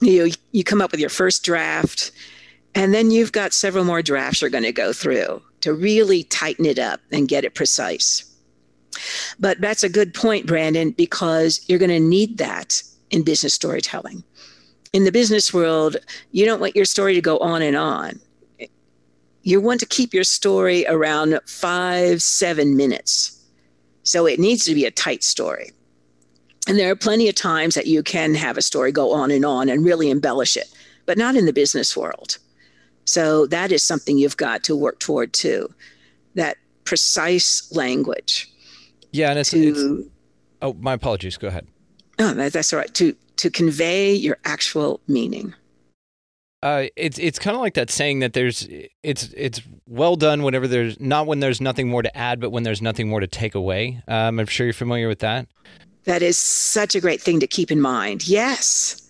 You, 0.00 0.32
you 0.52 0.64
come 0.64 0.82
up 0.82 0.90
with 0.90 1.00
your 1.00 1.10
first 1.10 1.44
draft, 1.44 2.10
and 2.74 2.92
then 2.92 3.10
you've 3.10 3.32
got 3.32 3.52
several 3.52 3.84
more 3.84 4.02
drafts 4.02 4.40
you're 4.40 4.50
going 4.50 4.64
to 4.64 4.72
go 4.72 4.92
through 4.92 5.42
to 5.60 5.72
really 5.72 6.24
tighten 6.24 6.66
it 6.66 6.78
up 6.78 7.00
and 7.12 7.28
get 7.28 7.44
it 7.44 7.54
precise. 7.54 8.24
But 9.38 9.60
that's 9.60 9.82
a 9.82 9.88
good 9.88 10.12
point, 10.12 10.46
Brandon, 10.46 10.90
because 10.90 11.64
you're 11.68 11.78
going 11.78 11.90
to 11.90 12.00
need 12.00 12.38
that 12.38 12.82
in 13.10 13.22
business 13.22 13.54
storytelling. 13.54 14.24
In 14.92 15.04
the 15.04 15.12
business 15.12 15.52
world, 15.52 15.96
you 16.32 16.44
don't 16.44 16.60
want 16.60 16.76
your 16.76 16.84
story 16.84 17.14
to 17.14 17.20
go 17.20 17.38
on 17.38 17.62
and 17.62 17.76
on. 17.76 18.20
You 19.42 19.60
want 19.60 19.80
to 19.80 19.86
keep 19.86 20.12
your 20.12 20.24
story 20.24 20.86
around 20.86 21.38
five, 21.46 22.22
seven 22.22 22.76
minutes. 22.76 23.44
So 24.02 24.26
it 24.26 24.38
needs 24.40 24.64
to 24.64 24.74
be 24.74 24.84
a 24.84 24.90
tight 24.90 25.22
story. 25.22 25.70
And 26.68 26.78
there 26.78 26.90
are 26.90 26.96
plenty 26.96 27.28
of 27.28 27.34
times 27.34 27.74
that 27.74 27.86
you 27.86 28.02
can 28.02 28.34
have 28.34 28.56
a 28.56 28.62
story 28.62 28.90
go 28.90 29.12
on 29.12 29.30
and 29.30 29.44
on 29.44 29.68
and 29.68 29.84
really 29.84 30.10
embellish 30.10 30.56
it, 30.56 30.68
but 31.06 31.16
not 31.16 31.36
in 31.36 31.46
the 31.46 31.52
business 31.52 31.96
world. 31.96 32.38
So 33.04 33.46
that 33.46 33.70
is 33.70 33.84
something 33.84 34.18
you've 34.18 34.36
got 34.36 34.64
to 34.64 34.74
work 34.74 34.98
toward 34.98 35.32
too. 35.32 35.72
That 36.34 36.56
precise 36.84 37.70
language 37.72 38.52
Yeah, 39.12 39.30
and 39.30 39.38
it's, 39.38 39.50
to 39.50 39.68
it's 39.68 40.08
oh, 40.62 40.72
my 40.74 40.94
apologies. 40.94 41.36
Go 41.36 41.48
ahead. 41.48 41.66
oh, 42.18 42.32
that's 42.34 42.72
all 42.72 42.78
right 42.78 42.92
to 42.94 43.14
to 43.36 43.50
convey 43.50 44.14
your 44.14 44.38
actual 44.44 45.00
meaning. 45.06 45.54
Uh, 46.62 46.86
it's 46.96 47.18
it's 47.18 47.38
kind 47.38 47.54
of 47.54 47.60
like 47.60 47.74
that 47.74 47.90
saying 47.90 48.20
that 48.20 48.32
there's 48.32 48.66
it's 49.02 49.32
it's 49.36 49.60
well 49.86 50.16
done 50.16 50.42
whenever 50.42 50.66
there's 50.66 50.98
not 50.98 51.26
when 51.26 51.40
there's 51.40 51.60
nothing 51.60 51.88
more 51.88 52.02
to 52.02 52.16
add, 52.16 52.40
but 52.40 52.50
when 52.50 52.62
there's 52.62 52.82
nothing 52.82 53.08
more 53.08 53.20
to 53.20 53.26
take 53.26 53.54
away. 53.54 54.02
Um, 54.08 54.40
I'm 54.40 54.46
sure 54.46 54.66
you're 54.66 54.72
familiar 54.72 55.06
with 55.06 55.20
that. 55.20 55.46
That 56.04 56.22
is 56.22 56.38
such 56.38 56.94
a 56.94 57.00
great 57.00 57.20
thing 57.20 57.40
to 57.40 57.46
keep 57.46 57.70
in 57.70 57.80
mind. 57.80 58.26
Yes. 58.26 59.02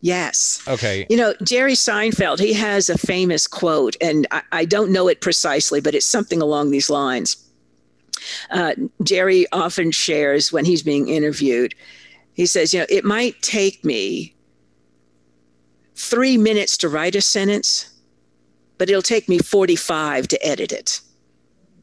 Yes. 0.00 0.62
Okay. 0.66 1.06
You 1.08 1.16
know, 1.16 1.34
Jerry 1.44 1.74
Seinfeld, 1.74 2.40
he 2.40 2.52
has 2.54 2.90
a 2.90 2.98
famous 2.98 3.46
quote, 3.46 3.96
and 4.00 4.26
I, 4.32 4.42
I 4.50 4.64
don't 4.64 4.90
know 4.90 5.06
it 5.08 5.20
precisely, 5.20 5.80
but 5.80 5.94
it's 5.94 6.06
something 6.06 6.42
along 6.42 6.70
these 6.70 6.90
lines. 6.90 7.36
Uh, 8.50 8.74
Jerry 9.02 9.46
often 9.52 9.92
shares 9.92 10.52
when 10.52 10.64
he's 10.64 10.82
being 10.82 11.08
interviewed, 11.08 11.74
he 12.34 12.46
says, 12.46 12.72
You 12.72 12.80
know, 12.80 12.86
it 12.88 13.04
might 13.04 13.40
take 13.42 13.84
me 13.84 14.34
three 15.94 16.36
minutes 16.36 16.76
to 16.78 16.88
write 16.88 17.14
a 17.14 17.20
sentence, 17.20 17.90
but 18.78 18.88
it'll 18.88 19.02
take 19.02 19.28
me 19.28 19.38
45 19.38 20.28
to 20.28 20.46
edit 20.46 20.72
it. 20.72 21.00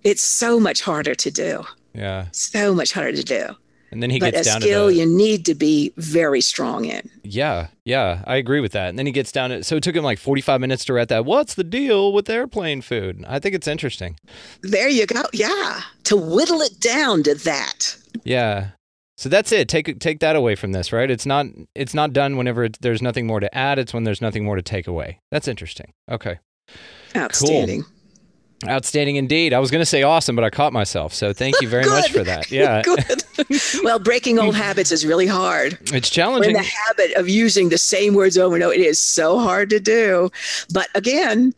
It's 0.04 0.22
so 0.22 0.60
much 0.60 0.82
harder 0.82 1.16
to 1.16 1.32
do, 1.32 1.64
Yeah, 1.94 2.28
so 2.32 2.74
much 2.74 2.94
harder 2.94 3.14
to 3.14 3.24
do. 3.24 3.56
and 3.92 4.02
then 4.02 4.10
he 4.10 4.20
but 4.20 4.34
gets 4.34 4.48
a 4.48 4.52
down 4.52 4.62
skill 4.62 4.88
to 4.88 4.94
the, 4.94 4.94
skill 4.96 5.10
you 5.10 5.18
need 5.18 5.46
to 5.46 5.56
be 5.56 5.92
very 5.98 6.42
strong 6.42 6.86
in. 6.86 7.10
Yeah, 7.24 7.68
yeah, 7.86 8.24
I 8.26 8.38
agree 8.38 8.60
with 8.62 8.72
that. 8.72 8.90
And 8.90 8.98
then 8.98 9.06
he 9.06 9.12
gets 9.12 9.32
down 9.32 9.50
to 9.50 9.64
so 9.64 9.76
it 9.76 9.84
took 9.84 9.96
him 9.96 10.04
like 10.04 10.20
45 10.20 10.62
minutes 10.62 10.86
to 10.86 10.94
write 10.94 11.10
that. 11.10 11.26
What's 11.26 11.56
the 11.56 11.64
deal 11.64 12.14
with 12.14 12.30
airplane 12.30 12.82
food? 12.82 13.24
I 13.28 13.40
think 13.40 13.56
it's 13.56 13.68
interesting. 13.68 14.18
There 14.62 14.90
you 14.90 15.06
go. 15.06 15.24
Yeah. 15.34 15.82
To 16.06 16.16
whittle 16.18 16.62
it 16.62 16.80
down 16.80 17.24
to 17.24 17.36
that. 17.36 17.98
Yeah. 18.24 18.70
So 19.20 19.28
that's 19.28 19.52
it. 19.52 19.68
Take 19.68 20.00
take 20.00 20.22
that 20.22 20.38
away 20.38 20.56
from 20.56 20.72
this, 20.72 20.94
right? 20.94 21.12
It's 21.12 21.26
not 21.26 21.46
it's 21.76 21.94
not 21.94 22.14
done 22.14 22.38
whenever 22.38 22.64
it's, 22.64 22.80
there's 22.80 23.02
nothing 23.02 23.28
more 23.28 23.42
to 23.42 23.54
add. 23.54 23.78
It's 23.78 23.94
when 23.94 24.06
there's 24.06 24.22
nothing 24.22 24.46
more 24.46 24.56
to 24.56 24.62
take 24.62 24.88
away. 24.88 25.20
That's 25.30 25.46
interesting. 25.46 25.92
Okay. 26.10 26.40
Outstanding. 27.18 27.84
Outstanding 28.66 29.18
indeed. 29.18 29.54
I 29.54 29.60
was 29.60 29.72
going 29.72 29.82
to 29.82 29.86
say 29.86 30.04
awesome, 30.04 30.38
but 30.38 30.46
I 30.46 30.50
caught 30.50 30.72
myself. 30.72 31.14
So 31.14 31.34
thank 31.34 31.60
you 31.60 31.68
very 31.68 31.84
much 31.90 32.14
for 32.14 32.24
that. 32.24 32.50
Yeah. 32.50 32.82
Good. 32.86 33.22
well, 33.84 34.00
breaking 34.00 34.40
old 34.40 34.56
habits 34.56 34.90
is 34.90 35.06
really 35.06 35.28
hard. 35.28 35.78
It's 35.94 36.16
We're 36.16 36.44
in 36.46 36.54
the 36.54 36.64
habit 36.88 37.14
of 37.18 37.28
using 37.28 37.68
the 37.68 37.78
same 37.78 38.14
words 38.14 38.38
over 38.38 38.56
and 38.56 38.64
over. 38.64 38.74
It 38.74 38.80
is 38.80 39.02
so 39.02 39.38
hard 39.38 39.70
to 39.72 39.82
do. 39.82 40.30
But 40.74 40.88
again, 40.96 41.54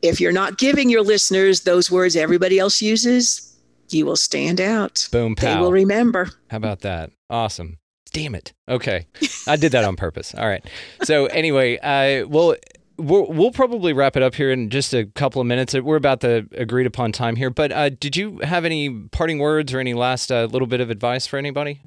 if 0.00 0.18
you're 0.18 0.32
not 0.32 0.56
giving 0.56 0.88
your 0.88 1.02
listeners 1.02 1.60
those 1.60 1.90
words 1.90 2.16
everybody 2.16 2.58
else 2.58 2.80
uses, 2.80 3.45
you 3.90 4.06
will 4.06 4.16
stand 4.16 4.60
out. 4.60 5.08
Boom 5.12 5.34
They 5.38 5.56
will 5.56 5.72
remember. 5.72 6.30
How 6.50 6.56
about 6.56 6.80
that? 6.80 7.10
Awesome. 7.30 7.78
Damn 8.12 8.34
it. 8.34 8.52
Okay. 8.68 9.06
I 9.46 9.56
did 9.56 9.72
that 9.72 9.84
on 9.84 9.96
purpose. 9.96 10.34
All 10.34 10.46
right. 10.46 10.64
So 11.02 11.26
anyway, 11.26 11.78
uh, 11.78 12.26
well, 12.26 12.56
we'll, 12.96 13.26
we'll 13.26 13.50
probably 13.50 13.92
wrap 13.92 14.16
it 14.16 14.22
up 14.22 14.34
here 14.34 14.50
in 14.50 14.70
just 14.70 14.94
a 14.94 15.06
couple 15.06 15.40
of 15.40 15.46
minutes. 15.46 15.74
We're 15.74 15.96
about 15.96 16.20
the 16.20 16.48
agreed 16.52 16.86
upon 16.86 17.12
time 17.12 17.36
here. 17.36 17.50
But 17.50 17.72
uh, 17.72 17.90
did 17.90 18.16
you 18.16 18.38
have 18.38 18.64
any 18.64 18.90
parting 18.90 19.38
words 19.38 19.74
or 19.74 19.80
any 19.80 19.94
last 19.94 20.32
uh, 20.32 20.44
little 20.44 20.68
bit 20.68 20.80
of 20.80 20.90
advice 20.90 21.26
for 21.26 21.36
anybody? 21.36 21.80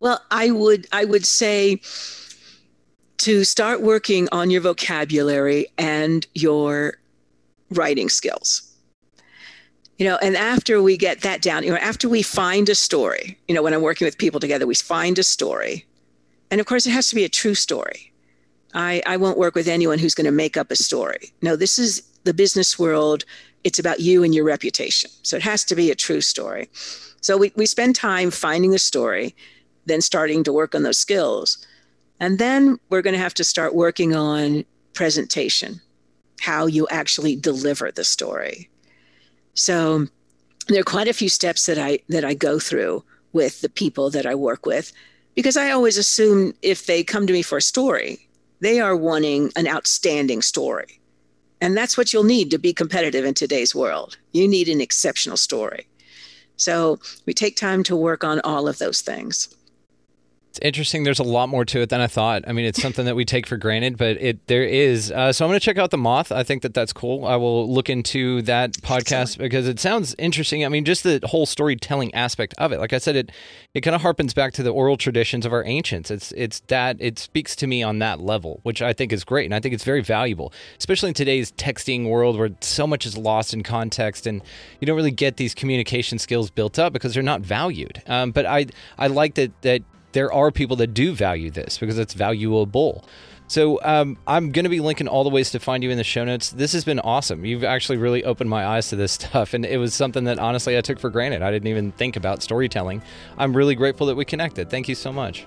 Well, 0.00 0.22
I 0.30 0.52
would 0.52 0.86
I 0.92 1.04
would 1.04 1.26
say 1.26 1.80
to 3.18 3.42
start 3.42 3.82
working 3.82 4.28
on 4.30 4.50
your 4.50 4.60
vocabulary 4.60 5.66
and 5.76 6.24
your 6.34 6.98
writing 7.70 8.08
skills. 8.08 8.67
You 9.98 10.06
know, 10.06 10.16
and 10.22 10.36
after 10.36 10.80
we 10.80 10.96
get 10.96 11.22
that 11.22 11.42
down, 11.42 11.64
you 11.64 11.70
know, 11.70 11.76
after 11.76 12.08
we 12.08 12.22
find 12.22 12.68
a 12.68 12.74
story, 12.74 13.36
you 13.48 13.54
know, 13.54 13.62
when 13.62 13.74
I'm 13.74 13.82
working 13.82 14.04
with 14.04 14.16
people 14.16 14.38
together, 14.38 14.66
we 14.66 14.76
find 14.76 15.18
a 15.18 15.24
story. 15.24 15.84
And 16.50 16.60
of 16.60 16.66
course, 16.66 16.86
it 16.86 16.90
has 16.90 17.08
to 17.08 17.16
be 17.16 17.24
a 17.24 17.28
true 17.28 17.54
story. 17.54 18.12
I, 18.74 19.02
I 19.06 19.16
won't 19.16 19.38
work 19.38 19.56
with 19.56 19.66
anyone 19.66 19.98
who's 19.98 20.14
going 20.14 20.26
to 20.26 20.30
make 20.30 20.56
up 20.56 20.70
a 20.70 20.76
story. 20.76 21.32
No, 21.42 21.56
this 21.56 21.78
is 21.78 22.02
the 22.24 22.32
business 22.32 22.78
world. 22.78 23.24
It's 23.64 23.80
about 23.80 23.98
you 23.98 24.22
and 24.22 24.34
your 24.34 24.44
reputation. 24.44 25.10
So 25.22 25.36
it 25.36 25.42
has 25.42 25.64
to 25.64 25.74
be 25.74 25.90
a 25.90 25.96
true 25.96 26.20
story. 26.20 26.68
So 27.20 27.36
we, 27.36 27.52
we 27.56 27.66
spend 27.66 27.96
time 27.96 28.30
finding 28.30 28.70
the 28.70 28.78
story, 28.78 29.34
then 29.86 30.00
starting 30.00 30.44
to 30.44 30.52
work 30.52 30.74
on 30.76 30.84
those 30.84 30.98
skills. 30.98 31.66
And 32.20 32.38
then 32.38 32.78
we're 32.88 33.02
going 33.02 33.14
to 33.14 33.20
have 33.20 33.34
to 33.34 33.44
start 33.44 33.74
working 33.74 34.14
on 34.14 34.64
presentation, 34.94 35.80
how 36.40 36.66
you 36.66 36.86
actually 36.90 37.34
deliver 37.34 37.90
the 37.90 38.04
story. 38.04 38.70
So 39.58 40.06
there 40.68 40.80
are 40.80 40.84
quite 40.84 41.08
a 41.08 41.12
few 41.12 41.28
steps 41.28 41.66
that 41.66 41.78
I 41.78 41.98
that 42.08 42.24
I 42.24 42.34
go 42.34 42.60
through 42.60 43.04
with 43.32 43.60
the 43.60 43.68
people 43.68 44.08
that 44.10 44.24
I 44.24 44.34
work 44.34 44.64
with 44.64 44.92
because 45.34 45.56
I 45.56 45.70
always 45.72 45.98
assume 45.98 46.54
if 46.62 46.86
they 46.86 47.02
come 47.02 47.26
to 47.26 47.32
me 47.32 47.42
for 47.42 47.58
a 47.58 47.62
story, 47.62 48.28
they 48.60 48.78
are 48.80 48.96
wanting 48.96 49.50
an 49.56 49.66
outstanding 49.66 50.42
story. 50.42 51.00
And 51.60 51.76
that's 51.76 51.96
what 51.98 52.12
you'll 52.12 52.22
need 52.22 52.52
to 52.52 52.58
be 52.58 52.72
competitive 52.72 53.24
in 53.24 53.34
today's 53.34 53.74
world. 53.74 54.16
You 54.32 54.46
need 54.46 54.68
an 54.68 54.80
exceptional 54.80 55.36
story. 55.36 55.88
So 56.56 57.00
we 57.26 57.34
take 57.34 57.56
time 57.56 57.82
to 57.84 57.96
work 57.96 58.22
on 58.22 58.40
all 58.44 58.68
of 58.68 58.78
those 58.78 59.00
things. 59.00 59.48
It's 60.58 60.66
interesting. 60.66 61.04
There's 61.04 61.20
a 61.20 61.24
lot 61.24 61.48
more 61.48 61.64
to 61.66 61.82
it 61.82 61.88
than 61.88 62.00
I 62.00 62.08
thought. 62.08 62.42
I 62.48 62.52
mean, 62.52 62.64
it's 62.64 62.82
something 62.82 63.04
that 63.04 63.14
we 63.14 63.24
take 63.24 63.46
for 63.46 63.56
granted, 63.56 63.96
but 63.96 64.20
it 64.20 64.44
there 64.48 64.64
is. 64.64 65.12
Uh, 65.12 65.32
so 65.32 65.44
I'm 65.44 65.50
going 65.50 65.60
to 65.60 65.64
check 65.64 65.78
out 65.78 65.92
the 65.92 65.98
moth. 65.98 66.32
I 66.32 66.42
think 66.42 66.62
that 66.62 66.74
that's 66.74 66.92
cool. 66.92 67.26
I 67.26 67.36
will 67.36 67.72
look 67.72 67.88
into 67.88 68.42
that 68.42 68.72
podcast 68.72 69.38
because 69.38 69.68
it 69.68 69.78
sounds 69.78 70.16
interesting. 70.18 70.64
I 70.64 70.68
mean, 70.68 70.84
just 70.84 71.04
the 71.04 71.20
whole 71.22 71.46
storytelling 71.46 72.12
aspect 72.12 72.54
of 72.58 72.72
it. 72.72 72.80
Like 72.80 72.92
I 72.92 72.98
said, 72.98 73.14
it 73.14 73.30
it 73.72 73.82
kind 73.82 73.94
of 73.94 74.02
harpens 74.02 74.34
back 74.34 74.52
to 74.54 74.64
the 74.64 74.70
oral 74.70 74.96
traditions 74.96 75.46
of 75.46 75.52
our 75.52 75.64
ancients. 75.64 76.10
It's 76.10 76.32
it's 76.32 76.58
that 76.66 76.96
it 76.98 77.20
speaks 77.20 77.54
to 77.54 77.68
me 77.68 77.84
on 77.84 78.00
that 78.00 78.18
level, 78.18 78.58
which 78.64 78.82
I 78.82 78.92
think 78.92 79.12
is 79.12 79.22
great, 79.22 79.44
and 79.44 79.54
I 79.54 79.60
think 79.60 79.74
it's 79.74 79.84
very 79.84 80.02
valuable, 80.02 80.52
especially 80.76 81.10
in 81.10 81.14
today's 81.14 81.52
texting 81.52 82.08
world 82.08 82.36
where 82.36 82.50
so 82.62 82.84
much 82.84 83.06
is 83.06 83.16
lost 83.16 83.54
in 83.54 83.62
context, 83.62 84.26
and 84.26 84.42
you 84.80 84.86
don't 84.86 84.96
really 84.96 85.12
get 85.12 85.36
these 85.36 85.54
communication 85.54 86.18
skills 86.18 86.50
built 86.50 86.80
up 86.80 86.92
because 86.92 87.14
they're 87.14 87.22
not 87.22 87.42
valued. 87.42 88.02
Um, 88.08 88.32
but 88.32 88.44
I 88.44 88.66
I 88.98 89.06
like 89.06 89.34
that 89.36 89.52
that 89.62 89.82
there 90.18 90.32
are 90.32 90.50
people 90.50 90.74
that 90.74 90.88
do 90.88 91.12
value 91.12 91.48
this 91.48 91.78
because 91.78 91.96
it's 91.96 92.12
valuable. 92.12 93.04
So 93.46 93.80
um, 93.84 94.18
I'm 94.26 94.50
going 94.50 94.64
to 94.64 94.68
be 94.68 94.80
linking 94.80 95.06
all 95.06 95.22
the 95.22 95.30
ways 95.30 95.52
to 95.52 95.60
find 95.60 95.84
you 95.84 95.90
in 95.90 95.96
the 95.96 96.02
show 96.02 96.24
notes. 96.24 96.50
This 96.50 96.72
has 96.72 96.84
been 96.84 96.98
awesome. 96.98 97.44
You've 97.44 97.62
actually 97.62 97.98
really 97.98 98.24
opened 98.24 98.50
my 98.50 98.66
eyes 98.66 98.88
to 98.88 98.96
this 98.96 99.12
stuff, 99.20 99.54
and 99.54 99.64
it 99.64 99.78
was 99.78 99.94
something 99.94 100.24
that 100.24 100.40
honestly 100.40 100.76
I 100.76 100.80
took 100.80 100.98
for 100.98 101.08
granted. 101.08 101.42
I 101.42 101.52
didn't 101.52 101.68
even 101.68 101.92
think 101.92 102.16
about 102.16 102.42
storytelling. 102.42 103.00
I'm 103.38 103.56
really 103.56 103.76
grateful 103.76 104.08
that 104.08 104.16
we 104.16 104.24
connected. 104.24 104.70
Thank 104.70 104.88
you 104.88 104.96
so 104.96 105.12
much. 105.12 105.46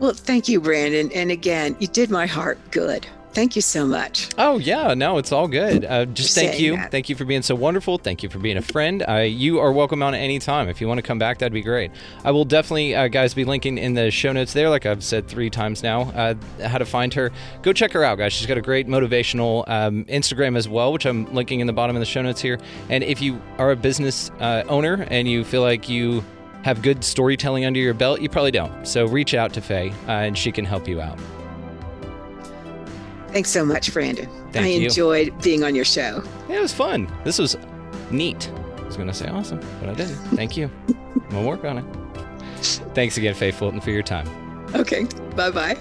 Well, 0.00 0.14
thank 0.14 0.48
you, 0.48 0.60
Brandon. 0.60 1.12
And 1.12 1.30
again, 1.30 1.76
you 1.78 1.86
did 1.86 2.10
my 2.10 2.26
heart 2.26 2.58
good. 2.72 3.06
Thank 3.38 3.54
you 3.54 3.62
so 3.62 3.86
much. 3.86 4.30
Oh 4.36 4.58
yeah, 4.58 4.94
no, 4.94 5.16
it's 5.18 5.30
all 5.30 5.46
good. 5.46 5.84
Uh, 5.84 6.06
just 6.06 6.34
For 6.34 6.40
thank 6.40 6.58
you, 6.58 6.74
that. 6.74 6.90
thank 6.90 7.08
you 7.08 7.14
for 7.14 7.24
being 7.24 7.42
so 7.42 7.54
wonderful. 7.54 7.96
Thank 7.96 8.24
you 8.24 8.28
for 8.28 8.40
being 8.40 8.56
a 8.56 8.62
friend. 8.62 9.04
Uh, 9.08 9.18
you 9.18 9.60
are 9.60 9.70
welcome 9.70 10.02
on 10.02 10.12
any 10.12 10.40
time. 10.40 10.68
If 10.68 10.80
you 10.80 10.88
want 10.88 10.98
to 10.98 11.02
come 11.02 11.20
back, 11.20 11.38
that'd 11.38 11.52
be 11.52 11.62
great. 11.62 11.92
I 12.24 12.32
will 12.32 12.44
definitely, 12.44 12.96
uh, 12.96 13.06
guys, 13.06 13.34
be 13.34 13.44
linking 13.44 13.78
in 13.78 13.94
the 13.94 14.10
show 14.10 14.32
notes 14.32 14.54
there, 14.54 14.68
like 14.68 14.86
I've 14.86 15.04
said 15.04 15.28
three 15.28 15.50
times 15.50 15.84
now, 15.84 16.10
uh, 16.16 16.34
how 16.66 16.78
to 16.78 16.84
find 16.84 17.14
her. 17.14 17.30
Go 17.62 17.72
check 17.72 17.92
her 17.92 18.02
out, 18.02 18.18
guys. 18.18 18.32
She's 18.32 18.48
got 18.48 18.58
a 18.58 18.60
great 18.60 18.88
motivational 18.88 19.62
um, 19.68 20.04
Instagram 20.06 20.56
as 20.56 20.68
well, 20.68 20.92
which 20.92 21.06
I'm 21.06 21.32
linking 21.32 21.60
in 21.60 21.68
the 21.68 21.72
bottom 21.72 21.94
of 21.94 22.00
the 22.00 22.06
show 22.06 22.22
notes 22.22 22.40
here. 22.40 22.58
And 22.88 23.04
if 23.04 23.22
you 23.22 23.40
are 23.58 23.70
a 23.70 23.76
business 23.76 24.32
uh, 24.40 24.64
owner 24.68 25.06
and 25.12 25.28
you 25.28 25.44
feel 25.44 25.62
like 25.62 25.88
you 25.88 26.24
have 26.64 26.82
good 26.82 27.04
storytelling 27.04 27.64
under 27.66 27.78
your 27.78 27.94
belt, 27.94 28.20
you 28.20 28.28
probably 28.28 28.50
don't. 28.50 28.84
So 28.84 29.06
reach 29.06 29.32
out 29.32 29.52
to 29.54 29.60
Faye, 29.60 29.90
uh, 30.08 30.26
and 30.26 30.36
she 30.36 30.50
can 30.50 30.64
help 30.64 30.88
you 30.88 31.00
out. 31.00 31.20
Thanks 33.32 33.50
so 33.50 33.64
much, 33.64 33.92
Brandon. 33.92 34.28
Thank 34.52 34.66
I 34.66 34.68
you. 34.70 34.86
enjoyed 34.86 35.42
being 35.42 35.64
on 35.64 35.74
your 35.74 35.84
show. 35.84 36.22
Yeah, 36.48 36.56
it 36.56 36.60
was 36.62 36.72
fun. 36.72 37.12
This 37.24 37.38
was 37.38 37.56
neat. 38.10 38.50
I 38.78 38.82
was 38.84 38.96
going 38.96 39.08
to 39.08 39.14
say 39.14 39.28
awesome, 39.28 39.60
but 39.80 39.90
I 39.90 39.94
didn't. 39.94 40.16
Thank 40.34 40.56
you. 40.56 40.70
I'm 40.88 41.20
going 41.30 41.42
to 41.42 41.48
work 41.48 41.64
on 41.64 41.78
it. 41.78 41.84
Thanks 42.94 43.16
again, 43.18 43.34
Faith 43.34 43.58
Fulton, 43.58 43.80
for 43.80 43.90
your 43.90 44.02
time. 44.02 44.28
Okay, 44.74 45.04
bye 45.36 45.50
bye. 45.50 45.76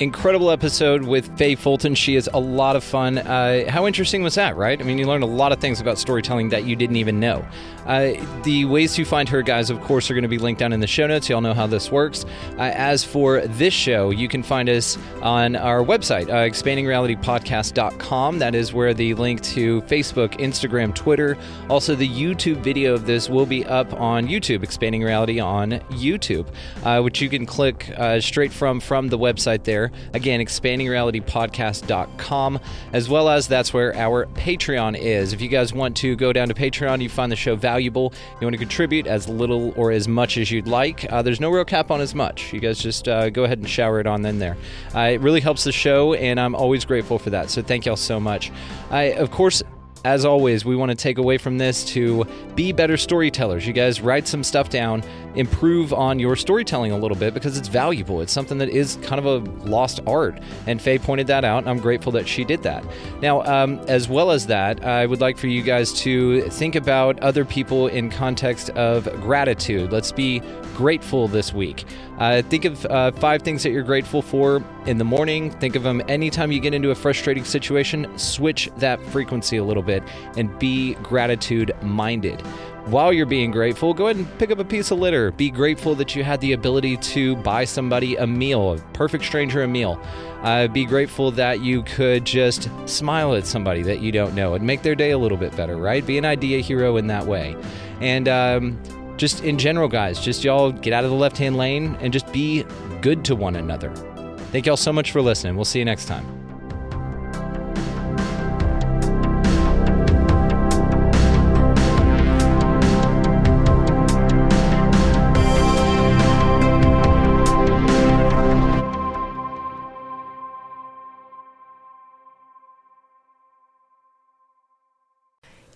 Incredible 0.00 0.50
episode 0.50 1.02
with 1.02 1.36
Faye 1.36 1.54
Fulton. 1.54 1.94
She 1.94 2.16
is 2.16 2.26
a 2.32 2.40
lot 2.40 2.74
of 2.74 2.82
fun. 2.82 3.18
Uh, 3.18 3.70
how 3.70 3.86
interesting 3.86 4.22
was 4.22 4.34
that, 4.36 4.56
right? 4.56 4.80
I 4.80 4.82
mean, 4.82 4.96
you 4.96 5.06
learned 5.06 5.24
a 5.24 5.26
lot 5.26 5.52
of 5.52 5.58
things 5.58 5.78
about 5.78 5.98
storytelling 5.98 6.48
that 6.48 6.64
you 6.64 6.74
didn't 6.74 6.96
even 6.96 7.20
know. 7.20 7.46
Uh, 7.84 8.12
the 8.44 8.64
ways 8.64 8.94
to 8.94 9.04
find 9.04 9.28
her, 9.28 9.42
guys, 9.42 9.68
of 9.68 9.78
course, 9.82 10.10
are 10.10 10.14
going 10.14 10.22
to 10.22 10.28
be 10.28 10.38
linked 10.38 10.58
down 10.58 10.72
in 10.72 10.80
the 10.80 10.86
show 10.86 11.06
notes. 11.06 11.28
Y'all 11.28 11.42
know 11.42 11.52
how 11.52 11.66
this 11.66 11.92
works. 11.92 12.24
Uh, 12.56 12.72
as 12.74 13.04
for 13.04 13.40
this 13.42 13.74
show, 13.74 14.08
you 14.08 14.26
can 14.26 14.42
find 14.42 14.70
us 14.70 14.96
on 15.20 15.54
our 15.54 15.80
website, 15.80 16.30
uh, 16.30 16.48
expandingrealitypodcast.com. 16.48 18.38
That 18.38 18.54
is 18.54 18.72
where 18.72 18.94
the 18.94 19.12
link 19.14 19.42
to 19.42 19.82
Facebook, 19.82 20.38
Instagram, 20.38 20.94
Twitter, 20.94 21.36
also 21.68 21.94
the 21.94 22.08
YouTube 22.08 22.62
video 22.62 22.94
of 22.94 23.04
this 23.04 23.28
will 23.28 23.46
be 23.46 23.66
up 23.66 23.92
on 24.00 24.28
YouTube, 24.28 24.62
Expanding 24.62 25.02
Reality 25.02 25.40
on 25.40 25.72
YouTube, 25.90 26.46
uh, 26.84 27.02
which 27.02 27.20
you 27.20 27.28
can 27.28 27.44
click 27.44 27.90
uh, 27.98 28.18
straight 28.18 28.52
from 28.52 28.80
from 28.80 29.08
the 29.08 29.18
website 29.18 29.64
Again, 30.14 30.40
expandingrealitypodcast.com, 30.40 32.60
as 32.92 33.08
well 33.08 33.28
as 33.28 33.48
that's 33.48 33.72
where 33.72 33.94
our 33.96 34.26
Patreon 34.26 34.98
is. 34.98 35.32
If 35.32 35.40
you 35.40 35.48
guys 35.48 35.72
want 35.72 35.96
to 35.98 36.16
go 36.16 36.32
down 36.32 36.48
to 36.48 36.54
Patreon, 36.54 37.02
you 37.02 37.08
find 37.08 37.30
the 37.30 37.36
show 37.36 37.56
valuable, 37.56 38.12
you 38.40 38.46
want 38.46 38.54
to 38.54 38.58
contribute 38.58 39.06
as 39.06 39.28
little 39.28 39.72
or 39.76 39.92
as 39.92 40.08
much 40.08 40.36
as 40.36 40.50
you'd 40.50 40.66
like. 40.66 41.10
Uh, 41.10 41.22
there's 41.22 41.40
no 41.40 41.50
real 41.50 41.64
cap 41.64 41.90
on 41.90 42.00
as 42.00 42.14
much. 42.14 42.52
You 42.52 42.60
guys 42.60 42.78
just 42.78 43.08
uh, 43.08 43.30
go 43.30 43.44
ahead 43.44 43.58
and 43.58 43.68
shower 43.68 44.00
it 44.00 44.06
on 44.06 44.24
in 44.26 44.38
there. 44.38 44.56
Uh, 44.94 45.00
it 45.00 45.20
really 45.20 45.40
helps 45.40 45.64
the 45.64 45.72
show, 45.72 46.14
and 46.14 46.38
I'm 46.38 46.54
always 46.54 46.84
grateful 46.84 47.18
for 47.18 47.30
that. 47.30 47.50
So 47.50 47.62
thank 47.62 47.86
y'all 47.86 47.96
so 47.96 48.20
much. 48.20 48.52
I, 48.90 49.12
of 49.12 49.30
course, 49.30 49.62
as 50.04 50.24
always, 50.24 50.64
we 50.64 50.76
want 50.76 50.90
to 50.90 50.94
take 50.94 51.18
away 51.18 51.36
from 51.38 51.58
this 51.58 51.84
to 51.84 52.24
be 52.54 52.72
better 52.72 52.96
storytellers. 52.96 53.66
You 53.66 53.72
guys 53.72 54.00
write 54.00 54.26
some 54.26 54.42
stuff 54.42 54.70
down, 54.70 55.02
improve 55.34 55.92
on 55.92 56.18
your 56.18 56.36
storytelling 56.36 56.92
a 56.92 56.96
little 56.96 57.16
bit 57.16 57.34
because 57.34 57.58
it's 57.58 57.68
valuable. 57.68 58.20
It's 58.20 58.32
something 58.32 58.58
that 58.58 58.70
is 58.70 58.96
kind 59.02 59.24
of 59.24 59.26
a 59.26 59.50
lost 59.68 60.00
art. 60.06 60.40
And 60.66 60.80
Faye 60.80 60.98
pointed 60.98 61.26
that 61.26 61.44
out, 61.44 61.58
and 61.58 61.68
I'm 61.68 61.80
grateful 61.80 62.12
that 62.12 62.26
she 62.26 62.44
did 62.44 62.62
that. 62.62 62.84
Now, 63.20 63.42
um, 63.42 63.78
as 63.88 64.08
well 64.08 64.30
as 64.30 64.46
that, 64.46 64.84
I 64.84 65.06
would 65.06 65.20
like 65.20 65.36
for 65.36 65.48
you 65.48 65.62
guys 65.62 65.92
to 66.00 66.48
think 66.48 66.76
about 66.76 67.20
other 67.20 67.44
people 67.44 67.88
in 67.88 68.10
context 68.10 68.70
of 68.70 69.04
gratitude. 69.20 69.92
Let's 69.92 70.12
be 70.12 70.40
grateful 70.74 71.28
this 71.28 71.52
week. 71.52 71.84
Uh, 72.20 72.42
think 72.42 72.66
of 72.66 72.84
uh, 72.86 73.10
five 73.12 73.40
things 73.40 73.62
that 73.62 73.70
you're 73.70 73.82
grateful 73.82 74.20
for 74.20 74.62
in 74.84 74.98
the 74.98 75.04
morning. 75.04 75.50
Think 75.52 75.74
of 75.74 75.82
them 75.82 76.02
anytime 76.06 76.52
you 76.52 76.60
get 76.60 76.74
into 76.74 76.90
a 76.90 76.94
frustrating 76.94 77.44
situation. 77.44 78.06
Switch 78.18 78.70
that 78.76 79.02
frequency 79.06 79.56
a 79.56 79.64
little 79.64 79.82
bit 79.82 80.02
and 80.36 80.56
be 80.58 80.94
gratitude 80.96 81.72
minded. 81.82 82.42
While 82.86 83.12
you're 83.12 83.26
being 83.26 83.50
grateful, 83.50 83.94
go 83.94 84.06
ahead 84.06 84.16
and 84.16 84.38
pick 84.38 84.50
up 84.50 84.58
a 84.58 84.64
piece 84.64 84.90
of 84.90 84.98
litter. 84.98 85.30
Be 85.32 85.50
grateful 85.50 85.94
that 85.94 86.14
you 86.14 86.24
had 86.24 86.40
the 86.40 86.52
ability 86.52 86.96
to 86.98 87.36
buy 87.36 87.64
somebody 87.64 88.16
a 88.16 88.26
meal, 88.26 88.72
a 88.72 88.78
perfect 88.92 89.24
stranger 89.24 89.62
a 89.62 89.68
meal. 89.68 90.00
Uh, 90.42 90.66
be 90.66 90.84
grateful 90.84 91.30
that 91.32 91.60
you 91.60 91.82
could 91.84 92.24
just 92.24 92.68
smile 92.86 93.34
at 93.34 93.46
somebody 93.46 93.82
that 93.82 94.00
you 94.00 94.12
don't 94.12 94.34
know 94.34 94.54
and 94.54 94.66
make 94.66 94.82
their 94.82 94.94
day 94.94 95.10
a 95.10 95.18
little 95.18 95.38
bit 95.38 95.54
better, 95.56 95.76
right? 95.76 96.04
Be 96.04 96.18
an 96.18 96.24
idea 96.24 96.60
hero 96.60 96.96
in 96.96 97.06
that 97.06 97.26
way. 97.26 97.56
And 98.00 98.28
um, 98.28 98.78
just 99.20 99.44
in 99.44 99.58
general, 99.58 99.86
guys, 99.86 100.18
just 100.18 100.42
y'all 100.42 100.72
get 100.72 100.94
out 100.94 101.04
of 101.04 101.10
the 101.10 101.16
left 101.16 101.36
hand 101.36 101.58
lane 101.58 101.94
and 102.00 102.10
just 102.10 102.32
be 102.32 102.64
good 103.02 103.22
to 103.26 103.36
one 103.36 103.54
another. 103.54 103.94
Thank 104.50 104.64
y'all 104.64 104.78
so 104.78 104.94
much 104.94 105.12
for 105.12 105.20
listening. 105.20 105.56
We'll 105.56 105.66
see 105.66 105.78
you 105.78 105.84
next 105.84 106.06
time. 106.06 106.39